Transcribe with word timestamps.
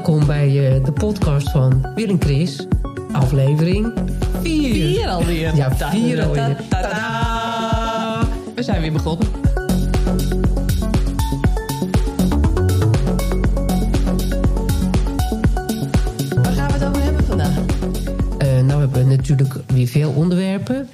Welkom 0.00 0.26
bij 0.26 0.48
uh, 0.48 0.84
de 0.84 0.92
podcast 0.92 1.50
van 1.50 1.92
Wil 1.94 2.08
en 2.08 2.20
Chris. 2.20 2.66
Aflevering 3.12 3.92
4. 4.42 4.72
Vier 4.72 5.08
alweer. 5.08 5.56
Ja, 5.56 5.76
vier 5.76 6.22
alweer. 6.22 6.56
Tadaa. 6.68 8.28
We 8.54 8.62
zijn 8.62 8.80
weer 8.80 8.92
begonnen. 8.92 9.28
Waar 16.34 16.52
gaan 16.52 16.66
we 16.66 16.72
het 16.72 16.84
over 16.84 17.02
hebben 17.02 17.24
vandaag? 17.24 17.58
Uh, 17.58 18.60
nou, 18.60 18.66
we 18.66 18.74
hebben 18.74 19.08
natuurlijk 19.08 19.54
weer 19.66 19.86
veel 19.86 20.10
onderwerpen. 20.10 20.88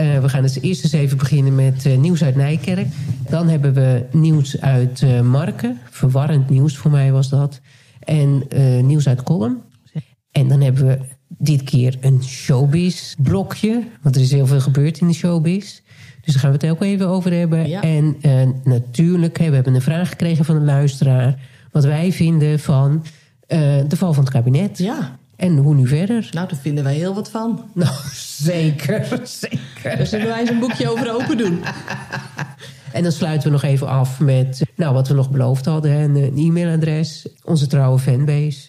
Uh, 0.00 0.18
we 0.18 0.28
gaan 0.28 0.42
dus 0.42 0.60
eerst 0.60 0.84
eens 0.84 0.92
even 0.92 1.18
beginnen 1.18 1.54
met 1.54 1.84
uh, 1.84 1.96
nieuws 1.96 2.24
uit 2.24 2.36
Nijkerk. 2.36 2.86
Dan 3.28 3.48
hebben 3.48 3.74
we 3.74 4.04
nieuws 4.10 4.60
uit 4.60 5.22
Marken. 5.22 5.80
Verwarrend 5.90 6.50
nieuws 6.50 6.76
voor 6.76 6.90
mij 6.90 7.12
was 7.12 7.28
dat. 7.28 7.60
En 8.10 8.42
nieuws 8.86 9.08
uit 9.08 9.22
Kolm. 9.22 9.62
En 10.30 10.48
dan 10.48 10.60
hebben 10.60 10.86
we 10.86 10.98
dit 11.28 11.62
keer 11.62 11.96
een 12.00 12.22
showbiz-blokje. 12.24 13.82
Want 14.02 14.16
er 14.16 14.22
is 14.22 14.30
heel 14.30 14.46
veel 14.46 14.60
gebeurd 14.60 15.00
in 15.00 15.06
de 15.06 15.14
showbiz. 15.14 15.80
Dus 16.20 16.32
daar 16.32 16.42
gaan 16.42 16.50
we 16.52 16.66
het 16.66 16.70
ook 16.70 16.82
even 16.82 17.08
over 17.08 17.32
hebben. 17.32 17.68
Ja. 17.68 17.82
En 17.82 18.16
natuurlijk, 18.64 19.38
we 19.38 19.44
hebben 19.44 19.74
een 19.74 19.82
vraag 19.82 20.08
gekregen 20.08 20.44
van 20.44 20.56
een 20.56 20.64
luisteraar. 20.64 21.38
Wat 21.72 21.84
wij 21.84 22.12
vinden 22.12 22.60
van 22.60 23.04
de 23.88 23.96
val 23.96 24.12
van 24.12 24.24
het 24.24 24.32
kabinet. 24.32 24.78
Ja. 24.78 25.18
En 25.36 25.56
hoe 25.56 25.74
nu 25.74 25.86
verder? 25.86 26.28
Nou, 26.30 26.48
daar 26.48 26.58
vinden 26.58 26.84
wij 26.84 26.94
heel 26.94 27.14
wat 27.14 27.30
van. 27.30 27.64
Nou, 27.74 27.94
zeker, 28.52 29.20
zeker. 29.22 29.96
Dus 29.96 30.10
zullen 30.10 30.26
wij 30.26 30.40
eens 30.40 30.50
een 30.50 30.58
boekje 30.58 30.90
over 30.90 31.14
open 31.14 31.36
doen. 31.36 31.60
En 32.92 33.02
dan 33.02 33.12
sluiten 33.12 33.46
we 33.46 33.52
nog 33.52 33.62
even 33.62 33.88
af 33.88 34.20
met 34.20 34.62
nou, 34.76 34.94
wat 34.94 35.08
we 35.08 35.14
nog 35.14 35.30
beloofd 35.30 35.64
hadden. 35.64 35.92
Een, 35.92 36.16
een 36.16 36.36
e-mailadres, 36.36 37.26
onze 37.44 37.66
trouwe 37.66 37.98
fanbase. 37.98 38.68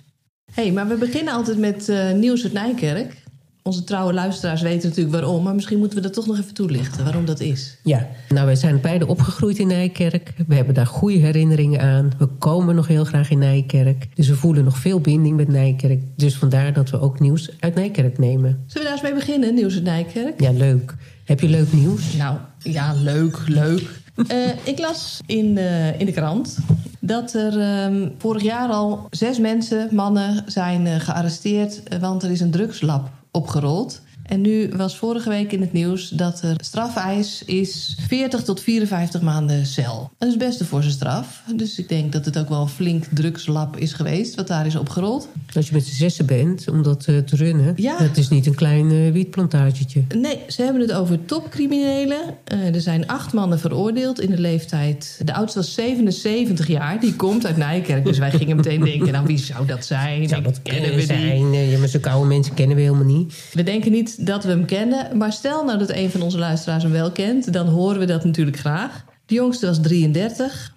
Hé, 0.53 0.63
hey, 0.63 0.71
maar 0.71 0.87
we 0.87 0.95
beginnen 0.95 1.33
altijd 1.33 1.57
met 1.57 1.89
uh, 1.89 2.11
nieuws 2.11 2.43
uit 2.43 2.53
Nijkerk. 2.53 3.19
Onze 3.63 3.83
trouwe 3.83 4.13
luisteraars 4.13 4.61
weten 4.61 4.89
natuurlijk 4.89 5.15
waarom, 5.15 5.43
maar 5.43 5.55
misschien 5.55 5.77
moeten 5.77 5.97
we 5.97 6.03
dat 6.03 6.13
toch 6.13 6.27
nog 6.27 6.39
even 6.39 6.53
toelichten 6.53 7.03
waarom 7.03 7.25
dat 7.25 7.39
is. 7.39 7.77
Ja, 7.83 8.07
nou 8.29 8.45
wij 8.45 8.55
zijn 8.55 8.81
beide 8.81 9.07
opgegroeid 9.07 9.57
in 9.57 9.67
Nijkerk. 9.67 10.33
We 10.47 10.55
hebben 10.55 10.73
daar 10.73 10.87
goede 10.87 11.17
herinneringen 11.17 11.81
aan. 11.81 12.11
We 12.17 12.25
komen 12.25 12.75
nog 12.75 12.87
heel 12.87 13.03
graag 13.03 13.29
in 13.29 13.39
Nijkerk. 13.39 14.07
Dus 14.13 14.27
we 14.27 14.35
voelen 14.35 14.63
nog 14.63 14.77
veel 14.77 14.99
binding 14.99 15.35
met 15.35 15.47
Nijkerk. 15.47 16.01
Dus 16.15 16.37
vandaar 16.37 16.73
dat 16.73 16.89
we 16.89 16.99
ook 16.99 17.19
nieuws 17.19 17.49
uit 17.59 17.75
Nijkerk 17.75 18.17
nemen. 18.17 18.63
Zullen 18.67 18.67
we 18.67 18.83
daar 18.83 18.91
eens 18.91 19.01
mee 19.01 19.13
beginnen, 19.13 19.53
nieuws 19.53 19.73
uit 19.73 19.83
Nijkerk? 19.83 20.41
Ja, 20.41 20.51
leuk. 20.51 20.95
Heb 21.23 21.39
je 21.39 21.49
leuk 21.49 21.73
nieuws? 21.73 22.13
Nou, 22.13 22.37
ja, 22.57 22.93
leuk, 22.93 23.39
leuk. 23.47 24.00
Uh, 24.15 24.65
ik 24.67 24.79
las 24.79 25.21
in, 25.25 25.57
in 25.97 26.05
de 26.05 26.11
krant 26.11 26.57
dat 26.99 27.33
er 27.33 27.57
uh, 27.57 28.07
vorig 28.17 28.43
jaar 28.43 28.69
al 28.69 29.07
zes 29.09 29.39
mensen, 29.39 29.87
mannen, 29.91 30.43
zijn 30.45 30.85
uh, 30.85 30.95
gearresteerd, 30.95 31.81
want 31.99 32.23
er 32.23 32.31
is 32.31 32.39
een 32.39 32.51
drugslab 32.51 33.09
opgerold. 33.31 34.01
En 34.23 34.41
nu 34.41 34.69
was 34.75 34.97
vorige 34.97 35.29
week 35.29 35.51
in 35.51 35.61
het 35.61 35.73
nieuws 35.73 36.09
dat 36.09 36.41
er 36.41 36.55
strafeis 36.63 37.43
is 37.45 37.95
40 38.07 38.43
tot 38.43 38.61
54 38.61 39.21
maanden 39.21 39.65
cel. 39.65 40.11
Dat 40.17 40.29
is 40.29 40.37
best 40.37 40.59
een 40.59 40.65
forse 40.65 40.89
straf. 40.89 41.43
Dus 41.55 41.79
ik 41.79 41.89
denk 41.89 42.11
dat 42.11 42.25
het 42.25 42.37
ook 42.37 42.49
wel 42.49 42.61
een 42.61 42.67
flink 42.67 43.05
drugslab 43.13 43.77
is 43.77 43.93
geweest 43.93 44.35
wat 44.35 44.47
daar 44.47 44.65
is 44.65 44.75
opgerold. 44.75 45.27
Als 45.55 45.67
je 45.67 45.73
met 45.73 45.85
z'n 45.85 45.95
zessen 45.95 46.25
bent 46.25 46.69
om 46.69 46.83
dat 46.83 47.07
uh, 47.07 47.17
te 47.17 47.35
runnen, 47.35 47.73
ja. 47.75 47.97
het 47.97 48.17
is 48.17 48.29
niet 48.29 48.45
een 48.45 48.55
klein 48.55 48.91
uh, 48.91 49.11
wietplantagetje. 49.11 50.03
Nee, 50.15 50.39
ze 50.47 50.61
hebben 50.61 50.81
het 50.81 50.91
over 50.91 51.25
topcriminelen. 51.25 52.21
Uh, 52.53 52.75
er 52.75 52.81
zijn 52.81 53.07
acht 53.07 53.33
mannen 53.33 53.59
veroordeeld 53.59 54.19
in 54.19 54.29
de 54.29 54.39
leeftijd. 54.39 55.21
De 55.25 55.33
oudste 55.33 55.59
was 55.59 55.73
77 55.73 56.67
jaar, 56.67 56.99
die 56.99 57.15
komt 57.15 57.45
uit 57.45 57.57
Nijkerk. 57.57 58.05
Dus 58.05 58.17
wij 58.17 58.31
gingen 58.31 58.55
meteen 58.55 58.83
denken, 58.83 59.11
nou 59.11 59.25
wie 59.25 59.37
zou 59.37 59.65
dat 59.65 59.85
zijn? 59.85 60.29
Zou 60.29 60.41
dat 60.41 60.61
kennen 60.61 60.95
we 60.95 61.01
zijn? 61.01 61.53
Ja, 61.53 61.77
maar 61.77 61.87
zulke 61.87 62.09
oude 62.09 62.27
mensen 62.27 62.53
kennen 62.53 62.75
we 62.75 62.81
helemaal 62.81 63.05
niet. 63.05 63.33
We 63.53 63.63
denken 63.63 63.91
niet 63.91 64.20
dat 64.25 64.43
we 64.43 64.49
hem 64.49 64.65
kennen. 64.65 65.17
Maar 65.17 65.33
stel 65.33 65.65
nou 65.65 65.77
dat 65.77 65.89
een 65.89 66.11
van 66.11 66.21
onze 66.21 66.37
luisteraars 66.37 66.83
hem 66.83 66.91
wel 66.91 67.11
kent, 67.11 67.53
dan 67.53 67.67
horen 67.67 67.99
we 67.99 68.05
dat 68.05 68.25
natuurlijk 68.25 68.57
graag. 68.57 69.05
De 69.25 69.33
jongste 69.33 69.65
was 69.65 69.81
33. 69.81 70.73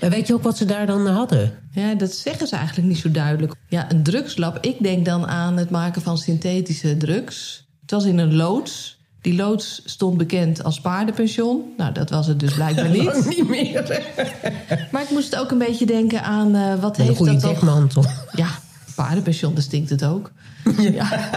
Maar 0.00 0.10
weet 0.10 0.26
je 0.26 0.34
ook 0.34 0.42
wat 0.42 0.56
ze 0.56 0.64
daar 0.64 0.86
dan 0.86 1.06
hadden? 1.06 1.52
Ja, 1.70 1.94
dat 1.94 2.12
zeggen 2.12 2.46
ze 2.46 2.56
eigenlijk 2.56 2.88
niet 2.88 2.98
zo 2.98 3.10
duidelijk. 3.10 3.54
Ja, 3.68 3.90
een 3.90 4.02
drugslab. 4.02 4.58
Ik 4.64 4.82
denk 4.82 5.04
dan 5.04 5.26
aan 5.26 5.56
het 5.56 5.70
maken 5.70 6.02
van 6.02 6.18
synthetische 6.18 6.96
drugs. 6.96 7.66
Het 7.80 7.90
was 7.90 8.04
in 8.04 8.18
een 8.18 8.34
loods. 8.36 8.98
Die 9.20 9.34
loods 9.34 9.82
stond 9.84 10.16
bekend 10.16 10.64
als 10.64 10.80
paardenpension. 10.80 11.62
Nou, 11.76 11.92
dat 11.92 12.10
was 12.10 12.26
het 12.26 12.40
dus 12.40 12.54
blijkbaar 12.54 12.88
niet. 12.98 13.26
niet 13.28 13.48
meer. 13.48 14.02
maar 14.92 15.02
ik 15.02 15.10
moest 15.10 15.36
ook 15.36 15.50
een 15.50 15.58
beetje 15.58 15.86
denken 15.86 16.22
aan 16.22 16.56
uh, 16.56 16.74
wat 16.74 16.96
heeft 16.96 17.08
een 17.08 17.16
goede 17.16 17.36
dat 17.36 17.90
toch... 17.90 18.26
Ja, 18.32 18.48
paardenpension, 18.94 19.54
dat 19.54 19.64
stinkt 19.64 19.90
het 19.90 20.04
ook. 20.04 20.32
Ja. 20.78 20.90
ja. 20.90 21.30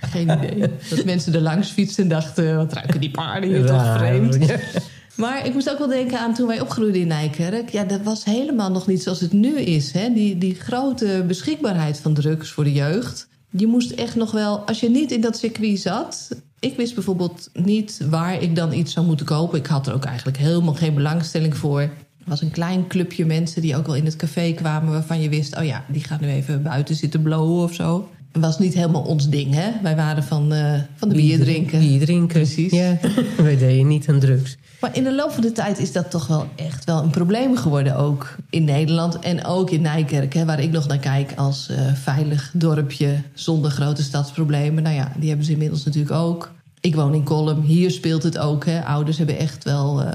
Geen 0.00 0.30
idee. 0.30 0.70
Dat 0.90 1.04
mensen 1.04 1.34
er 1.34 1.40
langs 1.40 1.68
fietsen 1.68 2.02
en 2.02 2.08
dachten... 2.08 2.56
wat 2.56 2.72
ruiken 2.72 3.00
die 3.00 3.10
paarden 3.10 3.50
hier 3.50 3.66
toch 3.66 3.96
vreemd. 3.96 4.38
Maar 5.14 5.46
ik 5.46 5.52
moest 5.52 5.70
ook 5.70 5.78
wel 5.78 5.88
denken 5.88 6.18
aan 6.18 6.34
toen 6.34 6.46
wij 6.46 6.60
opgroeiden 6.60 7.00
in 7.00 7.06
Nijkerk. 7.06 7.68
Ja, 7.68 7.84
dat 7.84 8.02
was 8.02 8.24
helemaal 8.24 8.70
nog 8.70 8.86
niet 8.86 9.02
zoals 9.02 9.20
het 9.20 9.32
nu 9.32 9.58
is. 9.58 9.92
Hè? 9.92 10.12
Die, 10.12 10.38
die 10.38 10.54
grote 10.54 11.24
beschikbaarheid 11.26 11.98
van 11.98 12.14
drugs 12.14 12.50
voor 12.50 12.64
de 12.64 12.72
jeugd. 12.72 13.28
Je 13.50 13.66
moest 13.66 13.90
echt 13.90 14.14
nog 14.14 14.30
wel... 14.30 14.58
Als 14.58 14.80
je 14.80 14.90
niet 14.90 15.10
in 15.10 15.20
dat 15.20 15.38
circuit 15.38 15.80
zat... 15.80 16.28
Ik 16.58 16.76
wist 16.76 16.94
bijvoorbeeld 16.94 17.50
niet 17.52 18.00
waar 18.10 18.42
ik 18.42 18.56
dan 18.56 18.72
iets 18.72 18.92
zou 18.92 19.06
moeten 19.06 19.26
kopen. 19.26 19.58
Ik 19.58 19.66
had 19.66 19.86
er 19.86 19.94
ook 19.94 20.04
eigenlijk 20.04 20.38
helemaal 20.38 20.74
geen 20.74 20.94
belangstelling 20.94 21.56
voor. 21.56 21.90
Er 22.24 22.30
was 22.30 22.42
een 22.42 22.50
klein 22.50 22.86
clubje 22.86 23.26
mensen 23.26 23.62
die 23.62 23.76
ook 23.76 23.86
wel 23.86 23.94
in 23.94 24.04
het 24.04 24.16
café 24.16 24.52
kwamen... 24.52 24.92
waarvan 24.92 25.20
je 25.20 25.28
wist, 25.28 25.56
oh 25.56 25.64
ja, 25.64 25.84
die 25.88 26.04
gaan 26.04 26.18
nu 26.20 26.28
even 26.28 26.62
buiten 26.62 26.94
zitten 26.94 27.22
blowen 27.22 27.62
of 27.62 27.74
zo 27.74 28.08
was 28.40 28.58
niet 28.58 28.74
helemaal 28.74 29.02
ons 29.02 29.28
ding, 29.28 29.54
hè? 29.54 29.70
Wij 29.82 29.96
waren 29.96 30.22
van, 30.22 30.52
uh, 30.52 30.74
van 30.94 31.08
de 31.08 31.14
bier 31.14 31.38
drinken. 31.38 31.78
Bier 31.78 32.00
drinken, 32.00 32.28
precies. 32.28 32.72
Ja, 32.72 32.98
wij 33.36 33.56
deden 33.56 33.86
niet 33.86 34.08
aan 34.08 34.18
drugs. 34.18 34.56
Maar 34.80 34.96
in 34.96 35.04
de 35.04 35.14
loop 35.14 35.30
van 35.30 35.42
de 35.42 35.52
tijd 35.52 35.78
is 35.78 35.92
dat 35.92 36.10
toch 36.10 36.26
wel 36.26 36.46
echt 36.56 36.84
wel 36.84 37.02
een 37.02 37.10
probleem 37.10 37.56
geworden. 37.56 37.96
Ook 37.96 38.36
in 38.50 38.64
Nederland 38.64 39.18
en 39.18 39.44
ook 39.44 39.70
in 39.70 39.80
Nijkerk, 39.80 40.34
hè, 40.34 40.44
waar 40.44 40.60
ik 40.60 40.70
nog 40.70 40.86
naar 40.88 40.98
kijk 40.98 41.32
als 41.36 41.68
uh, 41.70 41.94
veilig 41.94 42.50
dorpje 42.54 43.22
zonder 43.34 43.70
grote 43.70 44.02
stadsproblemen. 44.02 44.82
Nou 44.82 44.94
ja, 44.94 45.12
die 45.18 45.28
hebben 45.28 45.46
ze 45.46 45.52
inmiddels 45.52 45.84
natuurlijk 45.84 46.14
ook. 46.14 46.52
Ik 46.80 46.94
woon 46.94 47.14
in 47.14 47.24
Kolm, 47.24 47.60
hier 47.60 47.90
speelt 47.90 48.22
het 48.22 48.38
ook. 48.38 48.64
Hè. 48.64 48.84
Ouders 48.84 49.18
hebben 49.18 49.38
echt 49.38 49.64
wel. 49.64 50.02
Uh, 50.02 50.08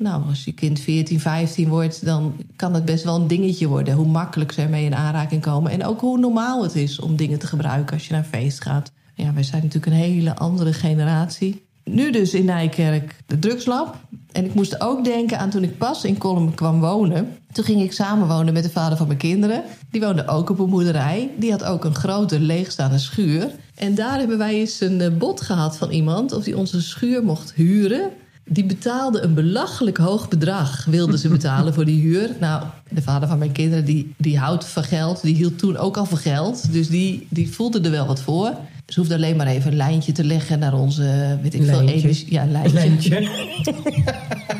nou, 0.00 0.22
als 0.28 0.44
je 0.44 0.52
kind 0.52 0.80
14, 0.80 1.20
15 1.20 1.68
wordt, 1.68 2.04
dan 2.04 2.34
kan 2.56 2.74
het 2.74 2.84
best 2.84 3.04
wel 3.04 3.16
een 3.16 3.26
dingetje 3.26 3.68
worden. 3.68 3.94
Hoe 3.94 4.06
makkelijk 4.06 4.52
ze 4.52 4.62
ermee 4.62 4.84
in 4.84 4.94
aanraking 4.94 5.42
komen. 5.42 5.70
En 5.70 5.84
ook 5.84 6.00
hoe 6.00 6.18
normaal 6.18 6.62
het 6.62 6.74
is 6.74 7.00
om 7.00 7.16
dingen 7.16 7.38
te 7.38 7.46
gebruiken 7.46 7.94
als 7.94 8.06
je 8.06 8.12
naar 8.12 8.24
feest 8.24 8.62
gaat. 8.62 8.92
Ja, 9.14 9.32
wij 9.32 9.42
zijn 9.42 9.62
natuurlijk 9.62 9.92
een 9.92 9.98
hele 9.98 10.36
andere 10.36 10.72
generatie. 10.72 11.64
Nu 11.84 12.10
dus 12.10 12.34
in 12.34 12.44
Nijkerk 12.44 13.16
de 13.26 13.38
drugslab. 13.38 13.96
En 14.32 14.44
ik 14.44 14.54
moest 14.54 14.80
ook 14.80 15.04
denken 15.04 15.38
aan 15.38 15.50
toen 15.50 15.62
ik 15.62 15.78
pas 15.78 16.04
in 16.04 16.18
Kolm 16.18 16.54
kwam 16.54 16.80
wonen. 16.80 17.36
Toen 17.52 17.64
ging 17.64 17.82
ik 17.82 17.92
samenwonen 17.92 18.52
met 18.52 18.62
de 18.62 18.70
vader 18.70 18.96
van 18.96 19.06
mijn 19.06 19.18
kinderen. 19.18 19.62
Die 19.90 20.00
woonde 20.00 20.26
ook 20.26 20.50
op 20.50 20.58
een 20.58 20.70
boerderij. 20.70 21.30
Die 21.36 21.50
had 21.50 21.64
ook 21.64 21.84
een 21.84 21.94
grote 21.94 22.40
leegstaande 22.40 22.98
schuur. 22.98 23.50
En 23.74 23.94
daar 23.94 24.18
hebben 24.18 24.38
wij 24.38 24.54
eens 24.54 24.80
een 24.80 25.18
bod 25.18 25.40
gehad 25.40 25.76
van 25.76 25.90
iemand... 25.90 26.32
of 26.32 26.44
die 26.44 26.56
onze 26.56 26.82
schuur 26.82 27.24
mocht 27.24 27.52
huren. 27.52 28.10
Die 28.52 28.64
betaalde 28.64 29.20
een 29.20 29.34
belachelijk 29.34 29.96
hoog 29.96 30.28
bedrag, 30.28 30.84
wilden 30.84 31.18
ze 31.18 31.28
betalen 31.28 31.74
voor 31.74 31.84
die 31.84 32.00
huur. 32.00 32.30
Nou, 32.40 32.64
de 32.88 33.02
vader 33.02 33.28
van 33.28 33.38
mijn 33.38 33.52
kinderen, 33.52 33.84
die, 33.84 34.14
die 34.16 34.38
houdt 34.38 34.64
van 34.64 34.84
geld. 34.84 35.22
Die 35.22 35.34
hield 35.34 35.58
toen 35.58 35.76
ook 35.76 35.96
al 35.96 36.04
van 36.04 36.18
geld. 36.18 36.72
Dus 36.72 36.88
die, 36.88 37.26
die 37.28 37.50
voelde 37.52 37.80
er 37.80 37.90
wel 37.90 38.06
wat 38.06 38.20
voor. 38.20 38.54
Ze 38.86 38.98
hoefde 38.98 39.14
alleen 39.14 39.36
maar 39.36 39.46
even 39.46 39.70
een 39.70 39.76
lijntje 39.76 40.12
te 40.12 40.24
leggen 40.24 40.58
naar 40.58 40.74
onze, 40.74 41.38
weet 41.42 41.54
ik 41.54 41.64
veel, 41.64 41.80
energie. 41.80 42.26
Ja, 42.32 42.44
lijntje. 42.46 42.72
lijntje. 42.74 43.28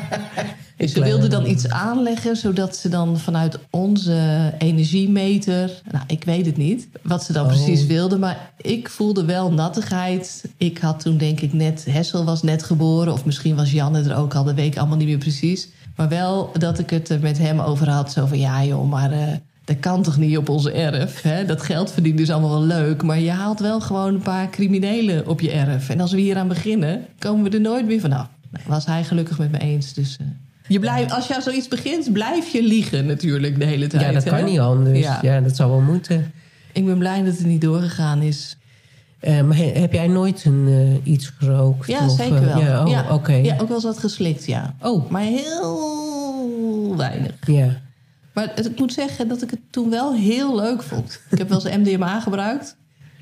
Dus 0.81 0.93
ze 0.93 1.03
wilden 1.03 1.29
dan 1.29 1.45
iets 1.45 1.69
aanleggen, 1.69 2.35
zodat 2.35 2.75
ze 2.75 2.89
dan 2.89 3.19
vanuit 3.19 3.59
onze 3.69 4.53
energiemeter... 4.57 5.81
Nou, 5.91 6.03
ik 6.07 6.23
weet 6.23 6.45
het 6.45 6.57
niet, 6.57 6.87
wat 7.01 7.23
ze 7.23 7.33
dan 7.33 7.45
oh. 7.45 7.51
precies 7.51 7.85
wilden. 7.85 8.19
Maar 8.19 8.51
ik 8.61 8.89
voelde 8.89 9.25
wel 9.25 9.51
nattigheid. 9.51 10.45
Ik 10.57 10.77
had 10.77 10.99
toen 10.99 11.17
denk 11.17 11.39
ik 11.39 11.53
net... 11.53 11.85
Hessel 11.89 12.23
was 12.23 12.43
net 12.43 12.63
geboren, 12.63 13.13
of 13.13 13.25
misschien 13.25 13.55
was 13.55 13.71
Janne 13.71 14.03
er 14.03 14.15
ook 14.15 14.35
al. 14.35 14.43
Dat 14.43 14.55
weet 14.55 14.73
ik 14.73 14.77
allemaal 14.77 14.97
niet 14.97 15.07
meer 15.07 15.17
precies. 15.17 15.69
Maar 15.95 16.09
wel 16.09 16.51
dat 16.57 16.79
ik 16.79 16.89
het 16.89 17.09
er 17.09 17.19
met 17.19 17.37
hem 17.37 17.59
over 17.59 17.89
had. 17.89 18.11
Zo 18.11 18.25
van, 18.25 18.39
ja 18.39 18.63
joh, 18.63 18.89
maar... 18.89 19.11
Uh, 19.11 19.19
dat 19.65 19.79
kan 19.79 20.03
toch 20.03 20.17
niet 20.17 20.37
op 20.37 20.49
onze 20.49 20.71
erf? 20.71 21.21
Hè? 21.21 21.45
Dat 21.45 21.61
geld 21.61 21.91
verdienen 21.91 22.21
is 22.21 22.29
allemaal 22.29 22.49
wel 22.49 22.77
leuk. 22.77 23.03
Maar 23.03 23.19
je 23.19 23.31
haalt 23.31 23.59
wel 23.59 23.81
gewoon 23.81 24.13
een 24.13 24.21
paar 24.21 24.49
criminelen 24.49 25.27
op 25.27 25.41
je 25.41 25.51
erf. 25.51 25.89
En 25.89 25.99
als 25.99 26.11
we 26.11 26.19
hier 26.19 26.37
aan 26.37 26.47
beginnen, 26.47 27.05
komen 27.19 27.43
we 27.43 27.57
er 27.57 27.61
nooit 27.61 27.85
meer 27.85 27.99
vanaf. 27.99 28.27
Nou, 28.49 28.65
was 28.67 28.85
hij 28.85 29.03
gelukkig 29.03 29.37
met 29.37 29.51
me 29.51 29.57
eens, 29.57 29.93
dus... 29.93 30.17
Uh, 30.21 30.27
je 30.67 30.79
blijft, 30.79 31.11
als 31.13 31.27
je 31.27 31.35
aan 31.35 31.41
zoiets 31.41 31.67
begint, 31.67 32.13
blijf 32.13 32.51
je 32.51 32.63
liegen 32.63 33.05
natuurlijk 33.05 33.59
de 33.59 33.65
hele 33.65 33.87
tijd. 33.87 34.03
Ja, 34.03 34.11
dat 34.11 34.23
hè? 34.23 34.29
kan 34.29 34.43
niet 34.43 34.59
anders. 34.59 34.99
Ja. 34.99 35.19
ja. 35.21 35.39
dat 35.41 35.55
zou 35.55 35.69
wel 35.71 35.79
moeten. 35.79 36.31
Ik 36.71 36.85
ben 36.85 36.97
blij 36.97 37.23
dat 37.23 37.37
het 37.37 37.45
niet 37.45 37.61
doorgegaan 37.61 38.21
is. 38.21 38.57
Uh, 39.21 39.41
maar 39.41 39.57
he, 39.57 39.63
heb 39.63 39.93
jij 39.93 40.07
nooit 40.07 40.45
een, 40.45 40.67
uh, 40.67 41.13
iets 41.13 41.33
gerookt? 41.37 41.87
Ja, 41.87 42.05
of, 42.05 42.15
zeker 42.15 42.45
wel. 42.45 42.59
Ja, 42.59 42.83
oh, 42.83 42.89
ja. 42.89 43.13
oké. 43.13 43.33
Ja, 43.33 43.53
ook 43.53 43.67
wel 43.67 43.75
eens 43.75 43.83
wat 43.83 43.97
geslikt, 43.99 44.45
ja. 44.45 44.75
Oh. 44.81 45.09
Maar 45.09 45.21
heel 45.21 46.95
weinig. 46.97 47.31
Ja. 47.45 47.81
Maar 48.33 48.51
het- 48.55 48.65
ik 48.65 48.79
moet 48.79 48.93
zeggen 48.93 49.27
dat 49.27 49.41
ik 49.41 49.49
het 49.49 49.59
toen 49.69 49.89
wel 49.89 50.15
heel 50.15 50.55
leuk 50.55 50.83
vond. 50.83 51.21
Ik 51.29 51.37
heb 51.37 51.49
wel 51.49 51.65
eens 51.65 51.77
MDMA 51.77 52.19
gebruikt. 52.19 52.75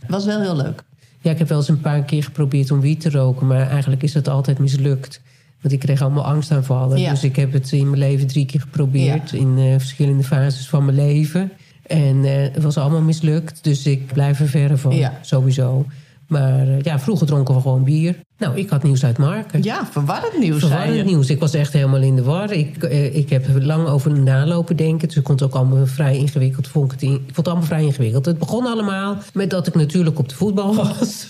Was 0.08 0.26
wel 0.26 0.42
heel 0.42 0.56
leuk. 0.56 0.84
Ja, 1.22 1.32
ik 1.32 1.38
heb 1.38 1.48
wel 1.48 1.58
eens 1.58 1.68
een 1.68 1.82
paar 1.82 2.04
keer 2.04 2.24
geprobeerd 2.24 2.72
om 2.72 2.80
wiet 2.80 3.02
te 3.02 3.10
roken, 3.10 3.48
maar 3.48 3.70
eigenlijk 3.70 4.04
is 4.04 4.12
dat 4.12 4.28
altijd 4.28 4.60
mislukt. 4.60 5.22
Want 5.62 5.74
ik 5.74 5.80
kreeg 5.80 6.02
allemaal 6.02 6.26
angstaanvallen. 6.26 7.00
Ja. 7.00 7.10
Dus 7.10 7.24
ik 7.24 7.36
heb 7.36 7.54
het 7.54 7.72
in 7.72 7.90
mijn 7.90 8.02
leven 8.02 8.28
drie 8.28 8.46
keer 8.46 8.60
geprobeerd. 8.62 9.32
In 9.34 9.56
eh, 9.58 9.64
verschillende 9.78 10.24
fases 10.24 10.68
van 10.70 10.86
mijn 10.86 10.98
leven. 10.98 11.52
En 11.86 12.26
eh, 12.26 12.32
het 12.54 12.64
was 12.64 12.78
allemaal 12.78 13.02
mislukt. 13.02 13.64
Dus 13.64 13.86
ik 13.86 14.14
blijf 14.14 14.40
er 14.40 14.48
verre 14.48 14.78
van. 14.78 14.96
Ja. 14.96 15.20
Sowieso. 15.22 15.86
Maar 16.28 16.68
eh, 16.68 16.82
ja, 16.82 17.00
vroeger 17.00 17.28
dronken 17.28 17.56
we 17.56 17.62
gewoon 17.62 17.84
bier. 17.84 18.16
Nou, 18.38 18.58
ik 18.58 18.70
had 18.70 18.84
nieuws 18.84 19.04
uit 19.04 19.18
Marken. 19.18 19.64
Ja, 19.64 19.88
verwarrend 19.92 20.40
nieuws 20.40 20.60
Verwarrend 20.60 21.06
nieuws. 21.06 21.30
Ik 21.30 21.40
was 21.40 21.54
echt 21.54 21.74
helemaal 21.74 22.02
in 22.02 22.16
de 22.16 22.24
war. 22.24 22.52
Ik, 22.52 22.84
ik 23.14 23.30
heb 23.30 23.48
er 23.48 23.66
lang 23.66 23.88
over 23.88 24.20
nalopen 24.20 24.76
denken. 24.76 25.08
Dus 25.08 25.18
ik 25.18 25.26
vond 25.26 25.40
het 25.40 25.50
ook 25.50 25.56
allemaal 25.56 25.86
vrij 25.88 26.18
ingewikkeld. 26.18 26.68
Vond 26.68 26.86
ik, 26.86 26.92
het 26.92 27.02
in- 27.02 27.14
ik 27.14 27.20
vond 27.24 27.36
het 27.36 27.48
allemaal 27.48 27.66
vrij 27.66 27.84
ingewikkeld. 27.84 28.26
Het 28.26 28.38
begon 28.40 28.66
allemaal 28.66 29.18
met 29.34 29.50
dat 29.50 29.68
ik 29.68 29.76
natuurlijk 29.76 30.20
op 30.20 30.30
de 30.30 30.36
voetbal 30.36 30.76
was. 30.86 31.28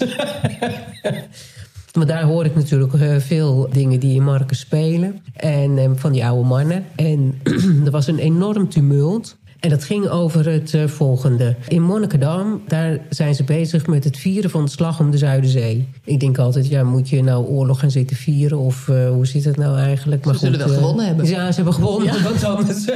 Maar 1.94 2.06
daar 2.06 2.24
hoor 2.24 2.46
ik 2.46 2.56
natuurlijk 2.56 2.94
eh, 2.94 3.16
veel 3.18 3.68
dingen 3.72 4.00
die 4.00 4.16
in 4.16 4.24
Marken 4.24 4.56
spelen. 4.56 5.22
En 5.34 5.78
eh, 5.78 5.90
van 5.96 6.12
die 6.12 6.26
oude 6.26 6.48
mannen. 6.48 6.86
En 6.96 7.40
er 7.86 7.92
was 7.92 8.08
een 8.08 8.20
enorm 8.20 8.70
tumult. 8.70 9.38
En 9.60 9.70
dat 9.70 9.84
ging 9.84 10.08
over 10.08 10.52
het 10.52 10.74
eh, 10.74 10.88
volgende. 10.88 11.56
In 11.68 11.82
Monnikendam, 11.82 12.62
daar 12.68 13.00
zijn 13.10 13.36
ze 13.36 13.44
bezig 13.44 13.88
met 13.88 14.04
het 14.04 14.18
vieren 14.18 14.50
van 14.50 14.66
de 14.66 14.72
slag 14.72 15.00
om 15.00 15.12
de 15.12 15.18
Zuiderzee. 15.18 15.88
Ik 16.04 16.20
denk 16.20 16.38
altijd, 16.38 16.68
ja, 16.68 16.84
moet 16.84 17.10
je 17.10 17.24
nou 17.24 17.46
oorlog 17.46 17.80
gaan 17.80 17.92
zitten 17.92 18.16
vieren? 18.16 18.58
Of 18.58 18.90
eh, 18.90 19.10
hoe 19.10 19.26
zit 19.26 19.44
het 19.44 19.58
nou 19.58 19.78
eigenlijk? 19.78 20.26
Ze 20.26 20.38
zullen 20.38 20.60
wel 20.60 20.68
eh, 20.68 20.74
gewonnen 20.74 21.06
hebben. 21.06 21.26
Ja, 21.26 21.48
ze 21.50 21.56
hebben 21.56 21.74
gewonnen. 21.74 22.14
Ja. 22.14 22.22
Wat 22.22 22.44
anders. 22.44 22.86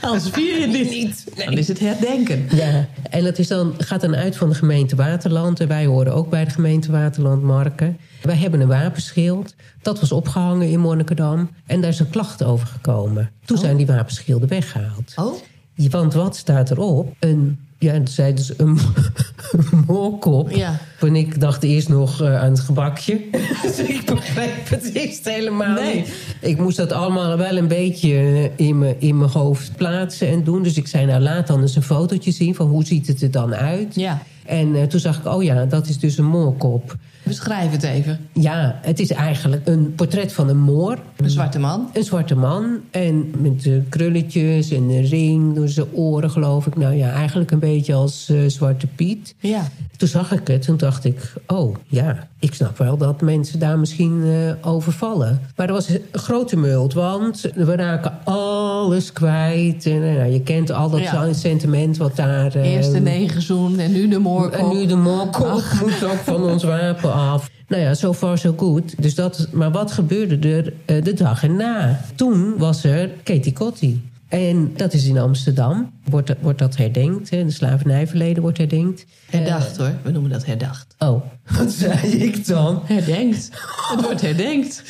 Anders 0.00 0.30
vier 0.30 0.60
je 0.60 0.68
dit 0.68 0.90
niet. 0.90 1.24
Dan 1.44 1.52
is 1.52 1.68
het 1.68 1.78
herdenken. 1.78 2.46
Ja, 2.50 2.86
en 3.10 3.24
dat 3.24 3.38
is 3.38 3.48
dan, 3.48 3.74
gaat 3.78 4.00
dan 4.00 4.16
uit 4.16 4.36
van 4.36 4.48
de 4.48 4.54
gemeente 4.54 4.96
Waterland. 4.96 5.60
En 5.60 5.68
wij 5.68 5.86
horen 5.86 6.14
ook 6.14 6.30
bij 6.30 6.44
de 6.44 6.50
gemeente 6.50 6.92
Waterland 6.92 7.42
Marken. 7.42 7.96
Wij 8.22 8.36
hebben 8.36 8.60
een 8.60 8.68
wapenschild. 8.68 9.54
Dat 9.82 10.00
was 10.00 10.12
opgehangen 10.12 10.68
in 10.68 10.80
Monnikendam. 10.80 11.50
En 11.66 11.80
daar 11.80 11.90
is 11.90 11.98
een 11.98 12.10
klacht 12.10 12.42
over 12.42 12.66
gekomen. 12.66 13.30
Toen 13.44 13.56
Oh. 13.56 13.62
zijn 13.62 13.76
die 13.76 13.86
wapenschilden 13.86 14.48
weggehaald. 14.48 15.12
Oh, 15.16 15.34
Want 15.76 16.14
wat 16.14 16.36
staat 16.36 16.70
erop? 16.70 17.14
Een, 17.18 17.58
ja, 17.92 18.00
zeiden 18.04 18.44
ze, 18.44 18.54
een, 18.56 18.78
een 19.52 19.84
moorkop. 19.86 20.50
Ja. 20.50 20.78
En 21.00 21.16
ik 21.16 21.40
dacht 21.40 21.62
eerst 21.62 21.88
nog 21.88 22.22
eh, 22.22 22.42
aan 22.42 22.50
het 22.50 22.60
gebakje. 22.60 23.20
dus 23.62 23.78
ik 23.78 24.04
begreep 24.06 24.68
het 24.68 24.90
eerst 24.94 25.24
helemaal 25.24 25.74
Nee. 25.74 25.94
niet. 25.94 26.12
Ik 26.40 26.58
moest 26.58 26.76
dat 26.76 26.92
allemaal 26.92 27.36
wel 27.36 27.56
een 27.56 27.68
beetje 27.68 28.10
eh, 28.12 28.66
in 28.66 28.78
mijn, 28.78 28.94
in 28.98 29.18
mijn 29.18 29.30
hoofd 29.30 29.76
plaatsen 29.76 30.28
en 30.28 30.44
doen. 30.44 30.62
Dus 30.62 30.76
ik 30.76 30.86
zei, 30.86 31.06
nou 31.06 31.20
laat 31.20 31.46
dan 31.46 31.60
eens 31.60 31.76
een 31.76 31.82
fotootje 31.82 32.30
zien 32.30 32.54
van 32.54 32.66
hoe 32.66 32.84
ziet 32.84 33.06
het 33.06 33.22
er 33.22 33.30
dan 33.30 33.54
uit. 33.54 33.94
ja. 33.94 34.22
En 34.46 34.74
eh, 34.74 34.82
toen 34.82 35.00
zag 35.00 35.18
ik, 35.18 35.26
oh 35.26 35.42
ja, 35.42 35.64
dat 35.64 35.86
is 35.88 35.98
dus 35.98 36.18
een 36.18 36.24
moorkop. 36.24 36.96
Beschrijf 37.22 37.70
het 37.70 37.82
even. 37.82 38.18
Ja, 38.32 38.78
het 38.82 39.00
is 39.00 39.10
eigenlijk 39.10 39.62
een 39.68 39.92
portret 39.94 40.32
van 40.32 40.48
een 40.48 40.58
moor. 40.60 40.98
Een 41.16 41.30
zwarte 41.30 41.58
man. 41.58 41.90
Een 41.92 42.04
zwarte 42.04 42.34
man 42.36 42.80
en 42.90 43.32
met 43.38 43.62
de 43.62 43.82
krulletjes 43.88 44.70
en 44.70 44.82
een 44.88 45.06
ring 45.06 45.54
door 45.54 45.68
zijn 45.68 45.86
oren, 45.92 46.30
geloof 46.30 46.66
ik. 46.66 46.76
Nou 46.76 46.94
ja, 46.94 47.10
eigenlijk 47.10 47.50
een 47.50 47.58
beetje 47.58 47.75
als 47.94 48.28
eh, 48.28 48.38
Zwarte 48.46 48.86
Piet. 48.86 49.34
Ja. 49.38 49.68
Toen 49.96 50.08
zag 50.08 50.32
ik 50.32 50.48
het, 50.48 50.62
toen 50.62 50.76
dacht 50.76 51.04
ik, 51.04 51.32
oh 51.46 51.76
ja, 51.86 52.28
ik 52.38 52.54
snap 52.54 52.78
wel 52.78 52.96
dat 52.96 53.20
mensen 53.20 53.58
daar 53.58 53.78
misschien 53.78 54.22
eh, 54.24 54.70
over 54.72 54.92
vallen. 54.92 55.40
Maar 55.56 55.66
er 55.66 55.72
was 55.72 55.88
een 55.88 56.00
grote 56.12 56.56
mult, 56.56 56.92
want 56.94 57.40
we 57.54 57.76
raken 57.76 58.18
alles 58.24 59.12
kwijt. 59.12 59.86
En, 59.86 60.02
eh, 60.08 60.14
nou, 60.16 60.30
je 60.32 60.42
kent 60.42 60.70
al 60.72 60.90
dat 60.90 61.00
Ja. 61.00 61.32
sentiment 61.32 61.96
wat 61.96 62.16
daar... 62.16 62.54
eh, 62.54 62.72
Eerst 62.72 62.92
de 62.92 63.00
negerzoen 63.00 63.78
en 63.78 63.92
nu 63.92 64.08
de 64.08 64.18
moorkop. 64.18 64.52
en 64.52 64.68
nu 64.68 64.86
de 64.86 64.96
moorkop 64.96 65.62
moet 65.82 66.04
ook 66.04 66.18
van 66.24 66.42
ons 66.42 66.64
wapen 66.64 67.12
af. 67.12 67.50
Nou 67.68 67.82
ja, 67.82 67.94
so 67.94 68.12
far 68.14 68.38
so 68.38 68.54
good. 68.56 69.02
Dus 69.02 69.14
dat, 69.14 69.48
maar 69.52 69.70
wat 69.70 69.92
gebeurde 69.92 70.48
er 70.48 70.72
eh, 70.84 71.04
de 71.04 71.12
dag 71.14 71.42
erna? 71.42 72.00
Toen 72.14 72.54
was 72.58 72.84
er 72.84 73.10
Katie 73.22 73.52
Kotti. 73.52 74.02
En 74.28 74.72
dat 74.76 74.92
is 74.92 75.06
in 75.06 75.18
Amsterdam. 75.18 75.92
Wordt, 76.04 76.34
wordt 76.40 76.58
dat 76.58 76.76
herdenkt. 76.76 77.30
Hè? 77.30 77.44
De 77.44 77.50
slavernijverleden 77.50 78.42
wordt 78.42 78.58
herdenkt. 78.58 79.04
Herdacht 79.30 79.76
hoor. 79.76 79.92
We 80.02 80.10
noemen 80.10 80.30
dat 80.30 80.44
herdacht. 80.44 80.94
Oh, 80.98 81.22
wat 81.56 81.70
zei 81.70 82.08
ik 82.08 82.46
dan? 82.46 82.82
Herdenkt. 82.84 83.50
Het 83.90 84.02
wordt 84.02 84.20
herdenkt. 84.20 84.82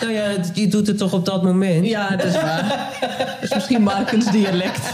Nou 0.00 0.14
ja, 0.14 0.30
je 0.54 0.68
doet 0.68 0.86
het 0.86 0.98
toch 0.98 1.12
op 1.12 1.24
dat 1.24 1.42
moment? 1.42 1.86
Ja, 1.86 2.16
dat 2.16 2.26
is 2.26 2.34
waar. 2.34 2.90
Dat 3.40 3.50
is 3.50 3.54
misschien 3.54 3.82
Markens 3.82 4.30
dialect. 4.30 4.90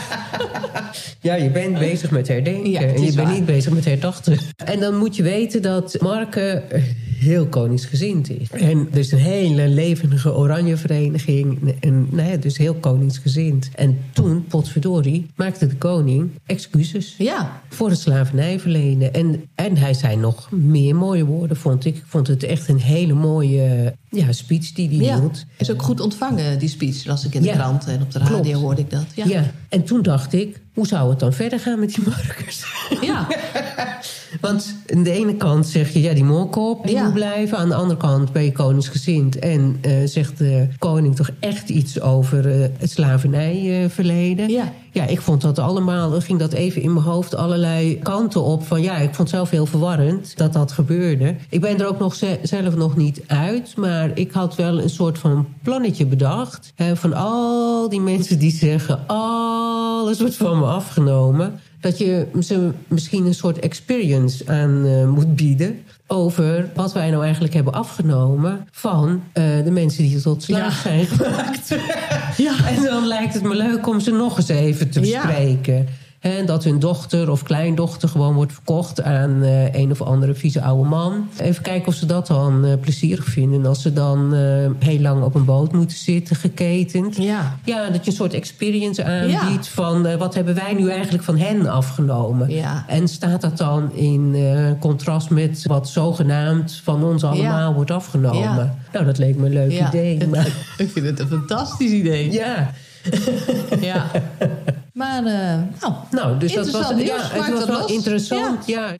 Ja, 1.20 1.34
je 1.34 1.50
bent 1.50 1.78
bezig 1.78 2.10
met 2.10 2.28
herdenken. 2.28 2.70
Ja, 2.70 2.80
en 2.80 3.02
je 3.02 3.12
bent 3.12 3.30
niet 3.30 3.46
bezig 3.46 3.72
met 3.72 3.84
herdachten. 3.84 4.38
En 4.64 4.80
dan 4.80 4.96
moet 4.96 5.16
je 5.16 5.22
weten 5.22 5.62
dat 5.62 5.96
Marken 6.00 6.62
heel 7.18 7.46
koningsgezind 7.46 8.30
is. 8.30 8.50
En 8.50 8.88
is 8.92 9.12
een 9.12 9.18
hele 9.18 9.68
levendige 9.68 10.34
oranje 10.36 10.76
vereniging. 10.76 11.74
En 11.80 12.06
nou 12.10 12.30
ja, 12.30 12.36
dus 12.36 12.56
heel 12.56 12.74
koningsgezind. 12.74 13.70
En 13.74 13.98
toen, 14.12 14.44
potverdorie, 14.48 15.26
maakte 15.36 15.66
de 15.66 15.76
koning 15.76 16.30
excuses. 16.46 17.14
Ja. 17.18 17.60
Voor 17.68 17.90
het 17.90 17.98
slavernijverleden. 17.98 19.14
En, 19.14 19.42
en 19.54 19.76
hij 19.76 19.94
zei 19.94 20.16
nog 20.16 20.50
meer 20.50 20.96
mooie 20.96 21.24
woorden, 21.24 21.56
vond 21.56 21.84
ik. 21.84 21.96
Ik 21.96 22.04
vond 22.06 22.26
het 22.26 22.42
echt 22.42 22.68
een 22.68 22.80
hele 22.80 23.14
mooie 23.14 23.94
ja, 24.10 24.32
speech 24.32 24.72
die 24.72 24.88
hij 24.88 24.96
ja. 24.98 25.20
hield. 25.20 25.44
Is 25.58 25.70
ook 25.70 25.82
goed 25.82 26.00
ontvangen, 26.00 26.58
die 26.58 26.68
speech. 26.68 27.04
Las 27.04 27.24
ik 27.24 27.34
in 27.34 27.42
de 27.42 27.48
Ja. 27.48 27.54
krant 27.54 27.86
en 27.86 28.02
op 28.02 28.12
de 28.12 28.18
radio 28.18 28.40
Klopt. 28.40 28.56
hoorde 28.56 28.80
ik 28.80 28.90
dat. 28.90 29.06
Ja. 29.14 29.50
En 29.68 29.84
toen 29.84 30.02
dacht 30.02 30.32
ik, 30.32 30.60
hoe 30.78 30.86
zou 30.86 31.10
het 31.10 31.18
dan 31.18 31.32
verder 31.32 31.60
gaan 31.60 31.78
met 31.80 31.94
die 31.94 32.04
markers? 32.08 32.64
Ja. 33.00 33.26
Want 34.40 34.74
aan 34.94 35.02
de 35.02 35.10
ene 35.10 35.36
kant 35.36 35.66
zeg 35.66 35.92
je, 35.92 36.00
ja, 36.00 36.14
die 36.14 36.24
moorkop 36.24 36.86
die 36.86 36.94
Ja. 36.94 37.04
moet 37.04 37.12
blijven. 37.12 37.58
Aan 37.58 37.68
de 37.68 37.74
andere 37.74 37.98
kant 38.00 38.32
ben 38.32 38.44
je 38.44 38.52
koningsgezind. 38.52 39.38
En 39.38 39.78
eh, 39.80 39.92
zegt 40.04 40.38
de 40.38 40.68
koning 40.78 41.16
toch 41.16 41.30
echt 41.40 41.68
iets 41.68 42.00
over 42.00 42.50
eh, 42.62 42.68
het 42.78 42.90
slavernijverleden. 42.90 44.48
Ja. 44.48 44.72
Ja, 44.98 45.06
ik 45.06 45.20
vond 45.20 45.40
dat 45.40 45.58
allemaal, 45.58 46.20
ging 46.20 46.38
dat 46.38 46.52
even 46.52 46.82
in 46.82 46.92
mijn 46.92 47.04
hoofd 47.04 47.34
allerlei 47.34 47.98
kanten 47.98 48.42
op. 48.42 48.66
Van 48.66 48.82
ja, 48.82 48.96
ik 48.96 49.04
vond 49.14 49.18
het 49.18 49.28
zelf 49.28 49.50
heel 49.50 49.66
verwarrend 49.66 50.36
dat 50.36 50.52
dat 50.52 50.72
gebeurde. 50.72 51.34
Ik 51.48 51.60
ben 51.60 51.80
er 51.80 51.86
ook 51.88 51.98
nog 51.98 52.14
ze- 52.14 52.38
zelf 52.42 52.76
nog 52.76 52.96
niet 52.96 53.22
uit. 53.26 53.76
Maar 53.76 54.10
ik 54.14 54.32
had 54.32 54.54
wel 54.56 54.80
een 54.82 54.90
soort 54.90 55.18
van 55.18 55.46
plannetje 55.62 56.06
bedacht. 56.06 56.72
Hè, 56.74 56.96
van 56.96 57.12
al 57.14 57.88
die 57.88 58.00
mensen 58.00 58.38
die 58.38 58.50
zeggen, 58.52 59.06
alles 59.06 60.20
wordt 60.20 60.36
van 60.36 60.58
me 60.58 60.64
afgenomen. 60.66 61.60
Dat 61.80 61.98
je 61.98 62.26
ze 62.40 62.70
misschien 62.88 63.26
een 63.26 63.34
soort 63.34 63.58
experience 63.58 64.46
aan 64.46 64.84
eh, 64.86 65.08
moet 65.08 65.36
bieden. 65.36 65.78
Over 66.10 66.68
wat 66.74 66.92
wij 66.92 67.10
nou 67.10 67.22
eigenlijk 67.24 67.54
hebben 67.54 67.72
afgenomen 67.72 68.68
van 68.70 69.22
eh, 69.32 69.44
de 69.64 69.70
mensen 69.70 70.02
die 70.02 70.20
tot 70.20 70.42
slaaf 70.42 70.84
Ja. 70.84 70.90
zijn 70.90 71.06
gemaakt. 71.16 71.74
Ja. 72.36 72.52
En 72.66 72.82
dan 72.82 73.06
lijkt 73.06 73.34
het 73.34 73.42
me 73.42 73.54
leuk 73.54 73.86
om 73.86 74.00
ze 74.00 74.10
nog 74.10 74.36
eens 74.36 74.48
even 74.48 74.90
te 74.90 75.06
Ja. 75.06 75.22
En 76.20 76.46
dat 76.46 76.64
hun 76.64 76.78
dochter 76.78 77.30
of 77.30 77.42
kleindochter 77.42 78.08
gewoon 78.08 78.34
wordt 78.34 78.52
verkocht 78.52 79.02
aan 79.02 79.42
eh, 79.42 79.74
een 79.74 79.90
of 79.90 80.02
andere 80.02 80.34
vieze 80.34 80.62
oude 80.62 80.88
man. 80.88 81.28
Even 81.40 81.62
kijken 81.62 81.88
of 81.88 81.94
ze 81.94 82.06
dat 82.06 82.26
dan 82.26 82.64
eh, 82.64 82.72
plezierig 82.80 83.24
vinden. 83.24 83.60
En 83.60 83.66
als 83.66 83.82
ze 83.82 83.92
dan 83.92 84.34
eh, 84.34 84.40
heel 84.78 85.00
lang 85.00 85.22
op 85.22 85.34
een 85.34 85.44
boot 85.44 85.72
moeten 85.72 85.96
zitten, 85.96 86.36
geketend. 86.36 87.16
Ja. 87.16 87.56
Ja, 87.64 87.90
dat 87.90 88.04
je 88.04 88.10
een 88.10 88.16
soort 88.16 88.32
experience 88.34 89.04
aanbiedt 89.04 89.68
van 89.68 90.16
wat 90.18 90.34
hebben 90.34 90.54
wij 90.54 90.74
nu 90.74 90.90
eigenlijk 90.90 91.24
van 91.24 91.36
hen 91.38 91.66
afgenomen. 91.66 92.50
Ja. 92.50 92.84
En 92.86 93.08
staat 93.08 93.40
dat 93.40 93.58
dan 93.58 93.92
in 93.94 94.36
contrast 94.80 95.30
met 95.30 95.62
wat 95.66 95.88
zogenaamd 95.88 96.80
van 96.84 97.04
ons 97.04 97.24
allemaal 97.24 97.68
Ja. 97.68 97.74
wordt 97.74 97.90
afgenomen? 97.90 98.40
Ja. 98.40 98.74
Nou, 98.92 99.04
dat 99.04 99.18
leek 99.18 99.36
me 99.36 99.46
een 99.46 99.52
leuk 99.52 99.86
idee. 99.88 100.26
Maar, 100.28 100.46
Ik 100.78 100.90
vind 100.90 101.06
het 101.06 101.20
een 101.20 101.28
fantastisch 101.28 101.90
idee. 101.90 102.32
ja. 102.32 102.70
Ja. 103.80 104.06
Maar, 104.98 105.24
eh, 105.24 105.58
nou, 105.80 105.94
Nou, 106.10 106.38
dus 106.38 106.52
dat 106.52 106.70
was, 106.70 106.74
Interessant 106.74 106.96
nieuws. 106.96 107.08
ja, 107.08 107.22
het 107.22 107.36
Maakt 107.38 107.50
was 107.50 107.58
dat 107.60 107.68
wel 107.68 107.80
los? 107.80 107.90
interessant. 107.90 108.66
Ja. 108.66 108.96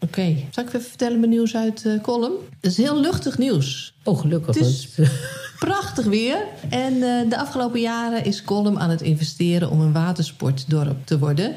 oké. 0.00 0.34
Zal 0.50 0.62
ik 0.64 0.68
even 0.68 0.82
vertellen 0.88 1.18
mijn 1.18 1.30
nieuws 1.30 1.56
uit 1.56 1.86
Column? 2.02 2.32
Dat 2.60 2.70
is 2.70 2.76
heel 2.76 3.00
luchtig 3.00 3.38
nieuws. 3.38 3.94
Oh, 4.04 4.20
gelukkig. 4.20 4.54
Het 4.54 4.64
is- 4.66 4.88
Prachtig 5.58 6.04
weer. 6.04 6.36
En 6.70 6.92
eh, 6.94 7.30
de 7.30 7.38
afgelopen 7.38 7.80
jaren 7.80 8.24
is 8.24 8.44
Column 8.44 8.78
aan 8.80 8.90
het 8.90 9.00
investeren 9.02 9.70
om 9.70 9.80
een 9.80 9.92
watersportdorp 9.92 11.06
te 11.06 11.18
worden. 11.18 11.54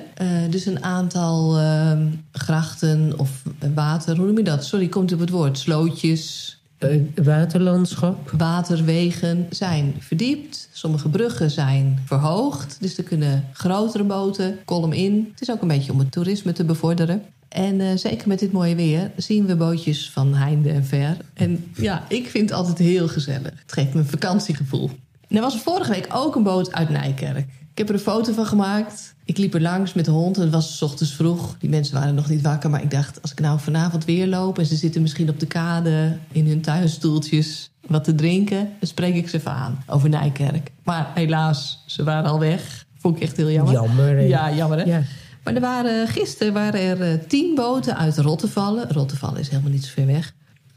Dus 0.50 0.66
een 0.66 0.84
aantal 0.84 1.58
eh, 1.58 1.92
grachten 2.32 3.14
of 3.18 3.30
water, 3.74 4.16
hoe 4.18 4.26
noem 4.26 4.38
je 4.38 4.44
dat? 4.44 4.66
Sorry, 4.66 4.88
komt 4.88 5.14
op 5.14 5.20
het 5.20 5.30
woord. 5.30 5.58
Slootjes, 5.60 6.58
waterlandschap. 7.24 8.32
waterwegen 8.38 9.48
zijn 9.50 9.96
verdiept. 10.00 10.70
Sommige 10.72 11.10
bruggen 11.10 11.52
zijn 11.52 12.00
verhoogd. 12.06 12.78
Dus 12.80 12.98
er 12.98 13.04
kunnen 13.04 13.46
grotere 13.54 14.04
boten 14.04 14.58
kolom 14.66 14.94
in. 14.94 15.28
Het 15.32 15.42
is 15.42 15.52
ook 15.52 15.62
een 15.62 15.68
beetje 15.68 15.92
om 15.92 16.00
het 16.00 16.12
toerisme 16.12 16.52
te 16.52 16.64
bevorderen. 16.64 17.24
En 17.48 17.82
eh, 17.82 17.88
zeker 17.96 18.28
met 18.28 18.40
dit 18.40 18.52
mooie 18.52 18.76
weer 18.76 19.12
zien 19.18 19.46
we 19.46 19.56
bootjes 19.56 20.10
van 20.10 20.34
heinde 20.34 20.70
en 20.70 20.86
ver. 20.86 21.18
En 21.34 21.72
ja, 21.76 22.04
ik 22.08 22.30
vind 22.30 22.50
het 22.50 22.60
altijd 22.60 22.78
heel 22.78 23.08
gezellig. 23.08 23.52
Het 23.62 23.74
geeft 23.74 23.94
me 23.94 24.00
een 24.00 24.08
vakantiegevoel. 24.08 24.90
er 25.28 25.42
was 25.42 25.58
vorige 25.58 25.92
week 25.92 26.08
ook 26.14 26.36
een 26.36 26.44
boot 26.44 26.74
uit 26.74 26.90
Nijkerk. 26.90 27.48
Ik 27.72 27.78
heb 27.78 27.90
er 27.90 27.94
een 27.94 28.00
foto 28.00 28.34
van 28.34 28.46
gemaakt. 28.46 29.15
Ik 29.26 29.38
liep 29.38 29.54
er 29.54 29.62
langs 29.62 29.94
met 29.94 30.06
de 30.06 30.12
hond. 30.12 30.36
Het 30.36 30.50
was 30.50 30.78
's 30.78 30.82
ochtends 30.82 31.14
vroeg. 31.14 31.56
Die 31.60 31.70
mensen 31.70 31.94
waren 31.96 32.16
nog 32.16 32.30
niet 32.30 32.42
wakker. 32.42 32.70
Maar 32.70 32.82
ik 32.82 32.92
dacht, 32.92 33.22
als 33.22 33.32
ik 33.32 33.40
nou 33.40 33.60
vanavond 33.60 34.06
weer 34.06 34.28
loop... 34.28 34.60
en 34.60 34.66
ze 34.66 34.76
zitten 34.76 35.02
misschien 35.02 35.30
op 35.30 35.40
de 35.40 35.46
kade 35.46 36.18
in 36.32 36.48
hun 36.48 36.62
tuinstoeltjes 36.62 37.70
wat 37.88 38.04
te 38.04 38.16
drinken... 38.16 38.70
dan 38.80 38.88
spreek 38.88 39.16
ik 39.16 39.30
ze 39.30 39.38
even 39.38 39.52
aan 39.52 39.84
over 39.88 40.10
Nijkerk. 40.10 40.72
Maar 40.84 41.12
helaas, 41.14 41.84
ze 41.86 42.04
waren 42.04 42.30
al 42.30 42.40
weg. 42.40 42.86
Vond 42.98 43.16
ik 43.16 43.22
echt 43.22 43.38
heel 43.38 43.52
jammer. 43.52 43.74
Jammer, 43.74 44.18
hè? 44.18 44.22
Ja, 44.22 44.54
jammer 44.54 44.78
hè? 44.78 44.84
Ja. 44.84 45.02
Maar 45.44 45.54
er 45.54 45.62
waren, 45.62 46.08
gisteren 46.08 46.54
waren 46.54 46.80
er 46.80 47.02
eh, 47.02 47.20
tien 47.28 47.56
boten 47.56 47.98
uit 47.98 48.18
Rottevallen. 48.18 48.92
Rottevallen 48.92 49.40
is 49.40 49.50
helemaal 49.50 49.72
niet 49.72 49.86
zo 49.86 49.92
ver 49.94 50.06
weg. 50.06 50.34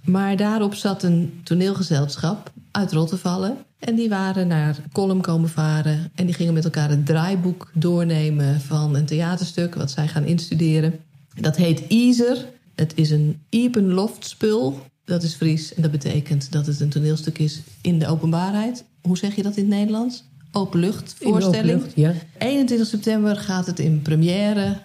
Maar 0.09 0.37
daarop 0.37 0.75
zat 0.75 1.03
een 1.03 1.41
toneelgezelschap 1.45 2.53
uit 2.71 2.93
Rottevallen. 2.93 3.57
En 3.79 3.95
die 3.95 4.09
waren 4.09 4.47
naar 4.47 4.77
Colum 4.93 5.21
komen 5.21 5.49
varen. 5.49 6.11
En 6.15 6.27
die 6.27 6.35
gingen 6.35 6.55
met 6.55 6.65
elkaar 6.65 6.91
het 6.91 7.07
draaiboek 7.07 7.71
doornemen 7.75 8.61
van 8.61 8.95
een 8.95 9.07
theaterstuk... 9.07 9.75
wat 9.75 9.91
zij 9.91 10.09
gaan 10.09 10.25
instuderen. 10.25 10.99
Dat 11.41 11.57
heet 11.57 11.81
Iser. 11.89 12.47
Het 12.75 12.93
is 12.95 13.11
een 13.11 13.41
Iepenloftspul. 13.49 14.81
Dat 15.05 15.23
is 15.23 15.35
Fries 15.35 15.75
en 15.75 15.83
dat 15.83 15.91
betekent 15.91 16.53
dat 16.53 16.67
het 16.67 16.81
een 16.81 16.89
toneelstuk 16.89 17.39
is 17.39 17.61
in 17.81 17.99
de 17.99 18.07
openbaarheid. 18.07 18.85
Hoe 19.03 19.19
zeg 19.19 19.35
je 19.37 19.43
dat 19.43 19.57
in 19.57 19.65
het 19.65 19.73
Nederlands? 19.73 20.25
Openluchtvoorstelling. 20.53 21.71
Openlucht, 21.71 21.93
Ja. 21.95 22.13
21 22.39 22.89
september 22.89 23.37
gaat 23.37 23.67
het 23.67 23.79
in 23.79 24.03
première. 24.03 24.77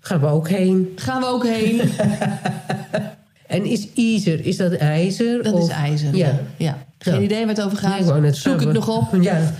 Gaan 0.00 0.20
we 0.20 0.26
ook 0.26 0.48
heen. 0.48 0.92
Gaan 0.96 1.20
we 1.20 1.26
ook 1.26 1.46
heen. 1.46 1.80
En 3.48 3.64
is 3.64 3.88
ijzer, 3.96 4.46
is 4.46 4.56
dat 4.56 4.72
ijzer? 4.72 5.42
Dat 5.42 5.52
of- 5.52 5.62
is 5.62 5.68
ijzer. 5.68 6.16
Ja. 6.16 6.26
Ja. 6.26 6.38
ja. 6.56 6.78
Geen 6.98 7.14
Ja. 7.14 7.20
idee 7.20 7.38
waar 7.46 7.54
het 7.54 7.62
over 7.64 7.78
gaat. 7.78 8.04
Zoek 8.04 8.24
ik 8.24 8.34
zeggen. 8.34 8.72
nog 8.72 8.88
op. 8.96 9.16
Ja. 9.22 9.52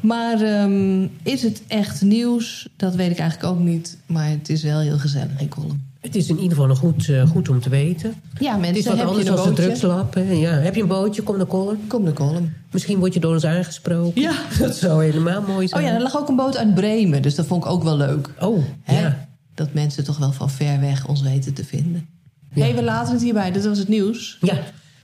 Maar 0.00 0.40
ehm, 0.42 1.06
is 1.22 1.42
het 1.42 1.62
echt 1.66 2.02
nieuws? 2.02 2.68
Dat 2.76 2.94
weet 2.94 3.10
ik 3.10 3.18
eigenlijk 3.18 3.52
ook 3.52 3.58
niet. 3.60 3.96
Maar 4.06 4.28
het 4.28 4.48
is 4.48 4.62
wel 4.62 4.78
heel 4.80 4.98
gezellig 4.98 5.40
in 5.40 5.48
Colum. 5.48 5.82
Het 6.00 6.14
is 6.14 6.28
in 6.28 6.34
ieder 6.34 6.50
geval 6.50 6.66
nog 6.66 6.78
goed, 6.78 7.08
eh, 7.08 7.28
goed 7.28 7.48
om 7.48 7.60
te 7.60 7.68
weten. 7.68 8.14
Ja, 8.38 8.52
Het 8.52 8.60
mensen, 8.60 8.78
is 8.78 8.86
wat 8.86 8.96
heb 8.96 9.06
anders 9.06 9.26
dan 9.26 9.36
bootje? 9.36 9.52
drugslab. 9.52 10.14
hè? 10.14 10.20
Ja. 10.32 10.50
Heb 10.50 10.74
je 10.74 10.82
een 10.82 10.88
bootje? 10.88 11.22
Kom 11.22 11.36
naar 11.36 11.46
Colin. 11.46 11.78
Kom 11.86 12.02
naar 12.02 12.12
Colum. 12.12 12.52
Misschien 12.70 12.98
word 12.98 13.14
je 13.14 13.20
door 13.20 13.32
ons 13.34 13.44
aangesproken. 13.44 14.20
Ja. 14.22 14.32
Dat 14.58 14.76
zou 14.76 15.04
helemaal 15.04 15.42
mooi 15.42 15.64
Oh 15.66 15.72
zijn. 15.72 15.84
ja, 15.84 15.94
er 15.94 16.02
lag 16.02 16.16
ook 16.16 16.28
een 16.28 16.36
boot 16.36 16.56
uit 16.56 16.74
Bremen. 16.74 17.22
Dus 17.22 17.34
dat 17.34 17.46
vond 17.46 17.64
ik 17.64 17.70
ook 17.70 17.82
wel 17.82 17.96
leuk. 17.96 18.30
Oh, 18.40 18.64
Hè? 18.82 19.00
ja. 19.00 19.26
Dat 19.54 19.72
mensen 19.74 20.04
toch 20.04 20.18
wel 20.18 20.32
van 20.32 20.50
ver 20.50 20.80
weg 20.80 21.06
ons 21.08 21.22
weten 21.22 21.54
te 21.54 21.64
vinden. 21.64 22.06
Ja. 22.54 22.62
hey, 22.64 22.74
we 22.74 22.82
laten 22.82 23.12
het 23.12 23.22
hierbij. 23.22 23.52
Dit 23.52 23.64
was 23.66 23.78
het 23.78 23.88
nieuws. 23.88 24.36
Ja, 24.40 24.58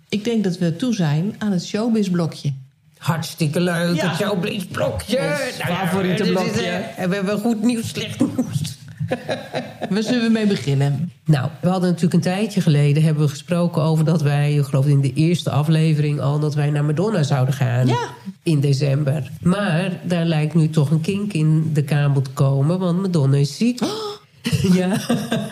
Ik 0.08 0.24
denk 0.24 0.44
dat 0.44 0.58
we 0.58 0.76
toe 0.76 0.94
zijn 0.94 1.34
aan 1.38 1.52
het 1.52 1.64
showbiz-blokje. 1.66 2.52
hartstikke 2.98 3.60
leuk. 3.60 3.96
Ja. 3.96 4.08
Het 4.08 4.16
showbiz 4.18 4.64
blokje. 4.64 5.18
Ons 5.18 5.58
Nou 5.58 5.70
ja, 5.72 5.76
favoriete 5.86 6.22
blokje. 6.24 6.60
eh, 6.62 6.98
En 7.02 7.08
we 7.08 7.14
hebben 7.14 7.38
goed 7.38 7.62
nieuws, 7.62 7.88
slecht 7.88 8.20
nieuws. 8.20 8.78
Waar 9.90 10.02
zullen 10.02 10.22
we 10.22 10.28
mee 10.30 10.46
beginnen? 10.46 11.12
Nou, 11.24 11.48
we 11.60 11.68
hadden 11.68 11.88
natuurlijk 11.88 12.14
een 12.14 12.32
tijdje 12.32 12.60
geleden 12.60 13.02
hebben 13.02 13.22
we 13.22 13.28
gesproken 13.28 13.82
over 13.82 14.04
dat 14.04 14.22
wij, 14.22 14.54
ik 14.54 14.64
geloof 14.64 14.86
in 14.86 15.00
de 15.00 15.12
eerste 15.12 15.50
aflevering 15.50 16.20
al, 16.20 16.38
dat 16.38 16.54
wij 16.54 16.70
naar 16.70 16.84
Madonna 16.84 17.22
zouden 17.22 17.54
gaan. 17.54 17.86
Ja. 17.86 18.08
In 18.42 18.60
december. 18.60 19.30
Maar 19.42 19.92
daar 20.02 20.24
lijkt 20.24 20.54
nu 20.54 20.68
toch 20.70 20.90
een 20.90 21.00
kink 21.00 21.32
in 21.32 21.70
de 21.72 21.82
kabel 21.82 22.22
te 22.22 22.30
komen, 22.30 22.78
want 22.78 23.00
Madonna 23.00 23.36
is 23.36 23.56
ziek. 23.56 23.80
ja. 24.72 24.92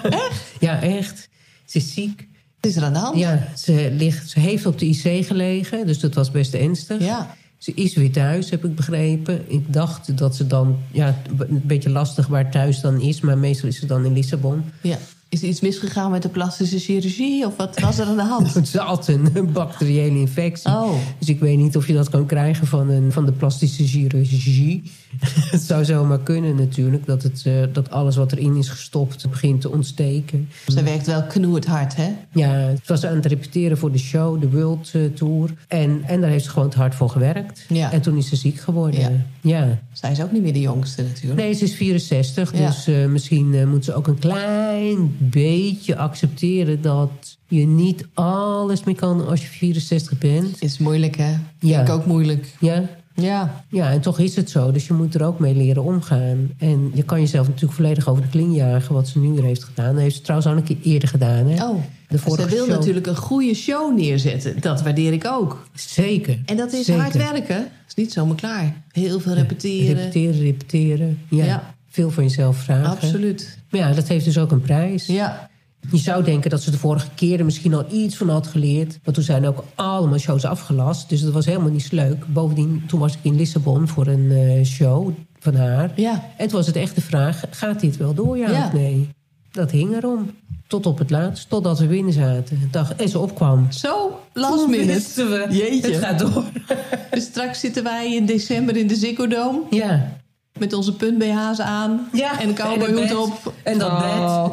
Echt? 0.02 0.43
Ja, 0.61 0.81
echt. 0.81 1.27
Ze 1.69 1.79
is 1.79 1.93
ziek. 1.93 2.29
Wat 2.61 2.71
is 2.71 2.77
er 2.77 2.83
aan 2.83 2.93
de 2.93 2.99
hand? 2.99 3.19
Ja, 3.19 3.49
ze, 3.57 3.93
ligt, 3.97 4.31
ze 4.31 4.41
heeft 4.41 4.67
op 4.67 4.79
de 4.79 4.87
IC 4.87 5.27
gelegen, 5.27 5.87
dus 5.87 5.99
dat 5.99 6.15
was 6.15 6.31
best 6.31 6.55
ernstig. 6.55 7.01
Ja. 7.01 7.37
Ze 7.59 7.73
is 7.75 7.95
weer 7.95 8.13
thuis, 8.13 8.51
heb 8.51 8.65
ik 8.65 8.75
begrepen. 8.75 9.53
Ik 9.53 9.73
dacht 9.73 10.19
dat 10.19 10.37
ze 10.37 10.47
dan, 10.47 10.79
ja, 10.93 11.23
een 11.39 11.63
beetje 11.65 11.91
lastig 11.91 12.27
waar 12.27 12.51
thuis 12.51 12.81
dan 12.81 13.01
is, 13.01 13.21
maar 13.21 13.39
meestal 13.39 13.69
is 13.69 13.79
ze 13.79 13.87
dan 13.87 14.05
in 14.05 14.13
Lissabon. 14.13 14.65
Ja. 14.81 14.99
Is 15.30 15.42
er 15.42 15.49
iets 15.49 15.61
misgegaan 15.61 16.11
met 16.11 16.23
de 16.23 16.28
plastische 16.28 16.78
chirurgie? 16.78 17.47
Of 17.47 17.56
wat 17.56 17.80
was 17.80 17.99
er 17.99 18.06
aan 18.06 18.16
de 18.16 18.23
hand? 18.23 18.61
Ze 18.68 18.78
had 18.78 19.08
een 19.08 19.52
bacteriële 19.52 20.18
infectie. 20.18 20.70
Oh. 20.70 20.92
Dus 21.18 21.28
ik 21.28 21.40
weet 21.40 21.58
niet 21.58 21.76
of 21.76 21.87
je 21.87 21.92
dat 21.92 22.08
kan 22.08 22.26
krijgen 22.26 22.66
van, 22.66 22.88
een, 22.90 23.12
van 23.12 23.26
de 23.26 23.32
plastische 23.32 23.87
chirurgie. 23.87 24.82
het 25.50 25.61
zou 25.61 25.85
zomaar 25.85 26.20
kunnen 26.20 26.56
natuurlijk. 26.56 27.06
Dat, 27.06 27.23
het, 27.23 27.42
eh, 27.44 27.52
dat 27.73 27.90
alles 27.90 28.16
wat 28.16 28.32
erin 28.32 28.56
is 28.56 28.68
gestopt 28.68 29.30
begint 29.30 29.61
te 29.61 29.70
ontsteken. 29.70 30.49
Ze 30.66 30.82
werkt 30.82 31.06
wel 31.06 31.23
knoerd 31.23 31.66
hard, 31.66 31.97
hè? 31.97 32.08
Ja, 32.32 32.50
het 32.50 32.87
was 32.88 33.04
aan 33.04 33.14
het 33.14 33.26
repeteren 33.26 33.78
voor 33.78 33.92
de 33.92 33.99
show, 33.99 34.40
de 34.40 34.50
World 34.50 34.90
eh, 34.92 35.02
Tour. 35.14 35.54
En, 35.68 36.02
en 36.06 36.20
daar 36.20 36.30
heeft 36.30 36.44
ze 36.44 36.50
gewoon 36.50 36.73
hard 36.76 36.94
voor 36.94 37.11
gewerkt. 37.11 37.64
Ja. 37.68 37.92
En 37.92 38.00
toen 38.00 38.16
is 38.16 38.28
ze 38.28 38.37
ziek 38.37 38.61
geworden. 38.61 39.00
Ja. 39.00 39.11
ja. 39.40 39.78
Zij 39.92 40.11
is 40.11 40.23
ook 40.23 40.32
niet 40.32 40.42
meer 40.42 40.52
de 40.52 40.61
jongste 40.61 41.02
natuurlijk. 41.02 41.40
Nee, 41.40 41.52
ze 41.52 41.64
is 41.64 41.75
64, 41.75 42.52
Ja. 42.58 42.66
dus 42.66 42.87
eh, 42.87 43.06
misschien 43.06 43.54
eh, 43.54 43.66
moet 43.66 43.85
ze 43.85 43.94
ook 43.94 44.06
een 44.06 44.18
klein 44.18 45.16
beetje 45.19 45.97
accepteren 45.97 46.83
dat 46.83 47.11
je 47.49 47.67
niet 47.67 48.07
alles 48.15 48.85
meer 48.85 48.95
kan 48.95 49.27
als 49.29 49.41
je 49.43 49.47
64 49.49 50.19
bent. 50.19 50.63
Is 50.63 50.79
moeilijk, 50.79 51.17
hè? 51.17 51.31
Ja. 51.59 51.77
Vind 51.77 51.89
ik 51.89 51.95
ook 51.95 52.07
moeilijk. 52.07 52.55
Ja, 52.61 52.89
Ja. 53.15 53.65
ja, 53.69 53.91
en 53.91 54.01
toch 54.01 54.19
is 54.19 54.37
het 54.37 54.51
zo. 54.51 54.71
Dus 54.73 54.87
je 54.87 54.93
moet 54.95 55.15
er 55.15 55.25
ook 55.25 55.39
mee 55.39 55.55
leren 55.55 55.83
omgaan. 55.83 56.51
En 56.59 56.91
je 56.95 57.03
kan 57.03 57.21
jezelf 57.21 57.47
natuurlijk 57.47 57.75
volledig 57.75 58.09
over 58.09 58.23
de 58.23 58.29
kling 58.29 58.55
jagen, 58.57 58.95
wat 58.95 59.09
ze 59.09 59.19
nu 59.19 59.29
weer 59.33 59.43
heeft 59.45 59.65
gedaan. 59.65 59.93
Dat 59.95 60.03
heeft 60.03 60.15
ze 60.17 60.21
trouwens 60.23 60.51
al 60.51 60.57
een 60.57 60.63
keer 60.63 60.77
eerder 60.93 61.09
gedaan. 61.09 61.47
Hè? 61.47 61.65
Oh, 61.69 61.77
De 62.09 62.19
ze 62.19 62.25
wil 62.37 62.49
show. 62.49 62.69
natuurlijk 62.69 63.07
een 63.07 63.17
goede 63.17 63.55
show 63.55 63.97
neerzetten. 63.97 64.61
Dat 64.61 64.83
waardeer 64.83 65.13
ik 65.13 65.27
ook. 65.27 65.67
Zeker. 65.75 66.39
En 66.45 66.57
dat 66.57 66.73
is 66.73 66.85
Zeker. 66.87 67.03
hard 67.03 67.15
werken. 67.17 67.67
is 67.89 67.95
niet 67.95 68.13
zomaar 68.13 68.37
klaar. 68.37 68.83
Heel 68.93 69.21
veel 69.21 69.35
repeteren. 69.35 69.97
Repeteren, 69.97 70.41
repeteren. 70.41 71.19
Ja. 71.31 71.45
Ja. 71.45 71.75
Veel 71.88 72.11
van 72.11 72.23
jezelf 72.23 72.57
vragen. 72.57 72.90
Absoluut. 72.90 73.59
Maar 73.71 73.80
ja, 73.80 73.92
dat 73.92 74.09
heeft 74.09 74.25
dus 74.25 74.38
ook 74.38 74.50
een 74.50 74.61
prijs. 74.61 75.07
Ja. 75.07 75.49
Je 75.90 75.97
zou 75.99 76.25
denken 76.25 76.50
dat 76.50 76.62
ze 76.62 76.71
de 76.71 76.78
vorige 76.78 77.09
keren 77.14 77.45
misschien 77.45 77.75
al 77.75 77.85
iets 77.90 78.16
van 78.16 78.28
had 78.28 78.47
geleerd. 78.47 78.99
Want 79.02 79.16
toen 79.16 79.25
zijn 79.25 79.47
ook 79.47 79.64
allemaal 79.75 80.18
shows 80.18 80.45
afgelast. 80.45 81.09
Dus 81.09 81.21
dat 81.21 81.33
was 81.33 81.47
helemaal 81.47 81.71
niet 81.71 81.83
zo 81.83 81.95
leuk. 81.97 82.26
Bovendien, 82.33 82.83
toen 82.87 83.00
was 83.00 83.12
ik 83.12 83.18
in 83.23 83.37
Lissabon 83.37 83.88
voor 83.88 84.07
een 84.07 84.30
eh, 84.30 84.64
show 84.64 85.11
van 85.38 85.54
haar. 85.54 85.92
Ja. 85.97 86.25
En 86.37 86.49
toen 86.49 86.57
was 86.57 86.66
het 86.66 86.76
echt 86.76 86.95
de 86.95 87.00
vraag, 87.00 87.45
gaat 87.50 87.80
dit 87.80 87.97
wel 87.97 88.14
door, 88.14 88.38
ja, 88.38 88.50
Ja. 88.50 88.66
of 88.66 88.73
nee? 88.73 89.09
Dat 89.50 89.71
hing 89.71 89.97
erom. 89.97 90.30
Tot 90.66 90.87
op 90.87 90.99
het 90.99 91.11
laatst, 91.11 91.49
totdat 91.49 91.78
we 91.78 91.87
binnen 91.87 92.12
zaten. 92.12 92.68
Dag, 92.71 92.95
en 92.95 93.09
ze 93.09 93.18
opkwam. 93.18 93.73
Zo, 93.73 94.21
last 94.33 94.68
minute. 94.68 95.02
we, 95.14 95.47
Jeetje. 95.50 95.92
het 95.92 96.04
gaat 96.04 96.18
door. 96.18 96.45
Dus 97.11 97.25
straks 97.25 97.61
zitten 97.61 97.83
wij 97.83 98.14
in 98.14 98.26
december 98.26 98.76
in 98.76 98.87
de 98.87 98.95
Ziggo 98.97 99.26
Dome. 99.26 99.61
Ja. 99.71 100.16
Met 100.59 100.73
onze 100.73 100.93
punt 100.93 101.19
BH's 101.19 101.61
aan. 101.61 102.09
Ja, 102.12 102.41
En 102.41 102.49
een 102.49 102.55
cowboyhoed 102.55 103.17
op. 103.17 103.41
bed. 103.45 103.53
En 103.62 103.79
dat 103.79 103.91
oh. 103.91 104.45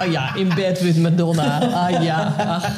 oh 0.00 0.10
ja, 0.10 0.34
in 0.34 0.48
bed 0.54 0.80
met 0.82 0.96
Madonna. 0.98 1.58
Ah 1.72 2.02
ja. 2.02 2.34
Ach. 2.38 2.68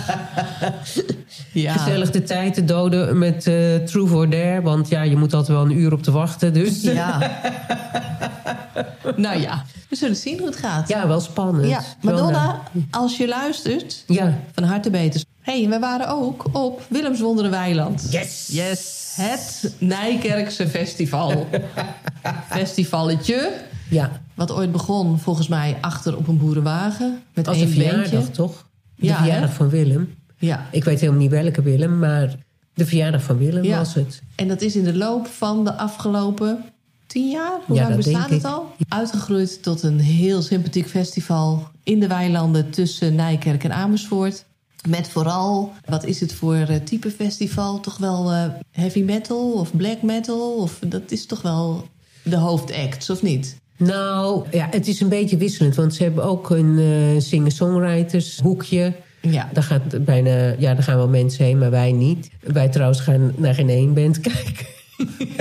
Ja. 1.53 1.73
Gezellig 1.73 2.11
de 2.11 2.23
tijd 2.23 2.55
te 2.55 2.65
doden 2.65 3.19
met 3.19 3.47
eh 3.47 3.75
True 3.77 4.07
for 4.07 4.31
Dare. 4.31 4.63
Want 4.63 4.89
ja, 4.89 5.03
je 5.03 5.17
moet 5.17 5.35
altijd 5.35 5.57
wel 5.59 5.65
een 5.67 5.79
uur 5.79 5.93
op 5.93 6.03
te 6.03 6.11
wachten. 6.11 6.53
Dus 6.53 6.83
Ja. 6.83 7.19
nou 9.17 9.41
ja, 9.41 9.65
we 9.89 9.97
zullen 9.97 10.17
zien 10.17 10.39
hoe 10.39 10.47
het 10.47 10.57
gaat. 10.57 10.89
ja, 10.89 11.07
wel 11.09 11.21
spannend. 11.21 11.69
Ja, 11.69 11.81
Madonna, 12.01 12.61
als 12.91 13.17
je 13.17 13.29
luistert, 13.29 14.05
Ja. 14.07 14.39
van 14.53 14.65
harte 14.65 14.91
beter. 14.91 15.23
Hé, 15.45 15.61
hey, 15.61 15.69
we 15.69 15.79
waren 15.79 16.09
ook 16.09 16.45
op 16.53 16.83
Willems 16.89 17.21
Wonderen 17.21 17.51
Weiland. 17.51 18.07
Yes. 18.11 18.49
Yes. 18.53 19.13
Het 19.17 19.75
Nijkerkse 19.79 20.69
festival. 20.69 21.47
Festivalletje. 22.51 23.53
Ja, 23.91 24.11
Wat 24.35 24.53
ooit 24.53 24.73
begon, 24.73 25.19
volgens 25.19 25.49
mij, 25.49 25.77
achter 25.81 26.17
op 26.17 26.29
een 26.29 26.39
boerenwagen. 26.39 27.23
Met 27.35 27.49
als 27.49 27.61
een 27.61 27.69
verjaardag, 27.69 28.11
beentje. 28.11 28.31
toch? 28.33 28.67
De 28.97 29.07
Ja, 29.07 29.17
verjaardag 29.17 29.49
hè? 29.51 29.55
van 29.55 29.69
Willem. 29.69 30.15
Ja. 30.39 30.67
Ik 30.71 30.85
weet 30.85 31.01
helemaal 31.01 31.21
niet 31.21 31.31
welke 31.31 31.63
Willem, 31.63 31.99
maar 31.99 32.35
de 32.75 32.87
verjaardag 32.87 33.23
van 33.23 33.39
Willem 33.39 33.65
Ja. 33.65 33.79
was 33.79 33.95
het. 33.95 34.23
En 34.35 34.49
dat 34.49 34.61
is 34.63 34.77
in 34.77 34.85
de 34.85 34.95
loop 34.95 35.27
van 35.27 35.65
de 35.65 35.75
afgelopen 35.75 36.65
tien 37.07 37.31
jaar, 37.31 37.59
hoe 37.67 37.77
Ja, 37.77 37.83
lang 37.83 37.95
dat 37.95 38.05
bestaat 38.05 38.29
denk 38.29 38.43
het 38.43 38.51
ik. 38.51 38.57
al? 38.57 38.73
Uitgegroeid 38.89 39.63
tot 39.63 39.83
een 39.83 40.01
heel 40.01 40.43
sympathiek 40.43 40.89
festival 40.89 41.69
in 41.83 42.01
de 42.01 42.07
weilanden 42.09 42.71
tussen 42.71 43.15
Nijkerk 43.15 43.65
en 43.65 43.73
Amersfoort. 43.73 44.45
Met 44.89 45.09
vooral, 45.09 45.73
wat 45.85 46.05
is 46.05 46.21
het 46.21 46.35
voor 46.35 46.55
eh, 46.55 46.77
type 46.77 47.11
festival? 47.11 47.81
Toch 47.81 47.97
wel 47.97 48.33
eh, 48.33 48.45
heavy 48.71 49.03
metal 49.03 49.53
of 49.53 49.77
black 49.77 50.03
metal? 50.03 50.57
Of 50.57 50.79
dat 50.87 51.11
is 51.11 51.27
toch 51.27 51.43
wel 51.43 51.87
de 52.23 52.37
hoofdact, 52.37 53.11
of 53.11 53.23
niet? 53.23 53.57
Nou, 53.77 54.45
ja, 54.51 54.69
het 54.71 54.89
is 54.89 55.01
een 55.01 55.09
beetje 55.09 55.37
wisselend. 55.37 55.75
Want 55.75 55.95
ze 55.95 56.03
hebben 56.03 56.25
ook 56.25 56.51
een 56.51 56.79
eh 56.79 57.21
singer-songwriters 57.21 58.39
hoekje. 58.39 58.93
Ja, 59.21 59.49
Daar, 59.53 59.63
gaat 59.63 60.05
bijna, 60.05 60.55
ja, 60.59 60.75
daar 60.75 60.83
gaan 60.83 60.97
wel 60.97 61.09
mensen 61.09 61.45
heen, 61.45 61.59
maar 61.59 61.71
wij 61.71 61.93
niet. 61.93 62.31
Wij 62.41 62.69
trouwens 62.69 63.01
gaan 63.01 63.33
naar 63.37 63.55
geen 63.55 63.69
één 63.69 63.95
band 63.95 64.21
kijken. 64.31 64.67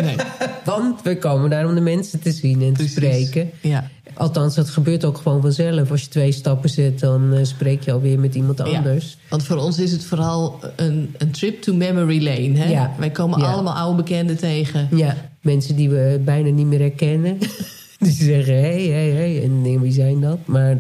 Nee. 0.02 0.16
Want 0.66 1.02
we 1.02 1.18
komen 1.18 1.50
daar 1.50 1.68
om 1.68 1.76
de 1.76 1.82
mensen 1.82 2.20
te 2.20 2.32
zien 2.32 2.62
en 2.62 2.68
te 2.68 2.74
Precies. 2.74 2.92
spreken. 2.96 3.50
Ja. 3.62 3.90
Althans, 4.14 4.56
dat 4.56 4.70
gebeurt 4.70 5.06
ook 5.06 5.18
gewoon 5.18 5.42
vanzelf. 5.42 5.92
Als 5.92 6.02
je 6.02 6.08
twee 6.08 6.32
stappen 6.32 6.70
zet, 6.70 7.00
dan 7.00 7.34
eh, 7.34 7.44
spreek 7.44 7.84
je 7.84 7.92
alweer 7.92 8.20
met 8.20 8.36
iemand 8.36 8.58
Ja. 8.58 8.64
anders. 8.78 9.18
Want 9.30 9.44
voor 9.44 9.58
ons 9.58 9.80
is 9.80 9.92
het 9.92 10.04
vooral 10.06 10.60
een, 10.76 11.16
een 11.18 11.32
trip 11.32 11.62
to 11.62 11.74
memory 11.74 12.24
lane. 12.24 12.58
Hè? 12.58 12.70
Ja. 12.70 12.96
Wij 13.00 13.10
komen 13.12 13.40
Ja. 13.40 13.52
allemaal 13.52 13.74
oude 13.74 13.96
bekenden 14.04 14.38
tegen. 14.38 14.88
Ja, 14.96 15.16
mensen 15.42 15.76
die 15.76 15.90
we 15.90 16.22
bijna 16.26 16.50
niet 16.50 16.66
meer 16.68 16.80
herkennen. 16.80 17.38
die 18.00 18.12
zeggen, 18.12 18.54
hé, 18.56 18.62
hey, 18.62 18.82
hé, 18.84 19.12
hey, 19.14 19.32
hé. 19.34 19.42
En 19.42 19.64
denk, 19.64 19.80
wie 19.82 19.92
zijn 19.92 20.22
dat? 20.22 20.38
Maar 20.46 20.78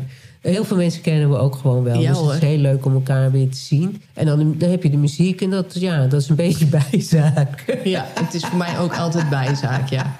heel 0.52 0.66
veel 0.66 0.78
mensen 0.78 1.02
kennen 1.02 1.30
we 1.30 1.38
ook 1.38 1.56
gewoon 1.56 1.84
wel. 1.84 2.00
Ja, 2.00 2.10
dus 2.10 2.20
het 2.20 2.44
is 2.44 2.50
heel 2.50 2.58
leuk 2.58 2.86
om 2.86 2.94
elkaar 2.94 3.32
weer 3.32 3.50
te 3.50 3.58
zien. 3.58 4.02
En 4.14 4.26
dan, 4.26 4.56
dan 4.58 4.70
heb 4.70 4.84
je 4.84 4.90
de 4.90 4.98
muziek 4.98 5.42
en 5.42 5.50
dat, 5.50 5.80
ja, 5.80 6.08
dat 6.08 6.22
is 6.22 6.30
een 6.30 6.36
beetje 6.36 6.66
bijzaak. 6.92 7.80
Ja, 7.84 8.06
het 8.14 8.34
is 8.34 8.46
voor 8.46 8.58
mij 8.58 8.80
ook 8.80 8.98
altijd 8.98 9.30
bijzaak, 9.30 9.90
ja. 9.90 10.16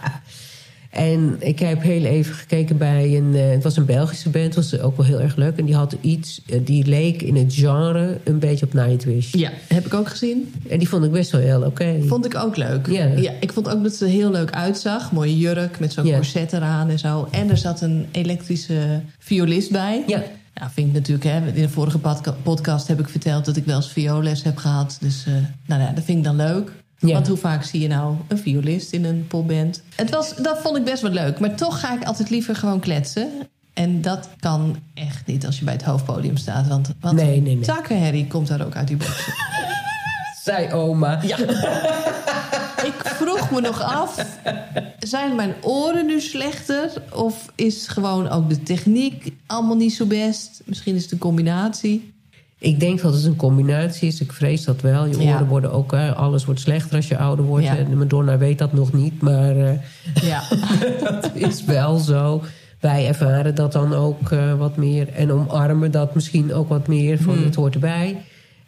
En 0.94 1.36
ik 1.40 1.60
heb 1.60 1.82
heel 1.82 2.04
even 2.04 2.36
gekeken 2.36 2.78
bij 2.78 3.18
een... 3.18 3.36
eh, 3.36 3.50
het 3.50 3.64
was 3.64 3.78
een 3.78 3.86
Belgische 3.86 4.30
band, 4.30 4.56
was 4.56 4.80
ook 4.80 4.98
wel 4.98 5.06
heel 5.06 5.22
erg 5.22 5.36
leuk. 5.36 5.58
En 5.58 5.66
die 5.66 5.76
had 5.76 5.96
iets, 6.02 6.42
eh, 6.50 6.60
die 6.64 6.86
leek 6.86 7.22
in 7.22 7.36
het 7.36 7.54
genre 7.54 8.18
een 8.24 8.40
beetje 8.40 8.66
op 8.66 8.74
Nightwish. 8.74 9.34
Ja, 9.34 9.52
heb 9.68 9.86
ik 9.86 9.94
ook 9.94 10.10
gezien. 10.10 10.54
En 10.70 10.80
die 10.80 10.90
vond 10.90 11.06
ik 11.06 11.12
best 11.12 11.32
wel 11.32 11.42
heel 11.42 11.62
oké. 11.62 11.96
Vond 12.08 12.26
ik 12.26 12.36
ook 12.36 12.58
leuk. 12.58 12.88
Ja. 12.88 13.32
ik 13.40 13.52
vond 13.54 13.70
ook 13.70 13.84
dat 13.84 13.94
ze 13.96 14.06
er 14.06 14.12
heel 14.12 14.32
leuk 14.32 14.52
uitzag. 14.52 15.12
Mooie 15.12 15.38
jurk 15.38 15.80
met 15.80 15.94
zo'n 15.94 16.06
Ja. 16.06 16.16
corset 16.16 16.54
eraan 16.54 16.90
en 16.90 17.00
zo. 17.00 17.28
En 17.32 17.50
er 17.50 17.58
zat 17.58 17.82
een 17.82 18.06
elektrische 18.12 19.02
violist 19.20 19.72
bij. 19.72 20.04
Ja, 20.08 20.24
Nou, 20.56 20.70
vind 20.74 20.88
ik 20.88 20.94
natuurlijk, 20.94 21.26
hè, 21.30 21.38
in 21.48 21.62
de 21.62 21.70
vorige 21.70 21.98
podca- 22.00 22.36
podcast 22.44 22.88
heb 22.88 23.00
ik 23.00 23.10
verteld 23.10 23.46
dat 23.46 23.58
ik 23.58 23.66
wel 23.66 23.76
eens 23.76 23.92
violes 23.92 24.44
heb 24.44 24.58
gehad. 24.58 24.98
Dus 25.02 25.24
eh, 25.28 25.34
nou 25.66 25.82
ja, 25.82 25.92
dat 25.92 26.04
vind 26.04 26.18
ik 26.18 26.24
dan 26.24 26.36
leuk. 26.36 26.72
Ja. 27.08 27.14
Want 27.14 27.28
hoe 27.28 27.38
vaak 27.38 27.64
zie 27.64 27.82
je 27.82 27.88
nou 27.88 28.16
een 28.28 28.38
violist 28.38 28.92
in 28.92 29.06
een 29.06 29.28
popband? 29.28 29.82
Het 29.96 30.10
was, 30.10 30.36
dat 30.36 30.62
vond 30.62 30.78
ik 30.78 30.84
best 30.84 31.02
wel 31.02 31.12
leuk. 31.12 31.40
Maar 31.40 31.56
toch 31.56 31.80
ga 31.80 31.94
ik 31.94 32.04
altijd 32.04 32.30
liever 32.30 32.56
gewoon 32.56 32.80
kletsen. 32.80 33.30
En 33.74 34.02
dat 34.02 34.30
kan 34.40 34.76
echt 34.94 35.26
niet 35.26 35.46
als 35.46 35.60
je 35.60 35.66
bij 35.66 35.74
het 35.74 35.84
hoofdpodium 35.84 36.38
staat. 36.38 36.68
Want 36.68 36.90
wat 37.00 37.14
Nee, 37.14 37.42
nee, 37.42 37.56
nee. 37.56 37.66
takkenherrie 37.66 38.28
komt 38.28 38.48
daar 38.48 38.66
ook 38.66 38.76
uit 38.76 38.88
die 38.88 38.98
boxen. 38.98 39.34
zei 40.44 40.72
oma. 40.72 41.20
Ja. 41.22 41.38
ik 42.92 43.02
vroeg 43.04 43.52
me 43.52 43.62
nog 43.62 43.82
af, 43.82 44.26
zijn 45.00 45.36
mijn 45.36 45.54
oren 45.62 46.06
nu 46.06 46.22
slechter? 46.22 46.92
Of 47.14 47.46
is 47.56 47.88
gewoon 47.88 48.30
ook 48.30 48.50
de 48.50 48.64
techniek 48.64 49.34
allemaal 49.48 49.76
niet 49.76 49.94
zo 49.94 50.06
best? 50.06 50.62
Misschien 50.66 50.96
is 50.96 51.02
het 51.02 51.12
een 51.12 51.18
combinatie. 51.18 52.13
Ik 52.64 52.80
denk 52.80 53.02
dat 53.02 53.14
het 53.14 53.26
een 53.26 53.36
combinatie 53.36 54.08
is. 54.08 54.22
Ik 54.22 54.32
vrees 54.34 54.64
dat 54.64 54.82
wel. 54.82 55.06
Je 55.06 55.18
Ja. 55.22 55.34
oren 55.36 55.48
worden 55.48 55.72
ook... 55.72 55.94
alles 55.94 56.46
wordt 56.46 56.60
slechter 56.60 56.96
als 56.96 57.08
je 57.08 57.18
ouder 57.18 57.46
wordt. 57.46 57.66
Ja. 57.66 57.78
En 57.78 57.98
Madonna 57.98 58.38
weet 58.38 58.58
dat 58.58 58.74
nog 58.74 58.94
niet, 58.94 59.22
maar 59.22 59.56
eh, 59.58 59.74
Ja. 60.30 60.42
dat 61.04 61.32
is 61.34 61.64
wel 61.64 61.98
zo. 61.98 62.44
Wij 62.80 63.08
ervaren 63.08 63.56
dat 63.56 63.72
dan 63.72 63.94
ook 63.94 64.32
eh, 64.32 64.54
wat 64.54 64.78
meer. 64.78 65.10
En 65.14 65.32
omarmen 65.32 65.92
dat 65.92 66.16
misschien 66.16 66.54
ook 66.54 66.70
wat 66.70 66.88
meer. 66.88 67.18
Van 67.22 67.34
Hmm. 67.34 67.44
het 67.44 67.56
hoort 67.56 67.74
erbij. 67.74 68.18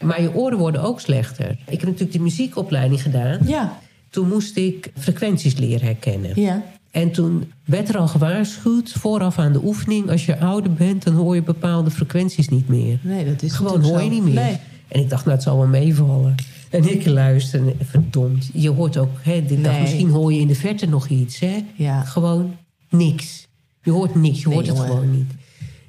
Maar 0.04 0.22
je 0.22 0.36
oren 0.36 0.58
worden 0.58 0.82
ook 0.82 1.00
slechter. 1.00 1.50
Ik 1.50 1.80
heb 1.80 1.84
natuurlijk 1.84 2.12
die 2.12 2.22
muziekopleiding 2.22 3.02
gedaan. 3.02 3.40
Ja. 3.46 3.78
Toen 4.10 4.28
moest 4.28 4.58
ik 4.58 4.92
frequenties 4.98 5.56
leren 5.58 5.86
herkennen. 5.86 6.32
Ja. 6.42 6.64
En 6.96 7.12
toen 7.12 7.52
werd 7.66 7.90
er 7.90 7.98
al 7.98 8.08
gewaarschuwd, 8.08 8.92
vooraf 8.92 9.40
aan 9.40 9.54
de 9.54 9.64
oefening... 9.64 10.10
als 10.10 10.25
je 10.25 10.40
ouder 10.40 10.74
bent, 10.74 11.04
dan 11.04 11.14
hoor 11.14 11.36
je 11.36 11.44
bepaalde 11.44 11.92
frequenties 11.92 12.50
niet 12.50 12.68
meer. 12.68 13.00
Nee, 13.02 13.25
dat 13.25 13.42
is 13.42 13.54
Gewoon 13.54 13.84
hoor 13.84 14.02
je 14.02 14.10
niet 14.10 14.24
meer. 14.24 14.34
Nee. 14.34 14.58
En 14.88 15.00
ik 15.00 15.10
dacht, 15.10 15.25
nou, 15.25 15.36
het 15.36 15.46
zal 15.46 15.58
wel 15.58 15.68
meevallen. 15.68 16.36
En 16.70 16.92
ik 16.92 17.06
luister, 17.06 17.60
en 17.60 17.86
verdomd. 17.86 18.50
Je 18.54 18.70
hoort 18.70 18.98
ook, 18.98 19.10
hè, 19.22 19.42
Nee. 19.42 19.82
misschien 19.82 20.10
hoor 20.10 20.34
je 20.34 20.40
in 20.40 20.48
de 20.48 20.56
verte 20.56 20.86
nog 20.86 21.08
iets. 21.08 21.40
Hè? 21.40 21.66
Ja. 21.75 22.02
Gewoon 22.04 22.56
niks. 22.90 23.48
Je 23.84 23.92
hoort 23.92 24.16
niks, 24.16 24.40
je 24.42 24.48
Nee, 24.48 24.56
hoort 24.56 24.68
het 24.68 24.80
gewoon 24.80 25.12
niet. 25.12 25.32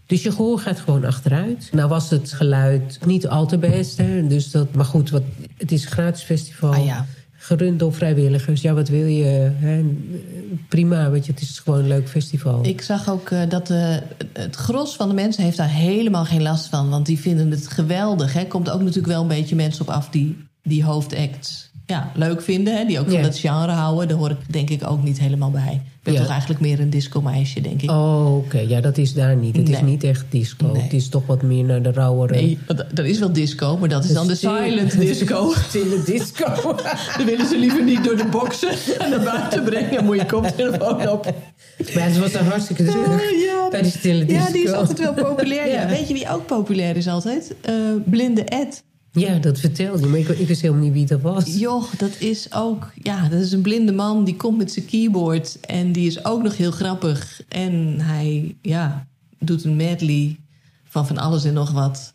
Dus 0.07 0.23
je 0.23 0.31
gehoor 0.31 0.59
gaat 0.59 0.81
gewoon 0.81 1.05
achteruit. 1.05 1.69
Nou 1.73 1.89
was 1.89 2.11
het 2.11 2.33
geluid 2.33 2.99
niet 3.07 3.29
al 3.29 3.47
te 3.47 3.59
best. 3.59 3.97
Hè? 3.97 4.27
Dus 4.27 4.51
dat, 4.51 4.75
maar 4.75 4.85
goed, 4.85 5.11
wat, 5.11 5.23
het 5.57 5.73
is 5.73 5.85
een 5.85 5.91
gratis 5.91 6.23
festival. 6.23 6.73
Ah, 6.75 6.85
ja. 6.85 7.07
Gerund 7.47 7.79
door 7.79 7.93
vrijwilligers. 7.93 8.61
Ja, 8.61 8.73
wat 8.75 8.89
wil 8.89 9.07
je? 9.07 9.25
Hè? 9.55 9.85
Prima, 10.69 11.05
je, 11.05 11.21
het 11.27 11.41
is 11.41 11.59
gewoon 11.59 11.79
een 11.79 11.87
leuk 11.87 12.09
festival. 12.09 12.67
Ik 12.67 12.83
zag 12.83 13.11
ook 13.11 13.31
eh, 13.31 13.49
dat 13.49 13.71
eh, 13.71 13.97
het 14.33 14.57
gros 14.57 14.97
van 14.97 15.09
de 15.09 15.15
mensen 15.15 15.43
heeft 15.43 15.57
daar 15.57 15.71
helemaal 15.71 16.25
geen 16.25 16.43
last 16.43 16.67
van. 16.67 16.91
Want 16.91 17.07
die 17.07 17.19
vinden 17.19 17.51
het 17.51 17.69
geweldig. 17.69 18.33
Hè. 18.33 18.47
Komt 18.47 18.71
ook 18.71 18.81
natuurlijk 18.81 19.07
wel 19.07 19.23
een 19.23 19.29
beetje 19.29 19.57
mensen 19.57 19.83
op 19.83 19.89
af 19.89 20.09
die 20.09 20.37
die 20.63 20.85
hoofdacts 20.85 21.71
ja, 21.87 22.11
leuk 22.15 22.43
vinden. 22.43 22.77
Hè. 22.77 22.85
Die 22.85 23.01
ook 23.01 23.11
van 23.11 23.23
dat 23.23 23.39
genre 23.39 23.73
houden. 23.73 24.09
Daar 24.09 24.17
hoor 24.17 24.31
ik 24.31 24.53
denk 24.53 24.71
ik 24.71 24.91
ook 24.91 25.03
niet 25.03 25.21
helemaal 25.21 25.51
bij. 25.51 25.83
Ik 26.03 26.13
ben 26.13 26.23
toch 26.23 26.31
eigenlijk 26.31 26.61
meer 26.61 26.81
een 26.81 26.91
disco-meisje, 26.91 27.61
denk 27.61 27.83
ik. 27.83 27.91
Oh, 27.91 28.37
oké. 28.37 28.59
Ja, 28.59 28.81
dat 28.81 28.99
is 28.99 29.15
daar 29.15 29.37
niet. 29.37 29.57
Het 29.57 29.69
is 29.69 29.81
niet 29.81 30.05
echt 30.05 30.25
disco. 30.29 30.67
Nee. 30.67 30.83
Het 30.83 30.93
is 30.93 31.09
toch 31.09 31.27
wat 31.27 31.43
meer 31.43 31.65
naar 31.65 31.83
de 31.83 31.93
rauwere... 31.93 32.35
Nee, 32.35 32.59
er 32.95 33.07
is 33.07 33.19
wel 33.19 33.33
disco, 33.33 33.77
maar 33.79 33.89
dat 33.89 34.05
is 34.05 34.13
dan 34.13 34.27
de 34.27 34.35
silent 34.35 35.01
disco. 35.01 35.53
Stille 35.69 36.03
disco. 36.03 36.77
Dan 37.17 37.27
willen 37.27 37.47
ze 37.47 37.59
liever 37.59 37.85
niet 37.85 38.05
door 38.05 38.17
de 38.17 38.27
boksen 38.27 38.71
naar 39.11 39.23
buiten 39.23 39.65
brengen. 39.65 40.05
Moet 40.05 40.17
je 40.17 40.27
koptelefoon 40.27 41.09
op. 41.09 41.25
maar 41.95 42.05
het 42.05 42.19
was 42.19 42.33
dan 42.33 42.45
hartstikke 42.45 42.85
druk. 42.85 43.07
ja, 43.47 43.69
bij 43.71 43.83
die 43.83 43.91
stille 43.91 44.25
disco. 44.25 44.45
ja, 44.45 44.53
die 44.53 44.65
is 44.65 44.73
altijd 44.73 44.99
wel 44.99 45.15
populair. 45.15 45.69
Ja. 45.77 45.87
Weet 45.89 46.09
je 46.09 46.15
wie 46.15 46.31
ook 46.31 46.47
populair 46.47 46.97
is 46.97 47.09
altijd? 47.09 47.55
Eh, 47.63 47.75
Blinde 48.05 48.45
Ed. 48.45 48.83
Ja, 49.21 49.39
dat 49.39 49.59
vertelde 49.59 50.01
je. 50.01 50.07
Maar 50.07 50.19
ik, 50.19 50.47
wist 50.47 50.61
helemaal 50.61 50.83
niet 50.83 50.93
wie 50.93 51.07
dat 51.07 51.21
was. 51.21 51.59
Joh, 51.59 51.85
dat 51.97 52.17
is 52.19 52.53
ook... 52.53 52.93
Ja, 53.03 53.29
dat 53.29 53.41
is 53.41 53.53
een 53.53 53.63
blinde 53.63 53.93
man 53.93 54.25
die 54.25 54.37
komt 54.37 54.59
met 54.59 54.73
zijn 54.73 54.85
keyboard. 54.85 55.61
En 55.61 55.93
die 55.93 56.07
is 56.07 56.25
ook 56.25 56.43
nog 56.43 56.57
heel 56.57 56.71
grappig. 56.71 57.43
En 57.49 58.01
hij 58.01 58.57
ja, 58.63 59.07
doet 59.39 59.65
een 59.65 59.77
medley 59.77 60.37
van 60.85 61.07
van 61.07 61.19
alles 61.19 61.45
en 61.45 61.53
nog 61.53 61.71
wat. 61.71 62.15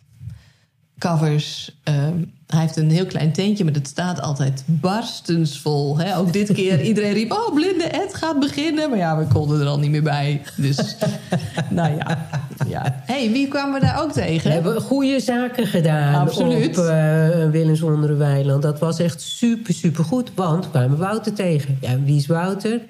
Covers. 0.97 1.77
Ehm, 1.83 2.23
hij 2.51 2.61
heeft 2.61 2.77
een 2.77 2.91
heel 2.91 3.05
klein 3.05 3.31
tentje, 3.31 3.63
maar 3.63 3.73
dat 3.73 3.87
staat 3.87 4.21
altijd 4.21 4.63
barstensvol. 4.65 5.97
Hè? 5.97 6.17
Ook 6.17 6.33
dit 6.33 6.53
keer, 6.53 6.81
iedereen 6.91 7.13
riep... 7.13 7.31
Oh, 7.31 7.53
blinde 7.53 7.83
Ed 7.83 8.13
gaat 8.13 8.39
beginnen. 8.39 8.89
Maar 8.89 8.97
ja, 8.97 9.17
we 9.17 9.25
konden 9.25 9.59
er 9.61 9.67
al 9.67 9.79
niet 9.79 9.91
meer 9.91 10.03
bij. 10.03 10.41
Dus, 10.55 10.95
nou 11.69 11.95
ja. 11.97 12.27
ja. 12.67 13.01
hey, 13.05 13.31
wie 13.31 13.47
kwamen 13.47 13.79
we 13.79 13.85
daar 13.85 14.01
ook 14.01 14.13
We 14.13 14.21
tegen? 14.21 14.51
hebben 14.51 14.81
goede 14.81 15.19
zaken 15.19 15.67
gedaan 15.67 16.27
Absoluut. 16.27 16.77
op 16.77 16.85
uh, 16.85 18.17
Weiland. 18.17 18.61
Dat 18.61 18.79
was 18.79 18.99
echt 18.99 19.21
super, 19.21 19.73
super 19.73 20.03
goed. 20.03 20.31
Want 20.35 20.65
we 20.65 20.71
kwamen 20.71 20.97
Wouter 20.97 21.33
tegen. 21.33 21.77
Ja, 21.81 21.99
wie 22.03 22.17
is 22.17 22.27
Wouter? 22.27 22.81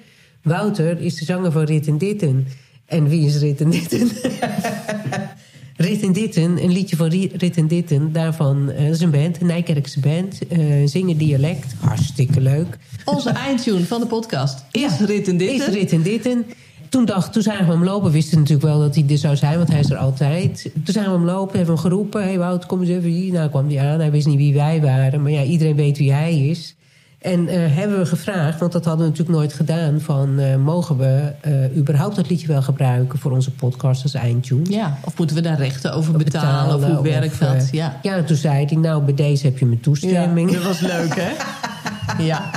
Wouter 0.42 1.00
is 1.00 1.14
de 1.14 1.24
zanger 1.24 1.52
van 1.52 1.64
Rit 1.64 1.86
en 1.86 1.98
Ditten. 1.98 2.46
En 2.86 3.08
wie 3.08 3.26
is 3.26 3.38
Rit 3.38 3.60
en 3.60 3.70
Ditten? 3.70 4.10
Rit 5.76 6.02
en 6.02 6.12
Ditten, 6.12 6.62
een 6.62 6.72
liedje 6.72 6.96
van 6.96 7.08
Rit 7.36 7.56
en 7.56 7.66
Ditten. 7.66 8.12
Daarvan, 8.12 8.70
uh, 8.70 8.76
dat 8.76 8.94
is 8.94 9.00
een 9.00 9.10
band, 9.10 9.40
een 9.40 9.46
Nijkerkse 9.46 10.00
band. 10.00 10.38
Uh, 10.48 10.86
zingen 10.88 11.16
dialect, 11.16 11.74
hartstikke 11.78 12.40
leuk. 12.40 12.78
Onze 13.04 13.30
eindtune 13.30 13.84
van 13.84 14.00
de 14.00 14.06
podcast 14.06 14.64
is 14.70 14.98
Ja, 14.98 15.06
Rit 15.06 15.28
en 15.28 15.36
Ditten. 15.36 15.68
Is 15.68 15.74
Rit 15.74 15.92
en 15.92 16.02
Ditten. 16.02 16.44
Toen, 16.88 17.04
dacht, 17.04 17.32
toen 17.32 17.42
zagen 17.42 17.66
we 17.66 17.72
hem 17.72 17.84
lopen. 17.84 18.06
We 18.06 18.12
wisten 18.12 18.38
natuurlijk 18.38 18.66
wel 18.66 18.78
dat 18.78 18.94
hij 18.94 19.04
er 19.08 19.18
zou 19.18 19.36
zijn, 19.36 19.56
want 19.56 19.70
hij 19.70 19.80
is 19.80 19.90
er 19.90 19.96
altijd. 19.96 20.70
Toen 20.84 20.94
zagen 20.94 21.10
we 21.10 21.16
hem 21.16 21.26
lopen, 21.26 21.56
hebben 21.56 21.74
hem 21.74 21.84
geroepen. 21.84 22.22
Hé 22.22 22.28
hey 22.28 22.38
Wout, 22.38 22.66
kom 22.66 22.80
eens 22.80 22.90
even 22.90 23.10
hier. 23.10 23.32
Nou 23.32 23.48
kwam 23.48 23.68
hij 23.68 23.80
aan, 23.80 24.00
hij 24.00 24.10
wist 24.10 24.26
niet 24.26 24.36
wie 24.36 24.54
wij 24.54 24.80
waren. 24.80 25.22
Maar 25.22 25.32
ja, 25.32 25.42
iedereen 25.42 25.76
weet 25.76 25.98
wie 25.98 26.12
hij 26.12 26.38
is. 26.38 26.74
En 27.22 27.40
uh, 27.42 27.52
hebben 27.54 27.98
we 27.98 28.06
gevraagd, 28.06 28.60
want 28.60 28.72
dat 28.72 28.84
hadden 28.84 29.04
we 29.04 29.10
natuurlijk 29.10 29.38
nooit 29.38 29.52
gedaan... 29.52 30.00
van 30.00 30.40
uh, 30.40 30.56
mogen 30.56 30.98
we 30.98 31.32
uh, 31.46 31.76
überhaupt 31.76 32.16
dat 32.16 32.28
liedje 32.28 32.46
wel 32.46 32.62
gebruiken 32.62 33.18
voor 33.18 33.32
onze 33.32 33.50
podcast 33.50 34.02
als 34.02 34.14
eindtune? 34.14 34.70
Ja, 34.70 34.98
of 35.04 35.18
moeten 35.18 35.36
we 35.36 35.42
daar 35.42 35.58
rechten 35.58 35.92
over 35.92 36.16
betalen, 36.16 36.64
betalen 36.64 36.90
of 36.90 36.96
hoe 36.96 37.10
werkt 37.10 37.32
of, 37.32 37.38
dat? 37.38 37.68
Ja. 37.70 37.98
ja, 38.02 38.22
toen 38.22 38.36
zei 38.36 38.64
hij, 38.64 38.76
nou, 38.76 39.02
bij 39.02 39.14
deze 39.14 39.46
heb 39.46 39.58
je 39.58 39.66
mijn 39.66 39.80
toestemming. 39.80 40.50
Ja, 40.50 40.56
dat 40.56 40.66
was 40.66 40.80
leuk, 40.80 41.14
hè? 41.14 41.32
ja. 42.32 42.50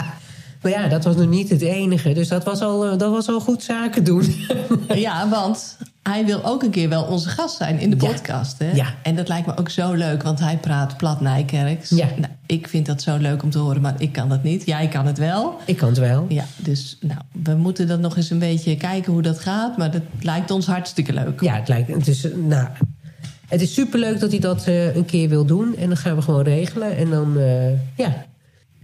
Maar 0.62 0.71
ja, 0.71 0.88
dat 0.88 1.04
was 1.04 1.15
nog 1.15 1.30
niet 1.30 1.49
het 1.49 1.62
enige. 1.62 2.13
Dus 2.13 2.28
dat 2.28 2.43
was 2.43 2.62
al, 2.62 2.97
dat 2.97 3.12
was 3.12 3.28
al 3.28 3.39
goed 3.39 3.63
zaken 3.63 4.04
doen. 4.04 4.36
ja, 4.88 5.30
want 5.30 5.78
hij 6.09 6.25
wil 6.25 6.45
ook 6.45 6.63
een 6.63 6.69
keer 6.69 6.89
wel 6.89 7.03
onze 7.03 7.29
gast 7.29 7.57
zijn 7.57 7.79
in 7.79 7.89
de 7.89 7.95
ja. 7.99 8.11
podcast. 8.11 8.59
Hè? 8.59 8.71
Ja. 8.71 8.93
En 9.01 9.15
dat 9.15 9.27
lijkt 9.27 9.47
me 9.47 9.57
ook 9.57 9.69
zo 9.69 9.93
leuk, 9.93 10.23
want 10.23 10.39
hij 10.39 10.57
praat 10.57 10.97
plat 10.97 11.21
Nijkerks. 11.21 11.89
Ja. 11.89 12.07
Nou, 12.15 12.33
ik 12.45 12.67
vind 12.67 12.85
dat 12.85 13.01
zo 13.01 13.17
leuk 13.17 13.43
om 13.43 13.49
te 13.49 13.57
horen, 13.57 13.81
maar 13.81 13.95
ik 13.97 14.11
kan 14.11 14.29
dat 14.29 14.43
niet. 14.43 14.65
Jij 14.65 14.87
kan 14.87 15.05
het 15.05 15.17
wel. 15.17 15.57
Ik 15.65 15.77
kan 15.77 15.89
het 15.89 15.97
wel. 15.97 16.25
Ja, 16.29 16.45
dus 16.57 16.97
nou, 17.01 17.19
we 17.43 17.55
moeten 17.55 17.87
dan 17.87 18.01
nog 18.01 18.17
eens 18.17 18.29
een 18.29 18.39
beetje 18.39 18.77
kijken 18.77 19.13
hoe 19.13 19.21
dat 19.21 19.39
gaat. 19.39 19.77
Maar 19.77 19.91
dat 19.91 20.01
lijkt 20.19 20.51
ons 20.51 20.65
hartstikke 20.65 21.13
leuk. 21.13 21.41
Ja, 21.41 21.55
het 21.55 21.67
lijkt... 21.67 21.87
Het 21.87 22.07
is, 22.07 22.27
nou, 22.35 22.67
het 23.47 23.61
is 23.61 23.73
superleuk 23.73 24.19
dat 24.19 24.31
hij 24.31 24.39
dat 24.39 24.67
uh, 24.67 24.95
een 24.95 25.05
keer 25.05 25.29
wil 25.29 25.45
doen. 25.45 25.75
En 25.75 25.87
dan 25.87 25.97
gaan 25.97 26.15
we 26.15 26.21
gewoon 26.21 26.43
regelen. 26.43 26.97
En 26.97 27.09
dan, 27.09 27.37
uh, 27.37 27.97
ja... 27.97 28.25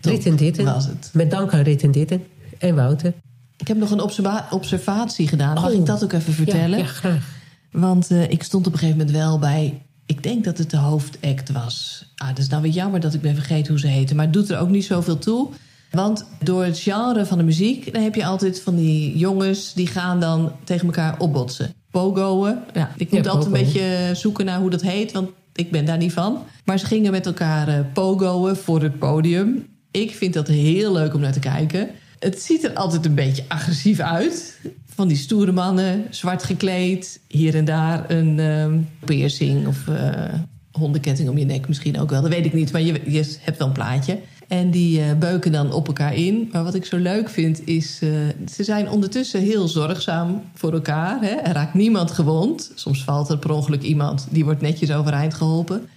Rit 0.01 0.25
en 0.25 0.35
Ditten. 0.35 0.65
Was 0.65 0.85
het. 0.85 1.09
Met 1.13 1.31
dank 1.31 1.53
aan 1.53 1.61
Rit 1.61 1.83
en 1.83 1.91
Ditten. 1.91 2.23
En 2.57 2.75
Wouter. 2.75 3.13
Ik 3.61 3.67
heb 3.67 3.77
nog 3.77 3.91
een 3.91 4.01
observa 4.01 4.47
observatie 4.49 5.27
gedaan. 5.27 5.53
Mag 5.53 5.67
oh. 5.67 5.73
ik 5.73 5.85
dat 5.85 6.03
ook 6.03 6.13
even 6.13 6.33
vertellen? 6.33 6.77
Ja, 6.77 6.83
ja 6.83 6.85
graag. 6.85 7.39
Want 7.71 8.11
uh, 8.11 8.29
ik 8.29 8.43
stond 8.43 8.67
op 8.67 8.73
een 8.73 8.79
gegeven 8.79 8.99
moment 8.99 9.17
wel 9.17 9.39
bij... 9.39 9.81
Ik 10.05 10.23
denk 10.23 10.43
dat 10.43 10.57
het 10.57 10.69
de 10.69 10.77
hoofdact 10.77 11.51
was. 11.51 12.05
Ah, 12.15 12.27
dat 12.27 12.37
is 12.37 12.47
nou 12.47 12.61
weer 12.61 12.71
jammer 12.71 12.99
dat 12.99 13.13
ik 13.13 13.21
ben 13.21 13.35
vergeten 13.35 13.71
hoe 13.71 13.79
ze 13.79 13.87
heette. 13.87 14.15
Maar 14.15 14.25
het 14.25 14.33
doet 14.33 14.49
er 14.49 14.59
ook 14.59 14.69
niet 14.69 14.85
zoveel 14.85 15.17
toe. 15.17 15.49
Want 15.91 16.25
door 16.43 16.63
het 16.63 16.79
genre 16.79 17.25
van 17.25 17.37
de 17.37 17.43
muziek... 17.43 17.93
dan 17.93 18.03
heb 18.03 18.15
je 18.15 18.25
altijd 18.25 18.61
van 18.61 18.75
die 18.75 19.17
jongens... 19.17 19.73
die 19.73 19.87
gaan 19.87 20.19
dan 20.19 20.51
tegen 20.63 20.85
elkaar 20.85 21.19
opbotsen. 21.19 21.73
pogoen. 21.91 22.57
Ja, 22.73 22.91
ik 22.97 23.11
moet 23.11 23.25
Ja, 23.25 23.31
altijd 23.31 23.45
een 23.45 23.61
beetje 23.61 24.11
zoeken 24.13 24.45
naar 24.45 24.59
hoe 24.59 24.69
dat 24.69 24.81
heet, 24.81 25.11
want 25.11 25.29
ik 25.53 25.71
ben 25.71 25.85
daar 25.85 25.97
niet 25.97 26.13
van. 26.13 26.43
Maar 26.65 26.79
ze 26.79 26.85
gingen 26.85 27.11
met 27.11 27.25
elkaar 27.25 27.67
eh, 27.67 27.79
pogoen 27.93 28.55
voor 28.55 28.81
het 28.81 28.99
podium. 28.99 29.67
Ik 29.91 30.11
vind 30.11 30.33
dat 30.33 30.47
heel 30.47 30.91
leuk 30.91 31.13
om 31.13 31.21
naar 31.21 31.31
te 31.31 31.39
kijken. 31.39 31.89
Het 32.21 32.41
ziet 32.41 32.63
er 32.63 32.73
altijd 32.73 33.05
een 33.05 33.15
beetje 33.15 33.43
agressief 33.47 33.99
uit. 33.99 34.59
Van 34.85 35.07
die 35.07 35.17
stoere 35.17 35.51
mannen, 35.51 36.05
zwart 36.09 36.43
gekleed. 36.43 37.19
Hier 37.27 37.55
en 37.55 37.65
daar 37.65 38.09
een 38.09 38.39
ehm, 38.39 38.79
piercing 39.05 39.67
of 39.67 39.87
eh, 39.87 40.33
hondenketting 40.71 41.29
om 41.29 41.37
je 41.37 41.45
nek 41.45 41.67
misschien 41.67 41.99
ook 41.99 42.09
wel. 42.09 42.21
Dat 42.21 42.29
weet 42.29 42.45
ik 42.45 42.53
niet, 42.53 42.71
maar 42.71 42.81
je, 42.81 43.01
je 43.05 43.37
hebt 43.39 43.57
wel 43.57 43.67
een 43.67 43.73
plaatje. 43.73 44.19
En 44.47 44.71
die 44.71 45.01
eh, 45.01 45.17
beuken 45.17 45.51
dan 45.51 45.71
op 45.73 45.87
elkaar 45.87 46.15
in. 46.15 46.49
Maar 46.51 46.63
wat 46.63 46.75
ik 46.75 46.85
zo 46.85 46.97
leuk 46.97 47.29
vind 47.29 47.67
is... 47.67 47.99
eh, 48.01 48.09
ze 48.51 48.63
zijn 48.63 48.89
ondertussen 48.89 49.41
heel 49.41 49.67
zorgzaam 49.67 50.41
voor 50.53 50.73
elkaar. 50.73 51.21
Hè? 51.21 51.35
Er 51.35 51.53
raakt 51.53 51.73
niemand 51.73 52.11
gewond. 52.11 52.71
Soms 52.75 53.03
valt 53.03 53.29
er 53.29 53.37
per 53.37 53.51
ongeluk 53.51 53.81
iemand. 53.81 54.27
Die 54.29 54.43
wordt 54.43 54.61
netjes 54.61 54.91
overeind 54.91 55.33
geholpen. 55.33 55.87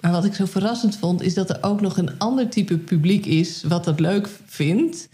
Maar 0.00 0.12
wat 0.12 0.24
ik 0.24 0.34
zo 0.34 0.44
verrassend 0.44 0.96
vond... 0.96 1.22
is 1.22 1.34
dat 1.34 1.50
er 1.50 1.58
ook 1.60 1.80
nog 1.80 1.96
een 1.96 2.18
ander 2.18 2.48
type 2.48 2.78
publiek 2.78 3.26
is... 3.26 3.62
wat 3.62 3.84
dat 3.84 4.00
leuk 4.00 4.28
vindt. 4.46 5.08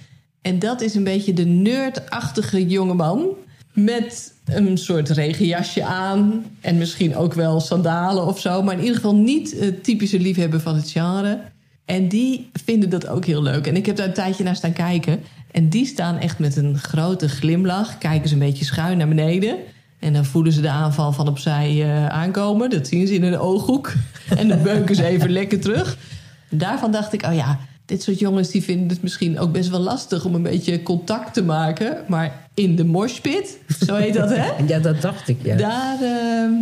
En 0.45 0.59
dat 0.59 0.81
is 0.81 0.95
een 0.95 1.05
beetje 1.05 1.33
de 1.33 1.45
nerdachtige 1.45 2.67
jongeman... 2.67 3.27
met 3.73 4.33
een 4.45 4.79
soort 4.79 5.09
regenjasje 5.09 5.85
aan... 5.85 6.45
en 6.61 6.79
misschien 6.79 7.17
ook 7.17 7.35
wel 7.35 7.61
sandalen 7.61 8.27
of 8.27 8.41
zo... 8.41 8.63
maar 8.63 8.75
in 8.75 8.81
ieder 8.81 8.97
geval 8.97 9.15
niet 9.15 9.57
het 9.59 9.85
typische 9.85 10.21
liefhebber 10.21 10.61
van 10.61 10.75
het 10.75 10.91
genre... 10.91 11.53
En 11.85 12.09
die 12.09 12.51
vinden 12.53 12.91
dat 12.91 13.07
ook 13.07 13.25
heel 13.25 13.43
leuk. 13.43 13.67
En 13.67 13.77
ik 13.77 13.87
heb 13.87 13.97
daar 13.97 14.07
een 14.07 14.15
tijdje 14.15 14.45
naar 14.45 14.57
staan 14.57 14.73
kijken. 14.73 15.21
En 15.51 15.69
die 15.69 15.87
staan 15.87 16.19
echt 16.19 16.39
met 16.39 16.57
een 16.57 16.79
grote 16.79 17.29
glimlach. 17.29 17.99
Kijken 17.99 18.29
ze 18.29 18.35
een 18.35 18.41
beetje 18.41 18.65
schuin 18.65 18.99
naar 18.99 19.09
beneden. 19.09 19.57
En 19.99 20.13
dan 20.13 20.25
voelen 20.25 20.53
ze 20.53 20.61
de 20.61 20.71
aanval 20.71 21.13
van 21.13 21.29
opzij 21.29 21.83
eh, 21.83 22.07
aankomen. 22.07 22.71
Dat 22.71 22.89
zien 22.89 23.07
ze 23.07 23.15
in 23.15 23.23
hun 23.23 23.39
ooghoek. 23.39 23.93
En 24.39 24.49
dan 24.49 24.63
beuken 24.63 24.95
ze 24.95 25.05
even 25.05 25.31
lekker 25.31 25.61
terug. 25.61 25.97
Daarvan 26.51 26.93
dacht 26.93 27.13
ik, 27.13 27.23
oh 27.27 27.35
ja, 27.35 27.59
dit 27.85 28.03
soort 28.03 28.19
jongens 28.19 28.49
die 28.51 28.63
vinden 28.63 28.89
het 28.89 29.03
misschien 29.03 29.39
ook 29.39 29.53
best 29.53 29.71
wel 29.71 29.81
lastig 29.81 30.25
om 30.25 30.35
een 30.35 30.43
beetje 30.43 30.83
contact 30.83 31.35
te 31.35 31.43
maken. 31.43 31.97
Maar 32.09 32.49
in 32.55 32.77
de 32.77 32.85
moshpit, 32.85 33.59
zo 33.87 33.95
heet 33.95 34.15
dat 34.15 34.31
hè? 34.31 34.47
Ja, 34.67 34.79
dat 34.79 35.01
dacht 35.01 35.29
ik, 35.29 35.39
ja. 35.43 35.57
Daar, 35.57 36.03
ehm, 36.03 36.53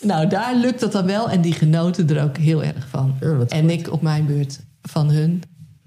nou, 0.00 0.26
daar 0.28 0.54
lukt 0.56 0.80
dat 0.80 0.92
dan 0.92 1.06
wel. 1.06 1.30
En 1.30 1.40
die 1.40 1.52
genoten 1.52 2.08
er 2.08 2.22
ook 2.22 2.36
heel 2.36 2.64
erg 2.64 2.88
van. 2.88 3.14
En 3.48 3.70
ik 3.70 3.92
op 3.92 4.02
mijn 4.02 4.26
beurt 4.26 4.60
van 4.82 5.10
hun. 5.10 5.42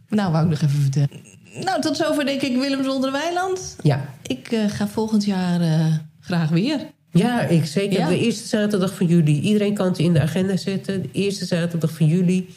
Nou, 0.09 0.31
wou 0.31 0.43
ik 0.43 0.49
nog 0.49 0.61
even 0.61 0.81
vertellen. 0.81 1.09
Nou, 1.63 1.81
tot 1.81 1.97
zover 1.97 2.25
denk 2.25 2.41
ik 2.41 2.57
Willem 2.57 2.83
zonder 2.83 3.11
Weiland. 3.11 3.75
Ja, 3.83 4.05
Ik 4.23 4.51
eh, 4.51 4.59
ga 4.67 4.87
volgend 4.87 5.25
jaar 5.25 5.61
eh, 5.61 5.85
graag 6.19 6.49
weer. 6.49 6.79
ja 7.11 7.41
ik 7.41 7.65
zeker. 7.65 7.99
Ja. 7.99 8.07
De 8.07 8.19
eerste 8.19 8.47
zaterdag 8.47 8.95
van 8.95 9.05
juli. 9.05 9.39
Iedereen 9.39 9.73
kan 9.73 9.85
het 9.87 9.99
in 9.99 10.13
de 10.13 10.21
agenda 10.21 10.57
zetten. 10.57 11.01
De 11.01 11.09
eerste 11.11 11.45
zaterdag 11.45 11.91
van 11.91 12.05
juli 12.05 12.49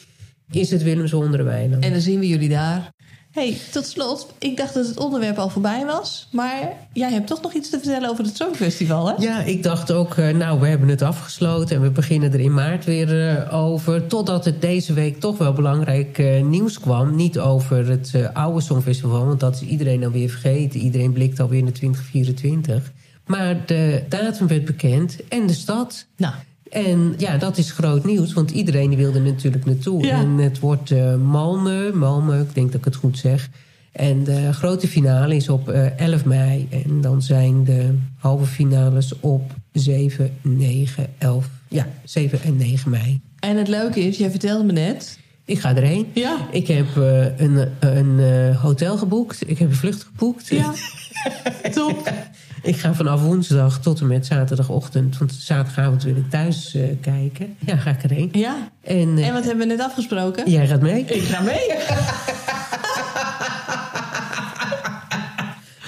is 0.51 0.71
het 0.71 0.83
Willem 0.83 1.07
zonder 1.07 1.43
Weiland. 1.43 1.83
En 1.83 1.91
dan 1.91 2.01
zien 2.01 2.19
we 2.19 2.27
jullie 2.27 2.49
daar. 2.49 2.91
hey, 3.31 3.57
tot 3.71 3.85
slot. 3.85 4.33
Ik 4.39 4.57
dacht 4.57 4.73
dat 4.73 4.87
het 4.87 4.97
onderwerp 4.97 5.37
al 5.37 5.49
voorbij 5.49 5.85
was. 5.85 6.27
Maar 6.31 6.73
jij 6.93 7.11
hebt 7.11 7.27
toch 7.27 7.41
nog 7.41 7.53
iets 7.53 7.69
te 7.69 7.77
vertellen 7.79 8.09
over 8.09 8.23
het 8.23 8.35
Songfestival, 8.35 9.07
hè? 9.07 9.13
Ja, 9.23 9.43
ik 9.43 9.63
dacht 9.63 9.91
ook, 9.91 10.15
eh, 10.15 10.29
nou, 10.29 10.59
we 10.59 10.67
hebben 10.67 10.87
het 10.87 11.01
afgesloten 11.01 11.75
en 11.75 11.81
we 11.81 11.89
beginnen 11.89 12.33
er 12.33 12.39
in 12.39 12.53
maart 12.53 12.85
weer 12.85 13.29
eh, 13.29 13.53
over. 13.53 14.07
Totdat 14.07 14.45
het 14.45 14.61
deze 14.61 14.93
week 14.93 15.19
toch 15.19 15.37
wel 15.37 15.53
belangrijk 15.53 16.17
eh, 16.17 16.43
nieuws 16.43 16.79
kwam. 16.79 17.15
Niet 17.15 17.39
over 17.39 17.89
het 17.89 18.11
eh, 18.13 18.29
oude 18.33 18.61
Songfestival, 18.61 19.25
want 19.25 19.39
dat 19.39 19.55
is 19.55 19.61
iedereen 19.61 20.03
alweer 20.03 20.29
vergeten. 20.29 20.79
Iedereen 20.79 21.13
blikt 21.13 21.39
alweer 21.39 21.63
naar 21.63 21.71
2024. 21.71 22.91
Maar 23.25 23.65
de 23.65 24.03
datum 24.09 24.47
werd 24.47 24.65
bekend 24.65 25.27
en 25.27 25.47
de 25.47 25.53
stad. 25.53 26.05
Nou, 26.17 26.33
En 26.69 27.13
ja, 27.17 27.37
dat 27.37 27.57
is 27.57 27.71
groot 27.71 28.05
nieuws, 28.05 28.33
want 28.33 28.51
iedereen 28.51 28.89
die 28.89 28.97
wilde 28.97 29.19
natuurlijk 29.19 29.65
naartoe. 29.65 30.05
Ja. 30.05 30.19
En 30.19 30.37
het 30.37 30.59
wordt 30.59 30.91
eh 30.91 31.13
Malmö, 31.13 31.93
Malmö, 31.93 32.41
ik 32.41 32.53
denk 32.53 32.71
dat 32.71 32.79
ik 32.79 32.85
het 32.85 32.95
goed 32.95 33.17
zeg. 33.17 33.49
En 33.91 34.23
de 34.23 34.53
grote 34.53 34.87
finale 34.87 35.35
is 35.35 35.49
op 35.49 35.69
eh, 35.69 35.99
11 35.99 36.25
mei. 36.25 36.67
En 36.71 37.01
dan 37.01 37.21
zijn 37.21 37.63
de 37.63 37.97
halve 38.17 38.45
finales 38.45 39.19
op 39.19 39.53
7, 39.71 40.31
9, 40.41 41.07
11. 41.17 41.49
Ja, 41.67 41.87
7 42.03 42.41
en 42.43 42.57
9 42.57 42.91
mei. 42.91 43.21
en 43.39 43.57
het 43.57 43.67
leuke 43.67 43.99
is, 43.99 44.17
jij 44.17 44.29
vertelde 44.29 44.63
me 44.63 44.71
net. 44.71 45.19
Ik 45.45 45.59
ga 45.59 45.75
erheen. 45.75 46.07
Ja. 46.13 46.47
Ik 46.51 46.67
heb 46.67 46.97
eh, 46.97 47.39
een, 47.39 47.69
een 47.79 48.53
hotel 48.55 48.97
geboekt. 48.97 49.49
Ik 49.49 49.57
heb 49.57 49.69
een 49.69 49.75
vlucht 49.75 50.03
geboekt. 50.03 50.47
Ja, 50.47 50.73
top. 51.73 52.13
Ik 52.61 52.75
ga 52.77 52.93
vanaf 52.93 53.21
woensdag 53.21 53.79
tot 53.79 53.99
en 53.99 54.07
met 54.07 54.25
zaterdagochtend. 54.25 55.17
Want 55.17 55.33
zaterdagavond 55.33 56.03
wil 56.03 56.15
ik 56.15 56.29
thuis 56.29 56.75
eh, 56.75 56.83
kijken. 57.01 57.55
Ja, 57.65 57.75
ga 57.77 57.89
ik 57.89 58.03
erheen. 58.03 58.29
Ja. 58.31 58.69
En, 58.83 59.17
eh, 59.17 59.27
En 59.27 59.33
wat 59.33 59.43
hebben 59.45 59.67
we 59.67 59.73
net 59.73 59.81
afgesproken? 59.85 60.51
jij 60.51 60.67
gaat 60.67 60.81
mee? 60.81 61.05
Ik 61.05 61.23
ga 61.23 61.41
mee. 61.41 61.67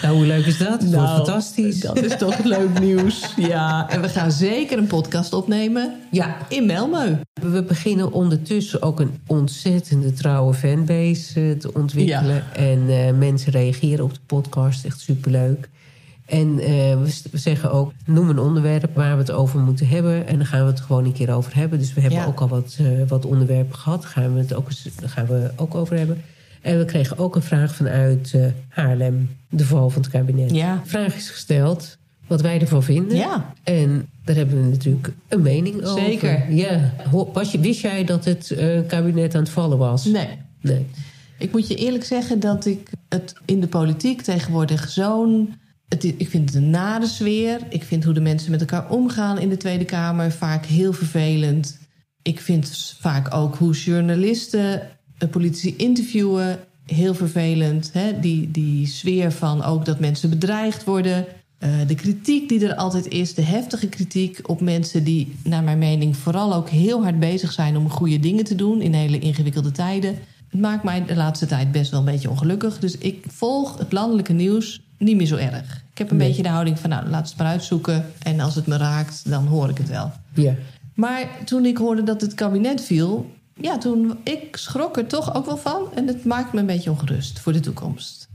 Nou, 0.02 0.16
hoe 0.16 0.26
leuk 0.26 0.46
is 0.46 0.58
dat? 0.58 0.70
Het 0.82 0.82
wordt 0.82 0.96
Nou, 0.96 1.16
fantastisch. 1.16 1.80
Dat 1.80 2.02
is 2.04 2.18
toch 2.18 2.44
leuk 2.44 2.80
nieuws. 2.80 3.34
Ja, 3.36 3.90
en 3.90 4.02
we 4.02 4.10
gaan 4.10 4.32
zeker 4.32 4.78
een 4.78 4.88
podcast 4.88 5.34
opnemen 5.34 5.94
Ja, 6.12 6.38
in 6.48 6.68
Melmö. 6.72 7.20
we 7.42 7.64
beginnen 7.64 8.12
ondertussen 8.12 8.82
ook 8.82 9.00
een 9.00 9.20
ontzettende 9.28 10.14
trouwe 10.14 10.54
fanbase 10.54 11.40
eh, 11.42 11.52
te 11.58 11.74
ontwikkelen. 11.74 12.44
En 12.56 12.84
eh, 12.90 13.14
mensen 13.18 13.52
reageren 13.52 14.04
op 14.06 14.14
de 14.14 14.20
podcast. 14.26 14.86
Echt 14.86 15.00
superleuk. 15.00 15.70
En 16.30 16.60
eh, 16.60 16.68
we, 16.70 17.22
we 17.32 17.38
zeggen 17.38 17.72
ook, 17.72 17.92
noem 18.06 18.30
een 18.30 18.40
onderwerp 18.40 18.96
waar 18.96 19.14
we 19.14 19.22
het 19.22 19.32
over 19.32 19.60
moeten 19.60 19.88
hebben. 19.88 20.28
En 20.28 20.36
dan 20.38 20.46
gaan 20.46 20.64
we 20.64 20.70
het 20.72 20.80
gewoon 20.82 21.06
een 21.06 21.14
keer 21.14 21.34
over 21.34 21.56
hebben. 21.56 21.80
Dus 21.80 21.94
we 21.94 22.02
hebben 22.02 22.20
Ja. 22.20 22.26
ook 22.26 22.40
al 22.40 22.48
wat, 22.48 22.78
eh, 22.80 22.88
wat 23.08 23.26
onderwerpen 23.26 23.76
gehad. 23.76 24.02
Daar 24.02 24.12
gaan 24.12 24.34
we 24.34 24.40
het 24.40 24.54
ook, 24.54 24.68
gaan 25.06 25.26
we 25.26 25.52
ook 25.56 25.76
over 25.76 25.98
hebben. 25.98 26.22
En 26.62 26.78
we 26.78 26.86
kregen 26.86 27.18
ook 27.18 27.36
een 27.36 27.42
vraag 27.42 27.76
vanuit 27.76 28.32
eh, 28.34 28.46
Haarlem, 28.68 29.30
de 29.50 29.66
val 29.66 29.90
van 29.90 30.02
het 30.02 30.12
kabinet. 30.12 30.52
Ja. 30.52 30.80
De 30.84 30.90
vraag 30.90 31.16
is 31.16 31.30
gesteld 31.30 31.98
wat 32.28 32.42
wij 32.42 32.62
ervan 32.62 32.84
vinden. 32.84 33.18
Ja. 33.18 33.54
En 33.64 34.10
daar 34.24 34.36
hebben 34.36 34.64
we 34.64 34.70
natuurlijk 34.70 35.12
een 35.28 35.42
mening 35.42 35.86
over. 35.86 36.04
Zeker. 36.04 36.52
Ja. 36.54 36.94
Was 37.34 37.52
je, 37.52 37.60
wist 37.60 37.82
jij 37.82 38.04
dat 38.04 38.26
het 38.26 38.56
kabinet 38.88 39.36
aan 39.36 39.42
het 39.42 39.50
vallen 39.50 39.78
was? 39.78 40.06
Nee. 40.06 40.28
Nee. 40.62 40.86
Ik 41.38 41.52
moet 41.52 41.68
je 41.68 41.76
eerlijk 41.76 42.04
zeggen 42.04 42.40
dat 42.40 42.66
ik 42.66 42.90
het 43.10 43.34
in 43.46 43.60
de 43.60 43.68
politiek 43.68 44.22
tegenwoordig 44.22 44.90
zo'n. 44.90 45.54
Ik 45.98 46.30
vind 46.30 46.54
het 46.54 46.64
een 46.64 46.70
nare 46.70 47.08
sfeer. 47.08 47.60
Ik 47.70 47.84
vind 47.84 48.04
hoe 48.04 48.14
de 48.14 48.22
mensen 48.22 48.52
met 48.52 48.60
elkaar 48.60 48.90
omgaan 48.90 49.40
in 49.40 49.50
de 49.50 49.58
Tweede 49.58 49.86
Kamer 49.86 50.32
vaak 50.32 50.66
heel 50.66 50.94
vervelend. 50.94 51.78
Ik 52.22 52.40
vind 52.40 52.96
vaak 53.00 53.34
ook 53.34 53.56
hoe 53.56 53.74
journalisten 53.74 54.82
eh, 55.18 55.30
politici 55.30 55.76
interviewen 55.78 56.60
heel 56.86 57.14
vervelend. 57.14 57.90
Hè? 57.94 58.20
Die, 58.20 58.52
die 58.52 58.88
sfeer 58.88 59.32
van 59.32 59.64
ook 59.64 59.86
dat 59.86 60.00
mensen 60.00 60.30
bedreigd 60.30 60.84
worden. 60.84 61.26
Eh, 61.58 61.70
de 61.88 61.96
kritiek 61.96 62.50
die 62.50 62.68
er 62.68 62.76
altijd 62.76 63.08
is, 63.08 63.34
de 63.34 63.42
heftige 63.42 63.88
kritiek 63.88 64.50
op 64.50 64.62
mensen 64.62 65.04
die, 65.04 65.36
naar 65.44 65.64
mijn 65.64 65.78
mening, 65.78 66.18
vooral 66.18 66.54
ook 66.54 66.70
heel 66.70 67.04
hard 67.04 67.20
bezig 67.20 67.52
zijn 67.52 67.78
om 67.78 67.90
goede 67.90 68.20
dingen 68.20 68.44
te 68.44 68.56
doen 68.56 68.82
in 68.82 68.94
hele 68.94 69.20
ingewikkelde 69.20 69.72
tijden. 69.72 70.18
Het 70.50 70.60
maakt 70.60 70.84
mij 70.84 71.06
de 71.06 71.16
laatste 71.16 71.46
tijd 71.46 71.72
best 71.72 71.92
wel 71.92 72.00
een 72.00 72.06
beetje 72.06 72.30
ongelukkig. 72.30 72.80
Dus 72.80 72.98
ik 72.98 73.26
volg 73.28 73.78
het 73.78 73.92
landelijke 73.92 74.34
nieuws 74.34 74.82
niet 75.00 75.16
meer 75.18 75.28
zo 75.28 75.36
erg. 75.36 75.84
Ik 75.92 75.98
heb 75.98 76.12
een 76.12 76.18
Nee. 76.18 76.28
beetje 76.28 76.44
de 76.44 76.50
houding 76.50 76.80
van, 76.80 76.90
nou, 76.90 77.10
laat 77.10 77.30
het 77.30 77.38
maar 77.38 77.48
uitzoeken. 77.48 78.06
En 78.24 78.40
als 78.40 78.56
het 78.56 78.68
me 78.68 78.78
raakt, 78.78 79.30
dan 79.30 79.46
hoor 79.48 79.70
ik 79.70 79.78
het 79.78 79.90
wel. 79.90 80.12
Ja. 80.34 80.54
Maar 80.94 81.28
toen 81.46 81.66
ik 81.66 81.78
hoorde 81.78 82.04
dat 82.04 82.22
het 82.22 82.34
kabinet 82.34 82.82
viel, 82.84 83.32
ja, 83.62 83.78
toen 83.78 84.18
ik 84.24 84.56
schrok 84.58 84.98
er 84.98 85.08
toch 85.08 85.36
ook 85.36 85.46
wel 85.46 85.58
van. 85.58 85.84
En 85.96 86.08
het 86.08 86.26
maakt 86.26 86.54
me 86.54 86.60
een 86.60 86.66
beetje 86.66 86.92
ongerust 86.92 87.40
voor 87.40 87.54
de 87.54 87.60
toekomst. 87.60 88.28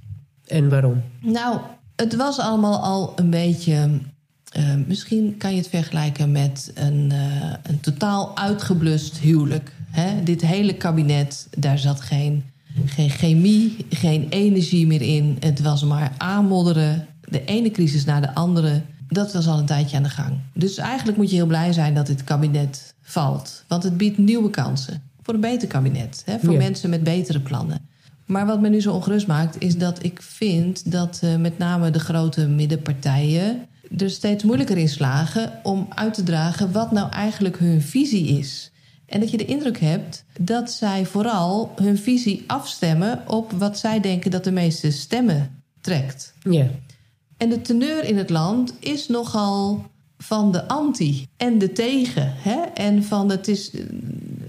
En 0.47 0.69
waarom? 0.71 1.03
Nou, 1.21 1.59
het 1.97 2.17
was 2.17 2.39
allemaal 2.39 2.79
al 2.83 3.13
een 3.17 3.31
beetje. 3.31 3.89
eh, 4.53 4.75
misschien 4.87 5.37
kan 5.39 5.51
je 5.51 5.57
het 5.57 5.69
vergelijken 5.69 6.33
met 6.33 6.71
een, 6.75 7.13
eh, 7.13 7.53
een 7.63 7.81
totaal 7.81 8.37
uitgeblust 8.37 9.19
huwelijk. 9.19 9.73
Hè? 9.91 10.23
Dit 10.23 10.41
hele 10.41 10.75
kabinet, 10.75 11.49
daar 11.59 11.79
zat 11.79 12.01
geen, 12.01 12.45
geen 12.85 13.11
chemie, 13.11 13.77
geen 13.91 14.27
energie 14.29 14.87
meer 14.87 15.03
in. 15.03 15.37
Het 15.41 15.61
was 15.61 15.85
maar 15.85 16.13
aanmodderen. 16.19 17.07
De 17.29 17.45
ene 17.45 17.71
crisis 17.71 18.05
na 18.05 18.21
de 18.21 18.35
andere. 18.35 18.83
Dat 19.09 19.33
was 19.33 19.47
al 19.47 19.59
een 19.59 19.67
tijdje 19.67 19.97
aan 19.97 20.03
de 20.03 20.09
gang. 20.09 20.33
Dus 20.53 20.77
eigenlijk 20.77 21.17
moet 21.19 21.31
je 21.31 21.37
heel 21.37 21.47
blij 21.47 21.73
zijn 21.73 21.95
dat 21.95 22.07
dit 22.07 22.25
kabinet 22.25 22.95
valt. 23.03 23.65
Want 23.69 23.83
het 23.83 23.97
biedt 23.97 24.19
nieuwe 24.19 24.51
kansen 24.51 25.03
voor 25.23 25.35
een 25.35 25.41
beter 25.41 25.69
kabinet. 25.69 26.23
Hè? 26.25 26.39
Voor 26.39 26.53
Ja. 26.53 26.59
mensen 26.59 26.91
met 26.91 27.03
betere 27.05 27.41
plannen. 27.41 27.79
Maar 28.27 28.47
wat 28.47 28.61
me 28.61 28.69
nu 28.69 28.81
zo 28.81 28.93
ongerust 28.93 29.27
maakt, 29.27 29.57
is 29.59 29.79
dat 29.79 30.03
ik 30.05 30.23
vind 30.23 30.91
dat 30.93 31.21
eh, 31.23 31.37
met 31.37 31.59
name 31.59 31.91
de 31.91 31.99
grote 31.99 32.47
middenpartijen 32.49 33.67
er 33.99 34.11
steeds 34.11 34.45
moeilijker 34.45 34.77
in 34.77 34.89
slagen 34.89 35.53
om 35.63 35.87
uit 35.95 36.15
te 36.15 36.23
dragen 36.23 36.73
wat 36.73 36.93
nou 36.93 37.11
eigenlijk 37.13 37.59
hun 37.59 37.83
visie 37.83 38.39
is. 38.39 38.71
En 39.07 39.21
dat 39.21 39.31
je 39.31 39.37
de 39.37 39.45
indruk 39.45 39.81
hebt 39.81 40.25
dat 40.41 40.71
zij 40.71 41.07
vooral 41.07 41.73
hun 41.77 41.99
visie 41.99 42.45
afstemmen 42.47 43.23
op 43.27 43.53
wat 43.53 43.79
zij 43.79 44.01
denken 44.01 44.31
dat 44.31 44.45
de 44.45 44.53
meeste 44.53 44.91
stemmen 44.91 45.63
trekt. 45.81 46.35
Ja. 46.43 46.67
En 47.37 47.49
de 47.49 47.61
teneur 47.61 48.05
in 48.05 48.17
het 48.17 48.31
land 48.31 48.75
is 48.79 49.09
nogal 49.09 49.87
van 50.19 50.53
de 50.53 50.69
anti 50.69 51.27
en 51.37 51.59
de 51.59 51.73
tegen. 51.73 52.33
Hè? 52.37 52.61
En 52.61 53.05
van 53.05 53.31
het 53.31 53.49
is 53.49 53.71
eh, 53.71 53.81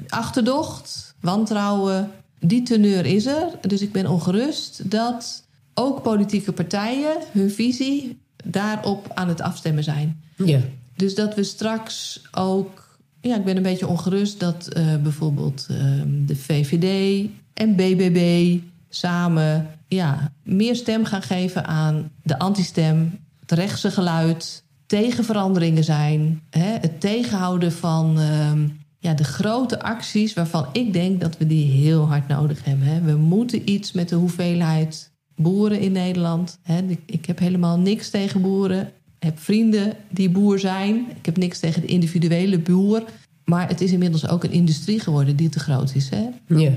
achterdocht, 0.07 1.15
wantrouwen. 1.19 2.11
Die 2.39 2.63
teneur 2.63 3.05
is 3.05 3.25
er. 3.25 3.47
Dus 3.61 3.81
ik 3.81 3.91
ben 3.91 4.07
ongerust 4.07 4.91
dat 4.91 5.43
ook 5.73 6.01
politieke 6.01 6.51
partijen 6.51 7.17
hun 7.31 7.51
visie 7.51 8.17
daarop 8.43 9.11
aan 9.13 9.27
het 9.27 9.41
afstemmen 9.41 9.83
zijn. 9.83 10.21
Ja. 10.35 10.59
Dus 10.95 11.15
dat 11.15 11.35
we 11.35 11.43
straks 11.43 12.21
ook. 12.31 12.84
Ja, 13.27 13.35
ik 13.35 13.43
ben 13.43 13.57
een 13.57 13.63
beetje 13.63 13.87
ongerust 13.87 14.39
dat 14.39 14.69
uh, 14.77 14.95
bijvoorbeeld 14.95 15.67
uh, 15.71 15.77
de 16.25 16.35
VVD 16.35 17.27
en 17.53 17.75
BBB 17.75 18.57
samen 18.89 19.67
ja, 19.87 20.31
meer 20.43 20.75
stem 20.75 21.05
gaan 21.05 21.21
geven 21.21 21.65
aan 21.65 22.11
de 22.23 22.39
antistem, 22.39 23.19
het 23.39 23.51
rechtse 23.51 23.91
geluid, 23.91 24.63
tegen 24.85 25.23
veranderingen 25.23 25.83
zijn, 25.83 26.41
hè, 26.49 26.77
het 26.79 27.01
tegenhouden 27.01 27.71
van 27.71 28.19
uh, 28.19 28.51
ja, 28.99 29.13
de 29.13 29.23
grote 29.23 29.81
acties 29.81 30.33
waarvan 30.33 30.67
ik 30.71 30.93
denk 30.93 31.21
dat 31.21 31.37
we 31.37 31.47
die 31.47 31.71
heel 31.71 32.07
hard 32.07 32.27
nodig 32.27 32.63
hebben. 32.63 32.87
Hè. 32.87 33.01
We 33.01 33.15
moeten 33.15 33.69
iets 33.69 33.91
met 33.91 34.09
de 34.09 34.15
hoeveelheid 34.15 35.11
boeren 35.35 35.79
in 35.79 35.91
Nederland. 35.91 36.59
Hè. 36.61 36.81
Ik 37.05 37.25
heb 37.25 37.39
helemaal 37.39 37.79
niks 37.79 38.09
tegen 38.09 38.41
boeren. 38.41 38.91
Ik 39.25 39.31
heb 39.31 39.39
vrienden 39.39 39.93
die 40.09 40.29
boer 40.29 40.59
zijn. 40.59 41.05
Ik 41.17 41.25
heb 41.25 41.37
niks 41.37 41.59
tegen 41.59 41.81
de 41.81 41.87
individuele 41.87 42.59
boer. 42.59 43.03
Maar 43.45 43.67
het 43.67 43.81
is 43.81 43.91
inmiddels 43.91 44.27
ook 44.27 44.43
een 44.43 44.51
industrie 44.51 44.99
geworden 44.99 45.35
die 45.35 45.49
te 45.49 45.59
groot 45.59 45.95
is. 45.95 46.09
Hè? 46.09 46.27
Ja. 46.47 46.71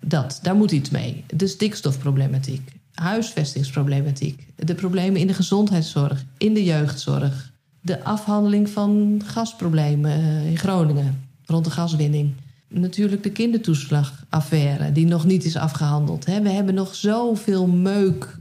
Dat, 0.00 0.38
daar 0.42 0.54
moet 0.54 0.70
iets 0.70 0.90
mee. 0.90 1.24
De 1.36 1.46
stikstofproblematiek, 1.46 2.72
huisvestingsproblematiek, 2.94 4.46
de 4.56 4.74
problemen 4.74 5.20
in 5.20 5.26
de 5.26 5.34
gezondheidszorg, 5.34 6.24
in 6.38 6.54
de 6.54 6.64
jeugdzorg, 6.64 7.52
de 7.80 8.04
afhandeling 8.04 8.68
van 8.68 9.22
gasproblemen 9.24 10.12
eh, 10.12 10.50
in 10.50 10.58
Groningen 10.58 11.20
rond 11.46 11.64
de 11.64 11.70
gaswinning. 11.70 12.32
Natuurlijk 12.68 13.22
de 13.22 13.30
kindertoeslagaffaire, 13.30 14.92
die 14.92 15.06
nog 15.06 15.24
niet 15.24 15.44
is 15.44 15.56
afgehandeld. 15.56 16.24
We 16.24 16.32
hebben 16.32 16.74
nog 16.74 16.94
zoveel 16.94 17.66
meuk 17.66 18.36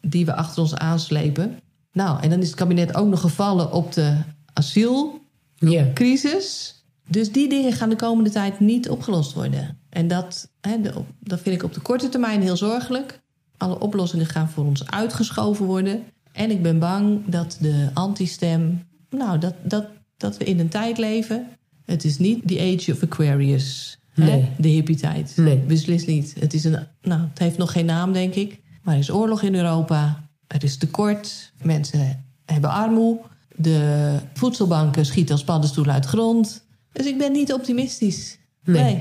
die 0.00 0.24
we 0.24 0.34
achter 0.34 0.62
ons 0.62 0.74
aanslepen. 0.74 1.58
Nou, 1.92 2.22
en 2.22 2.30
dan 2.30 2.40
is 2.40 2.46
het 2.46 2.56
kabinet 2.56 2.94
ook 2.94 3.08
nog 3.08 3.20
gevallen 3.20 3.72
op 3.72 3.92
de 3.92 4.16
asielcrisis. 4.52 6.74
Dus 7.08 7.32
die 7.32 7.48
dingen 7.48 7.72
gaan 7.72 7.88
de 7.88 7.96
komende 7.96 8.30
tijd 8.30 8.60
niet 8.60 8.88
opgelost 8.88 9.32
worden. 9.32 9.78
En 9.88 10.08
dat, 10.08 10.50
hè, 10.60 10.76
dat 11.20 11.40
vind 11.40 11.56
ik 11.56 11.62
op 11.62 11.74
de 11.74 11.80
korte 11.80 12.08
termijn 12.08 12.42
heel 12.42 12.56
zorgelijk. 12.56 13.20
Alle 13.56 13.80
oplossingen 13.80 14.26
gaan 14.26 14.48
voor 14.48 14.64
ons 14.64 14.90
uitgeschoven 14.90 15.66
worden. 15.66 16.02
En 16.32 16.50
ik 16.50 16.62
ben 16.62 16.78
bang 16.78 17.20
dat 17.26 17.56
de 17.60 17.88
antistem. 17.94 18.82
Nou, 19.10 19.38
dat, 19.38 19.54
dat, 19.62 19.86
dat 20.16 20.36
we 20.36 20.44
in 20.44 20.60
een 20.60 20.68
tijd 20.68 20.98
leven. 20.98 21.46
Het 21.84 22.04
is 22.04 22.18
niet 22.18 22.48
the 22.48 22.60
age 22.60 22.92
of 22.92 23.02
Aquarius. 23.02 23.98
Nee. 24.14 24.30
Hè? 24.30 24.48
De 24.58 24.68
hippie-tijd. 24.68 25.32
Nee. 25.36 25.56
Beslist 25.56 26.06
niet. 26.06 26.34
Het, 26.38 26.54
is 26.54 26.64
een, 26.64 26.86
nou, 27.02 27.20
het 27.20 27.38
heeft 27.38 27.58
nog 27.58 27.72
geen 27.72 27.86
naam, 27.86 28.12
denk 28.12 28.34
ik. 28.34 28.60
Maar 28.82 28.94
er 28.94 29.00
is 29.00 29.10
oorlog 29.10 29.42
in 29.42 29.54
Europa. 29.54 30.29
Er 30.50 30.64
is 30.64 30.76
tekort. 30.76 31.52
Mensen 31.62 32.24
hebben 32.44 32.70
armoede. 32.70 33.20
De 33.56 34.16
voedselbanken 34.34 35.06
schieten 35.06 35.34
als 35.34 35.44
paddenstoelen 35.44 35.94
uit 35.94 36.06
grond. 36.06 36.64
Dus 36.92 37.06
ik 37.06 37.18
ben 37.18 37.32
niet 37.32 37.52
optimistisch. 37.52 38.38
Nee. 38.64 38.82
nee. 38.82 38.94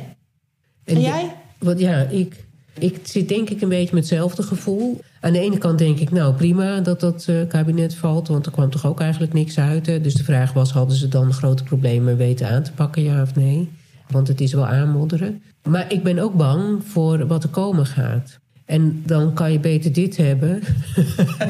En, 0.83 0.95
En 0.95 1.01
jij? 1.01 1.35
Wat, 1.59 1.79
ja, 1.79 1.97
ik, 1.97 2.45
ik 2.79 2.99
zit 3.03 3.27
denk 3.27 3.49
ik 3.49 3.61
een 3.61 3.69
beetje 3.69 3.93
met 3.93 4.03
hetzelfde 4.03 4.43
gevoel. 4.43 5.01
Aan 5.21 5.33
de 5.33 5.39
ene 5.39 5.57
kant 5.57 5.77
denk 5.77 5.99
ik, 5.99 6.11
nou 6.11 6.33
prima 6.33 6.79
dat 6.79 6.99
dat 6.99 7.25
eh, 7.27 7.47
kabinet 7.47 7.95
valt... 7.95 8.27
want 8.27 8.45
er 8.45 8.51
kwam 8.51 8.69
toch 8.69 8.85
ook 8.85 8.99
eigenlijk 8.99 9.33
niks 9.33 9.59
uit. 9.59 9.85
Hè? 9.85 10.01
Dus 10.01 10.13
de 10.13 10.23
vraag 10.23 10.53
was, 10.53 10.71
hadden 10.71 10.97
ze 10.97 11.07
dan 11.07 11.33
grote 11.33 11.63
problemen 11.63 12.17
weten 12.17 12.49
aan 12.49 12.63
te 12.63 12.71
pakken, 12.71 13.03
ja 13.03 13.21
of 13.21 13.35
nee? 13.35 13.69
Want 14.09 14.27
het 14.27 14.41
is 14.41 14.53
wel 14.53 14.67
aanmodderen. 14.67 15.41
Maar 15.63 15.91
ik 15.91 16.03
ben 16.03 16.19
ook 16.19 16.33
bang 16.33 16.83
voor 16.83 17.27
wat 17.27 17.43
er 17.43 17.49
komen 17.49 17.85
gaat. 17.85 18.39
En 18.69 19.01
dan 19.05 19.33
kan 19.33 19.51
je 19.51 19.59
beter 19.59 19.93
dit 19.93 20.17
hebben... 20.17 20.61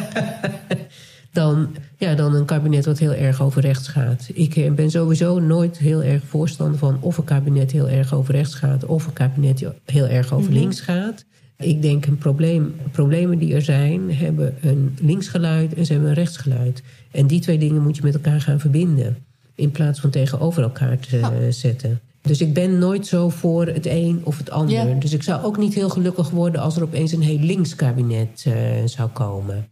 dan, 1.32 1.76
ja, 1.98 2.16
dan 2.16 2.36
een 2.36 2.46
kabinet 2.46 2.86
wat 2.86 3.00
heel 3.00 3.14
erg 3.14 3.42
over 3.42 3.62
rechts 3.62 3.88
gaat. 3.88 4.30
Ik 4.34 4.56
eh, 4.56 4.72
ben 4.72 4.92
sowieso 4.92 5.40
nooit 5.40 5.78
heel 5.78 6.04
erg 6.04 6.24
voorstander 6.26 6.78
van... 6.78 6.98
of 7.02 7.18
een 7.18 7.24
kabinet 7.24 7.72
heel 7.72 7.90
erg 7.90 8.14
over 8.14 8.34
rechts 8.34 8.56
gaat... 8.56 8.86
of 8.86 9.08
een 9.08 9.14
kabinet 9.14 9.66
heel 9.86 10.08
erg 10.08 10.34
over 10.34 10.52
Mhm. 10.52 10.60
links 10.60 10.82
gaat. 10.82 11.26
Ik 11.58 11.82
denk 11.82 12.06
een 12.06 12.18
probleem, 12.18 12.76
problemen 12.92 13.38
die 13.38 13.54
er 13.54 13.62
zijn... 13.62 14.16
hebben 14.16 14.56
een 14.62 14.98
linksgeluid 15.02 15.74
en 15.74 15.86
ze 15.86 15.92
hebben 15.92 16.10
een 16.10 16.16
rechtsgeluid. 16.16 16.84
En 17.12 17.28
die 17.28 17.40
twee 17.40 17.58
dingen 17.58 17.82
moet 17.82 17.96
je 17.96 18.04
met 18.04 18.14
elkaar 18.14 18.42
gaan 18.42 18.60
verbinden... 18.60 19.18
in 19.56 19.72
plaats 19.72 20.00
van 20.00 20.10
tegenover 20.10 20.64
elkaar 20.64 21.00
te 21.00 21.20
eh, 21.20 21.30
zetten. 21.50 22.00
Dus 22.22 22.42
ik 22.42 22.54
ben 22.54 22.78
nooit 22.78 23.08
zo 23.08 23.30
voor 23.30 23.66
het 23.66 23.86
een 23.86 24.22
of 24.24 24.38
het 24.38 24.52
ander. 24.52 24.88
Ja. 24.88 24.94
Dus 25.00 25.14
ik 25.14 25.24
zou 25.24 25.44
ook 25.44 25.58
niet 25.58 25.74
heel 25.74 25.90
gelukkig 25.90 26.30
worden... 26.30 26.62
als 26.62 26.76
er 26.76 26.84
opeens 26.84 27.12
een 27.12 27.22
heel 27.22 27.40
links 27.40 27.76
kabinet 27.76 28.44
eh, 28.46 28.54
zou 28.86 29.10
komen 29.10 29.68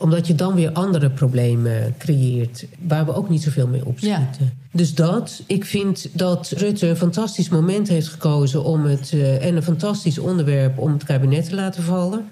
omdat 0.00 0.26
je 0.26 0.34
dan 0.34 0.54
weer 0.54 0.72
andere 0.72 1.10
problemen 1.10 1.94
creëert... 1.98 2.66
waar 2.86 3.04
we 3.04 3.14
ook 3.14 3.28
niet 3.28 3.42
zoveel 3.42 3.66
mee 3.66 3.86
opschieten. 3.86 4.58
Dus 4.72 4.94
dat, 4.94 5.42
ik 5.46 5.64
vind 5.64 6.08
dat 6.12 6.50
Rutte 6.56 6.86
een 6.86 6.96
fantastisch 6.96 7.48
moment 7.48 7.88
heeft 7.88 8.08
gekozen... 8.08 8.64
Om 8.64 8.84
het, 8.84 9.12
eh, 9.12 9.46
en 9.46 9.56
een 9.56 9.62
fantastisch 9.62 10.18
onderwerp 10.18 10.78
om 10.78 10.92
het 10.92 11.04
kabinet 11.04 11.48
te 11.48 11.54
laten 11.54 11.82
vallen. 11.82 12.24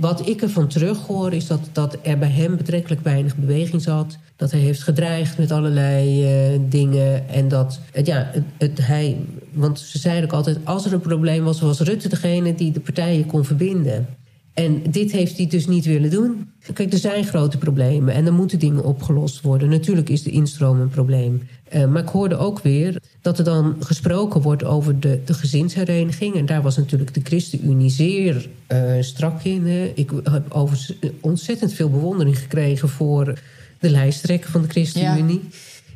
Wat 0.00 0.28
ik 0.28 0.42
ervan 0.42 0.68
terughoor 0.68 1.32
is 1.32 1.46
dat, 1.46 1.60
dat 1.72 1.98
er 2.02 2.18
bij 2.18 2.30
hem 2.30 2.56
betrekkelijk 2.56 3.00
weinig 3.00 3.36
beweging 3.36 3.82
zat. 3.82 4.18
Dat 4.36 4.50
hij 4.50 4.60
heeft 4.60 4.82
gedreigd 4.82 5.38
met 5.38 5.50
allerlei 5.50 6.24
eh, 6.24 6.60
dingen. 6.68 7.28
En 7.28 7.48
dat, 7.48 7.80
ja, 8.04 8.30
het, 8.32 8.44
het, 8.58 8.86
hij... 8.86 9.16
Want 9.52 9.80
ze 9.80 9.98
zeiden 9.98 10.24
ook 10.24 10.36
altijd, 10.36 10.58
als 10.64 10.86
er 10.86 10.92
een 10.92 11.00
probleem 11.00 11.44
was... 11.44 11.60
was 11.60 11.80
Rutte 11.80 12.08
degene 12.08 12.54
die 12.54 12.72
de 12.72 12.80
partijen 12.80 13.26
kon 13.26 13.44
verbinden. 13.44 14.06
En 14.54 14.82
dit 14.90 15.12
heeft 15.12 15.36
hij 15.36 15.46
dus 15.46 15.66
niet 15.66 15.84
willen 15.84 16.10
doen. 16.10 16.50
Kijk, 16.72 16.92
er 16.92 16.98
zijn 16.98 17.24
grote 17.24 17.58
problemen 17.58 18.14
en 18.14 18.26
er 18.26 18.32
moeten 18.32 18.58
dingen 18.58 18.84
opgelost 18.84 19.40
worden. 19.40 19.68
Natuurlijk 19.68 20.08
is 20.08 20.22
de 20.22 20.30
instroom 20.30 20.80
een 20.80 20.88
probleem. 20.88 21.42
Eh, 21.68 21.86
maar 21.86 22.02
ik 22.02 22.08
hoorde 22.08 22.36
ook 22.36 22.60
weer 22.60 23.02
dat 23.20 23.38
er 23.38 23.44
dan 23.44 23.76
gesproken 23.80 24.40
wordt 24.42 24.64
over 24.64 25.00
de, 25.00 25.20
de 25.24 25.34
gezinshereniging. 25.34 26.34
En 26.34 26.46
daar 26.46 26.62
was 26.62 26.76
natuurlijk 26.76 27.14
de 27.14 27.20
ChristenUnie 27.24 27.90
zeer 27.90 28.48
eh, 28.66 28.92
strak 29.00 29.42
in. 29.42 29.66
hè. 29.66 29.92
Ik 29.94 30.10
heb 30.24 30.52
overigens 30.52 30.98
ontzettend 31.20 31.72
veel 31.72 31.90
bewondering 31.90 32.38
gekregen 32.38 32.88
voor 32.88 33.38
de 33.78 33.90
lijsttrekker 33.90 34.50
van 34.50 34.62
de 34.62 34.68
ChristenUnie. 34.68 35.40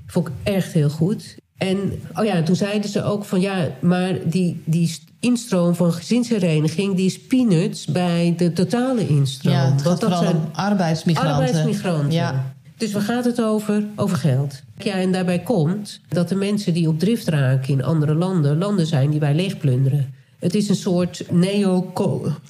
Vond 0.06 0.28
ik 0.28 0.32
echt 0.42 0.72
heel 0.72 0.90
goed. 0.90 1.36
En 1.56 1.78
oh 2.14 2.24
ja, 2.24 2.42
toen 2.42 2.56
zeiden 2.56 2.90
ze 2.90 3.02
ook 3.02 3.24
van 3.24 3.40
ja, 3.40 3.68
maar 3.80 4.18
die, 4.24 4.62
die 4.64 4.98
instroom 5.20 5.74
van 5.74 5.92
gezinshereniging, 5.92 6.96
die 6.96 7.06
is 7.06 7.20
peanuts 7.20 7.86
bij 7.86 8.34
de 8.36 8.52
totale 8.52 9.08
instroom. 9.08 9.54
Ja, 9.54 9.72
het 9.72 9.82
Want 9.82 10.00
vooral 10.00 10.26
om 10.26 10.48
arbeidsmigranten. 10.52 11.34
arbeidsmigranten. 11.34 12.12
Ja. 12.12 12.54
Dus 12.76 12.92
waar 12.92 13.02
gaat 13.02 13.24
het 13.24 13.42
over? 13.42 13.84
Over 13.96 14.16
geld. 14.16 14.62
Ja, 14.78 14.94
en 14.94 15.12
daarbij 15.12 15.38
komt 15.38 16.00
dat 16.08 16.28
de 16.28 16.34
mensen 16.34 16.74
die 16.74 16.88
op 16.88 16.98
drift 16.98 17.28
raken 17.28 17.68
in 17.68 17.84
andere 17.84 18.14
landen, 18.14 18.58
landen 18.58 18.86
zijn 18.86 19.10
die 19.10 19.20
wij 19.20 19.34
leegplunderen. 19.34 20.14
Het 20.38 20.54
is 20.54 20.68
een 20.68 20.76
soort 20.76 21.24
neo 21.30 21.92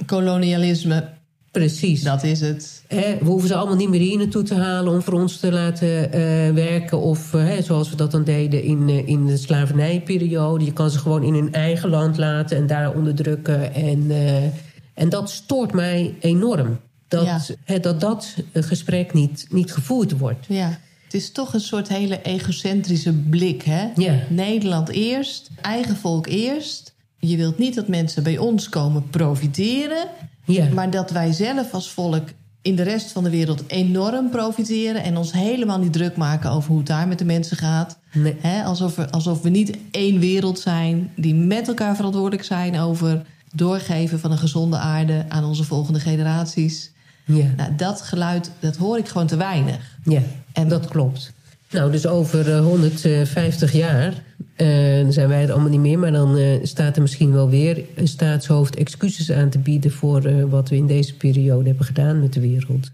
Kolonialisme, 0.06 1.08
Precies. 1.58 2.02
dat 2.02 2.22
is 2.22 2.40
het. 2.40 2.82
We 2.88 3.18
hoeven 3.20 3.48
ze 3.48 3.54
allemaal 3.54 3.76
niet 3.76 3.88
meer 3.88 4.00
hier 4.00 4.18
naartoe 4.18 4.42
te 4.42 4.54
halen 4.54 4.92
om 4.92 5.02
voor 5.02 5.14
ons 5.14 5.36
te 5.36 5.52
laten 5.52 6.12
eh, 6.12 6.20
werken. 6.52 7.00
Of 7.00 7.34
eh, 7.34 7.62
zoals 7.62 7.90
we 7.90 7.96
dat 7.96 8.10
dan 8.10 8.24
deden 8.24 8.62
in, 8.62 8.88
eh, 8.88 9.08
in 9.08 9.26
de 9.26 9.36
slavernijperiode. 9.36 10.64
Je 10.64 10.72
kan 10.72 10.90
ze 10.90 10.98
gewoon 10.98 11.22
in 11.22 11.34
hun 11.34 11.52
eigen 11.52 11.88
land 11.88 12.16
laten 12.16 12.56
en 12.56 12.66
daar 12.66 12.94
onderdrukken. 12.94 13.74
En, 13.74 14.10
en 14.94 15.08
dat 15.08 15.30
stoort 15.30 15.72
mij 15.72 16.14
enorm. 16.20 16.78
Dat 17.08 17.54
Ja. 17.66 17.78
dat, 17.78 18.00
dat 18.00 18.34
gesprek 18.52 19.12
niet, 19.12 19.46
niet 19.50 19.72
gevoerd 19.72 20.18
wordt. 20.18 20.46
Ja. 20.48 20.78
Het 21.04 21.14
is 21.14 21.32
toch 21.32 21.54
een 21.54 21.60
soort 21.60 21.88
hele 21.88 22.22
egocentrische 22.22 23.12
blik, 23.12 23.62
hè? 23.62 23.88
Ja. 23.94 24.18
Nederland 24.28 24.88
eerst, 24.88 25.50
eigen 25.62 25.96
volk 25.96 26.26
eerst. 26.26 26.94
Je 27.18 27.36
wilt 27.36 27.58
niet 27.58 27.74
dat 27.74 27.88
mensen 27.88 28.22
bij 28.22 28.38
ons 28.38 28.68
komen 28.68 29.10
profiteren, 29.10 30.08
Ja. 30.46 30.68
maar 30.74 30.90
dat 30.90 31.10
wij 31.10 31.32
zelf 31.32 31.72
als 31.72 31.90
volk 31.90 32.28
in 32.62 32.76
de 32.76 32.82
rest 32.82 33.12
van 33.12 33.24
de 33.24 33.30
wereld 33.30 33.62
enorm 33.66 34.30
profiteren 34.30 35.02
en 35.02 35.16
ons 35.16 35.32
helemaal 35.32 35.78
niet 35.78 35.92
druk 35.92 36.16
maken 36.16 36.50
over 36.50 36.68
hoe 36.68 36.78
het 36.78 36.86
daar 36.86 37.08
met 37.08 37.18
de 37.18 37.24
mensen 37.24 37.56
gaat. 37.56 37.98
Nee. 38.12 38.62
Alsof, 38.64 38.96
we, 38.96 39.10
alsof 39.10 39.42
we 39.42 39.48
niet 39.48 39.76
één 39.90 40.18
wereld 40.18 40.58
zijn 40.58 41.10
die 41.16 41.34
met 41.34 41.68
elkaar 41.68 41.96
verantwoordelijk 41.96 42.44
zijn 42.44 42.78
over 42.78 43.22
doorgeven 43.52 44.20
van 44.20 44.30
een 44.30 44.38
gezonde 44.38 44.76
aarde 44.76 45.24
aan 45.28 45.44
onze 45.44 45.64
volgende 45.64 46.00
generaties. 46.00 46.92
Ja. 47.24 47.46
Nou, 47.56 47.74
dat 47.76 48.02
geluid, 48.02 48.50
dat 48.58 48.76
hoor 48.76 48.98
ik 48.98 49.08
gewoon 49.08 49.26
te 49.26 49.36
weinig. 49.36 49.98
Ja, 50.04 50.22
en 50.52 50.68
dat 50.68 50.88
klopt. 50.88 51.32
Nou, 51.70 51.90
dus 51.90 52.06
over 52.06 52.52
eh, 52.54 52.60
150 52.60 53.72
jaar 53.72 54.12
eh, 54.56 54.66
zijn 55.08 55.28
wij 55.28 55.42
er 55.42 55.52
allemaal 55.52 55.70
niet 55.70 55.80
meer. 55.80 55.98
Maar 55.98 56.12
dan 56.12 56.36
eh, 56.36 56.46
staat 56.62 56.96
er 56.96 57.02
misschien 57.02 57.32
wel 57.32 57.48
weer 57.48 57.84
een 57.94 58.08
staatshoofd 58.08 58.76
excuses 58.76 59.32
aan 59.32 59.48
te 59.48 59.58
bieden... 59.58 59.90
voor 59.90 60.24
eh, 60.24 60.44
wat 60.44 60.68
we 60.68 60.76
in 60.76 60.86
deze 60.86 61.14
periode 61.14 61.68
hebben 61.68 61.86
gedaan 61.86 62.20
met 62.20 62.32
de 62.32 62.40
wereld. 62.40 62.90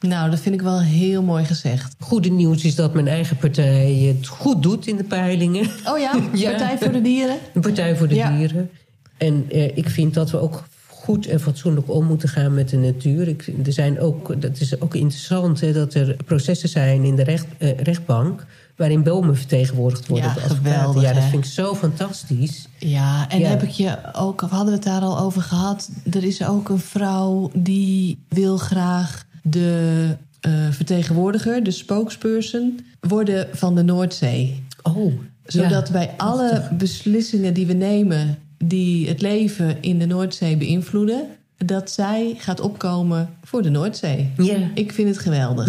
Nou, 0.00 0.30
dat 0.30 0.40
vind 0.40 0.54
ik 0.54 0.62
wel 0.62 0.80
heel 0.80 1.22
mooi 1.22 1.44
gezegd. 1.44 1.94
Goede 1.98 2.28
nieuws 2.28 2.64
is 2.64 2.74
dat 2.74 2.94
mijn 2.94 3.08
eigen 3.08 3.36
partij 3.36 3.94
het 3.94 4.26
goed 4.26 4.62
doet 4.62 4.86
in 4.86 4.96
de 4.96 5.04
peilingen. 5.04 5.66
Oh 5.86 5.98
ja, 5.98 6.20
Ja. 6.34 6.50
Partij 6.50 6.78
voor 6.78 6.92
de 6.92 7.00
Dieren. 7.02 7.36
De 7.52 7.60
Partij 7.60 7.96
voor 7.96 8.08
de 8.08 8.14
Ja. 8.14 8.36
Dieren. 8.36 8.70
En 9.16 9.44
eh, 9.50 9.76
ik 9.76 9.88
vind 9.88 10.14
dat 10.14 10.30
we 10.30 10.38
ook 10.38 10.64
goed 11.04 11.26
en 11.26 11.40
fatsoenlijk 11.40 11.90
om 11.90 12.04
moeten 12.06 12.28
gaan 12.28 12.54
met 12.54 12.68
de 12.68 12.76
natuur. 12.76 13.28
Ik, 13.28 13.52
er 13.66 13.72
zijn 13.72 14.00
ook, 14.00 14.40
dat 14.42 14.60
is 14.60 14.80
ook 14.80 14.94
interessant 14.94 15.60
hè, 15.60 15.72
dat 15.72 15.94
er 15.94 16.16
processen 16.24 16.68
zijn 16.68 17.02
in 17.04 17.16
de 17.16 17.22
recht, 17.22 17.46
eh, 17.58 17.78
rechtbank... 17.78 18.46
waarin 18.76 19.02
bomen 19.02 19.36
vertegenwoordigd 19.36 20.06
worden 20.06 20.24
Ja, 20.28 20.30
advocaten. 20.34 20.56
geweldig, 20.56 21.02
Ja, 21.02 21.12
dat 21.12 21.22
hè? 21.22 21.28
vind 21.28 21.44
ik 21.44 21.50
zo 21.50 21.74
fantastisch. 21.74 22.68
Ja, 22.78 23.28
en 23.30 23.38
Ja. 23.38 23.48
heb 23.48 23.62
ik 23.62 23.68
je 23.70 23.96
ook, 24.12 24.42
of 24.42 24.50
hadden 24.50 24.68
we 24.68 24.74
het 24.74 24.82
daar 24.84 25.00
al 25.00 25.18
over 25.18 25.42
gehad? 25.42 25.90
Er 26.10 26.24
is 26.24 26.44
ook 26.46 26.68
een 26.68 26.78
vrouw 26.78 27.50
die 27.54 28.18
wil 28.28 28.56
graag 28.56 29.24
de 29.42 30.06
eh, 30.40 30.52
vertegenwoordiger, 30.70 31.62
de 31.62 31.70
spokesperson, 31.70 32.80
worden 33.00 33.48
van 33.52 33.74
de 33.74 33.82
Noordzee. 33.82 34.62
Oh, 34.82 35.12
Zodat 35.46 35.86
ja. 35.86 35.92
bij 35.92 36.10
alle 36.16 36.68
beslissingen 36.78 37.54
die 37.54 37.66
we 37.66 37.72
nemen 37.72 38.38
die 38.58 39.08
het 39.08 39.20
leven 39.20 39.76
in 39.82 39.98
de 39.98 40.06
Noordzee 40.06 40.56
beïnvloeden, 40.56 41.26
dat 41.56 41.90
zij 41.90 42.34
gaat 42.38 42.60
opkomen 42.60 43.28
voor 43.44 43.62
de 43.62 43.70
Noordzee. 43.70 44.30
Ik 44.74 44.92
vind 44.92 45.08
het 45.08 45.18
geweldig. 45.18 45.68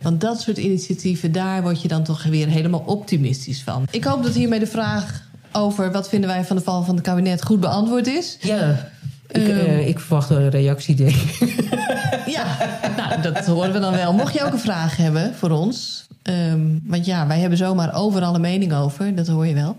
Want 0.00 0.20
dat 0.20 0.40
soort 0.40 0.58
initiatieven, 0.58 1.32
daar 1.32 1.62
word 1.62 1.82
je 1.82 1.88
dan 1.88 2.02
toch 2.02 2.22
weer 2.22 2.48
helemaal 2.48 2.82
optimistisch 2.86 3.62
van. 3.62 3.86
Ik 3.90 4.04
hoop 4.04 4.22
dat 4.22 4.34
hiermee 4.34 4.58
de 4.58 4.66
vraag 4.66 5.28
over 5.52 5.92
wat 5.92 6.08
vinden 6.08 6.30
wij 6.30 6.44
van 6.44 6.56
de 6.56 6.62
val 6.62 6.82
van 6.82 6.94
het 6.94 7.04
kabinet 7.04 7.42
goed 7.44 7.60
beantwoord 7.60 8.06
is. 8.06 8.36
ja. 8.40 8.90
Ik, 9.32 9.48
eh, 9.48 9.88
ik 9.88 9.98
verwacht 10.00 10.28
wel 10.28 10.38
een 10.38 10.50
reactie, 10.50 10.94
denk 10.94 11.14
ik. 11.14 11.54
Ja, 12.26 12.44
nou, 12.96 13.22
dat 13.22 13.46
horen 13.46 13.72
we 13.72 13.78
dan 13.78 13.92
wel. 13.92 14.12
Mocht 14.12 14.34
je 14.34 14.44
ook 14.44 14.52
een 14.52 14.58
vraag 14.58 14.96
hebben 14.96 15.34
voor 15.34 15.50
ons. 15.50 16.06
ehm, 16.22 16.60
want 16.84 17.06
ja, 17.06 17.26
wij 17.26 17.38
hebben 17.38 17.58
zomaar 17.58 17.94
overal 17.94 18.34
een 18.34 18.40
mening 18.40 18.72
over, 18.72 19.14
dat 19.14 19.26
hoor 19.26 19.46
je 19.46 19.54
wel. 19.54 19.76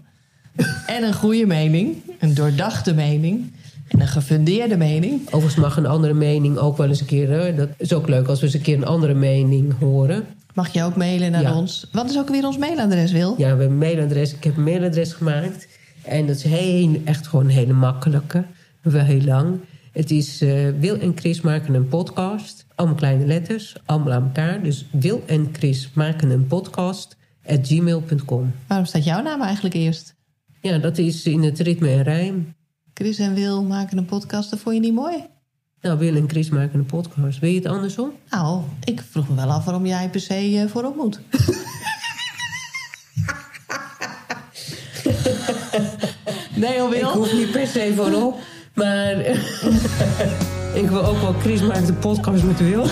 En 0.87 1.03
een 1.03 1.13
goede 1.13 1.45
mening, 1.45 1.95
een 2.19 2.33
doordachte 2.33 2.93
mening 2.93 3.51
en 3.87 4.01
een 4.01 4.07
gefundeerde 4.07 4.77
mening. 4.77 5.21
Overigens 5.25 5.55
mag 5.55 5.77
een 5.77 5.85
andere 5.85 6.13
mening 6.13 6.57
ook 6.57 6.77
wel 6.77 6.87
eens 6.87 6.99
een 6.99 7.05
keer... 7.05 7.29
hè, 7.29 7.55
dat 7.55 7.69
is 7.77 7.93
ook 7.93 8.07
leuk 8.07 8.27
als 8.27 8.39
we 8.39 8.45
eens 8.45 8.53
een 8.55 8.61
keer 8.61 8.75
een 8.77 8.85
andere 8.85 9.13
mening 9.13 9.73
horen. 9.79 10.25
Mag 10.53 10.73
je 10.73 10.83
ook 10.83 10.95
mailen 10.95 11.31
naar 11.31 11.41
Ja. 11.41 11.57
ons. 11.57 11.87
Wat 11.91 12.09
is 12.09 12.17
ook 12.17 12.29
weer 12.29 12.45
ons 12.45 12.57
mailadres, 12.57 13.11
Wil? 13.11 13.29
Ja, 13.29 13.35
we 13.37 13.43
hebben 13.45 13.67
een 13.67 13.77
mailadres. 13.77 14.33
Ik 14.33 14.43
heb 14.43 14.57
een 14.57 14.63
mailadres 14.63 15.13
gemaakt. 15.13 15.67
En 16.03 16.27
dat 16.27 16.35
is 16.35 16.43
heel, 16.43 17.01
echt 17.03 17.27
gewoon 17.27 17.45
een 17.45 17.51
hele 17.51 17.73
makkelijke. 17.73 18.43
Wel 18.81 19.03
heel 19.03 19.21
lang. 19.21 19.59
Het 19.91 20.11
is 20.11 20.41
eh, 20.41 20.49
Wil 20.79 20.99
en 20.99 21.11
Chris 21.15 21.41
maken 21.41 21.73
een 21.73 21.87
podcast. 21.87 22.65
Allemaal 22.75 22.95
kleine 22.97 23.25
letters. 23.25 23.75
Allemaal 23.85 24.13
aan 24.13 24.23
elkaar. 24.23 24.63
Dus 24.63 24.85
Wil 24.91 25.23
en 25.25 25.49
Chris 25.51 25.89
maken 25.93 26.29
een 26.29 26.47
podcast. 26.47 27.17
At 27.47 27.59
gmail.com. 27.67 28.51
Waarom 28.67 28.85
staat 28.85 29.03
jouw 29.03 29.21
naam 29.21 29.41
eigenlijk 29.41 29.75
eerst? 29.75 30.15
Ja, 30.61 30.77
dat 30.77 30.97
is 30.97 31.23
in 31.25 31.43
het 31.43 31.59
ritme 31.59 31.89
en 31.89 32.03
rijm. 32.03 32.55
Chris 32.93 33.19
en 33.19 33.33
Wil 33.33 33.63
maken 33.63 33.97
een 33.97 34.05
podcast, 34.05 34.49
dat 34.49 34.59
vond 34.59 34.75
je 34.75 34.81
niet 34.81 34.93
mooi? 34.93 35.15
Nou, 35.81 35.97
Wil 35.99 36.15
en 36.15 36.29
Chris 36.29 36.49
maken 36.49 36.79
een 36.79 36.85
podcast. 36.85 37.39
Wil 37.39 37.49
je 37.49 37.55
het 37.55 37.65
andersom? 37.65 38.11
Nou, 38.29 38.61
ik 38.83 39.01
vroeg 39.09 39.29
me 39.29 39.35
wel 39.35 39.51
af 39.51 39.65
waarom 39.65 39.85
jij 39.85 40.09
per 40.09 40.19
se 40.19 40.33
eh, 40.59 40.67
voorop 40.67 40.95
moet. 40.95 41.19
nee, 46.55 46.79
hoor, 46.79 46.93
Ik 46.95 47.01
Wil. 47.01 47.13
hoef 47.13 47.33
niet 47.33 47.51
per 47.51 47.67
se 47.67 47.93
voorop. 47.95 48.39
Maar 48.73 49.11
ik 50.81 50.89
wil 50.89 51.05
ook 51.05 51.21
wel 51.21 51.33
Chris 51.33 51.61
maakt 51.61 51.89
een 51.89 51.99
podcast 51.99 52.43
met 52.43 52.59
Wil. 52.59 52.85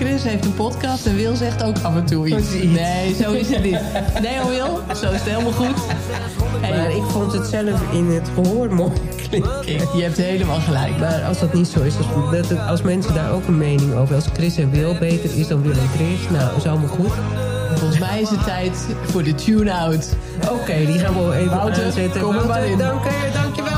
Chris 0.00 0.22
heeft 0.22 0.44
een 0.44 0.54
podcast 0.54 1.06
en 1.06 1.16
Wil 1.16 1.36
zegt 1.36 1.62
ook 1.62 1.76
af 1.82 1.96
en 1.96 2.04
toe 2.04 2.26
iets. 2.26 2.52
Nee, 2.52 3.14
zo 3.14 3.32
is 3.32 3.48
het 3.48 3.62
niet. 3.62 3.78
Nee, 4.22 4.38
hoor, 4.38 4.50
Wil. 4.50 4.80
Zo 4.96 5.10
is 5.10 5.20
het 5.20 5.22
helemaal 5.22 5.52
goed. 5.52 5.76
Hey, 6.60 6.76
Maar 6.76 6.90
ik 6.90 7.02
vond 7.08 7.32
het 7.32 7.46
zelf 7.46 7.92
in 7.92 8.06
het 8.06 8.28
gehoor 8.34 8.74
mooi 8.74 8.90
klinken. 9.28 9.96
je 9.96 10.02
hebt 10.02 10.16
helemaal 10.16 10.60
gelijk. 10.60 10.98
Maar 10.98 11.22
als 11.22 11.40
dat 11.40 11.52
niet 11.52 11.68
zo 11.68 11.80
is, 11.82 11.94
als, 11.96 12.06
dat 12.48 12.58
als 12.68 12.82
mensen 12.82 13.14
daar 13.14 13.32
ook 13.32 13.46
een 13.46 13.58
mening 13.58 13.94
over... 13.94 14.14
als 14.14 14.26
Chris 14.32 14.56
en 14.56 14.70
Wil 14.70 14.98
beter 14.98 15.38
is 15.38 15.48
dan 15.48 15.62
Wil 15.62 15.72
en 15.72 15.88
Chris... 15.94 16.30
nou, 16.30 16.56
is 16.56 16.66
allemaal 16.66 16.88
goed. 16.88 17.12
Volgens 17.74 17.98
mij 17.98 18.20
is 18.20 18.30
het 18.30 18.44
tijd 18.44 18.86
voor 19.04 19.22
de 19.22 19.34
tune-out. 19.34 20.08
Oké, 20.50 20.86
die 20.86 20.98
gaan 20.98 21.14
we 21.14 21.36
even 21.36 21.56
Wouter, 21.56 21.84
aanzetten. 21.84 22.22
kom 22.22 22.34
maar 22.46 22.66
in. 22.66 22.78
dank 22.78 23.04
hè. 23.04 23.69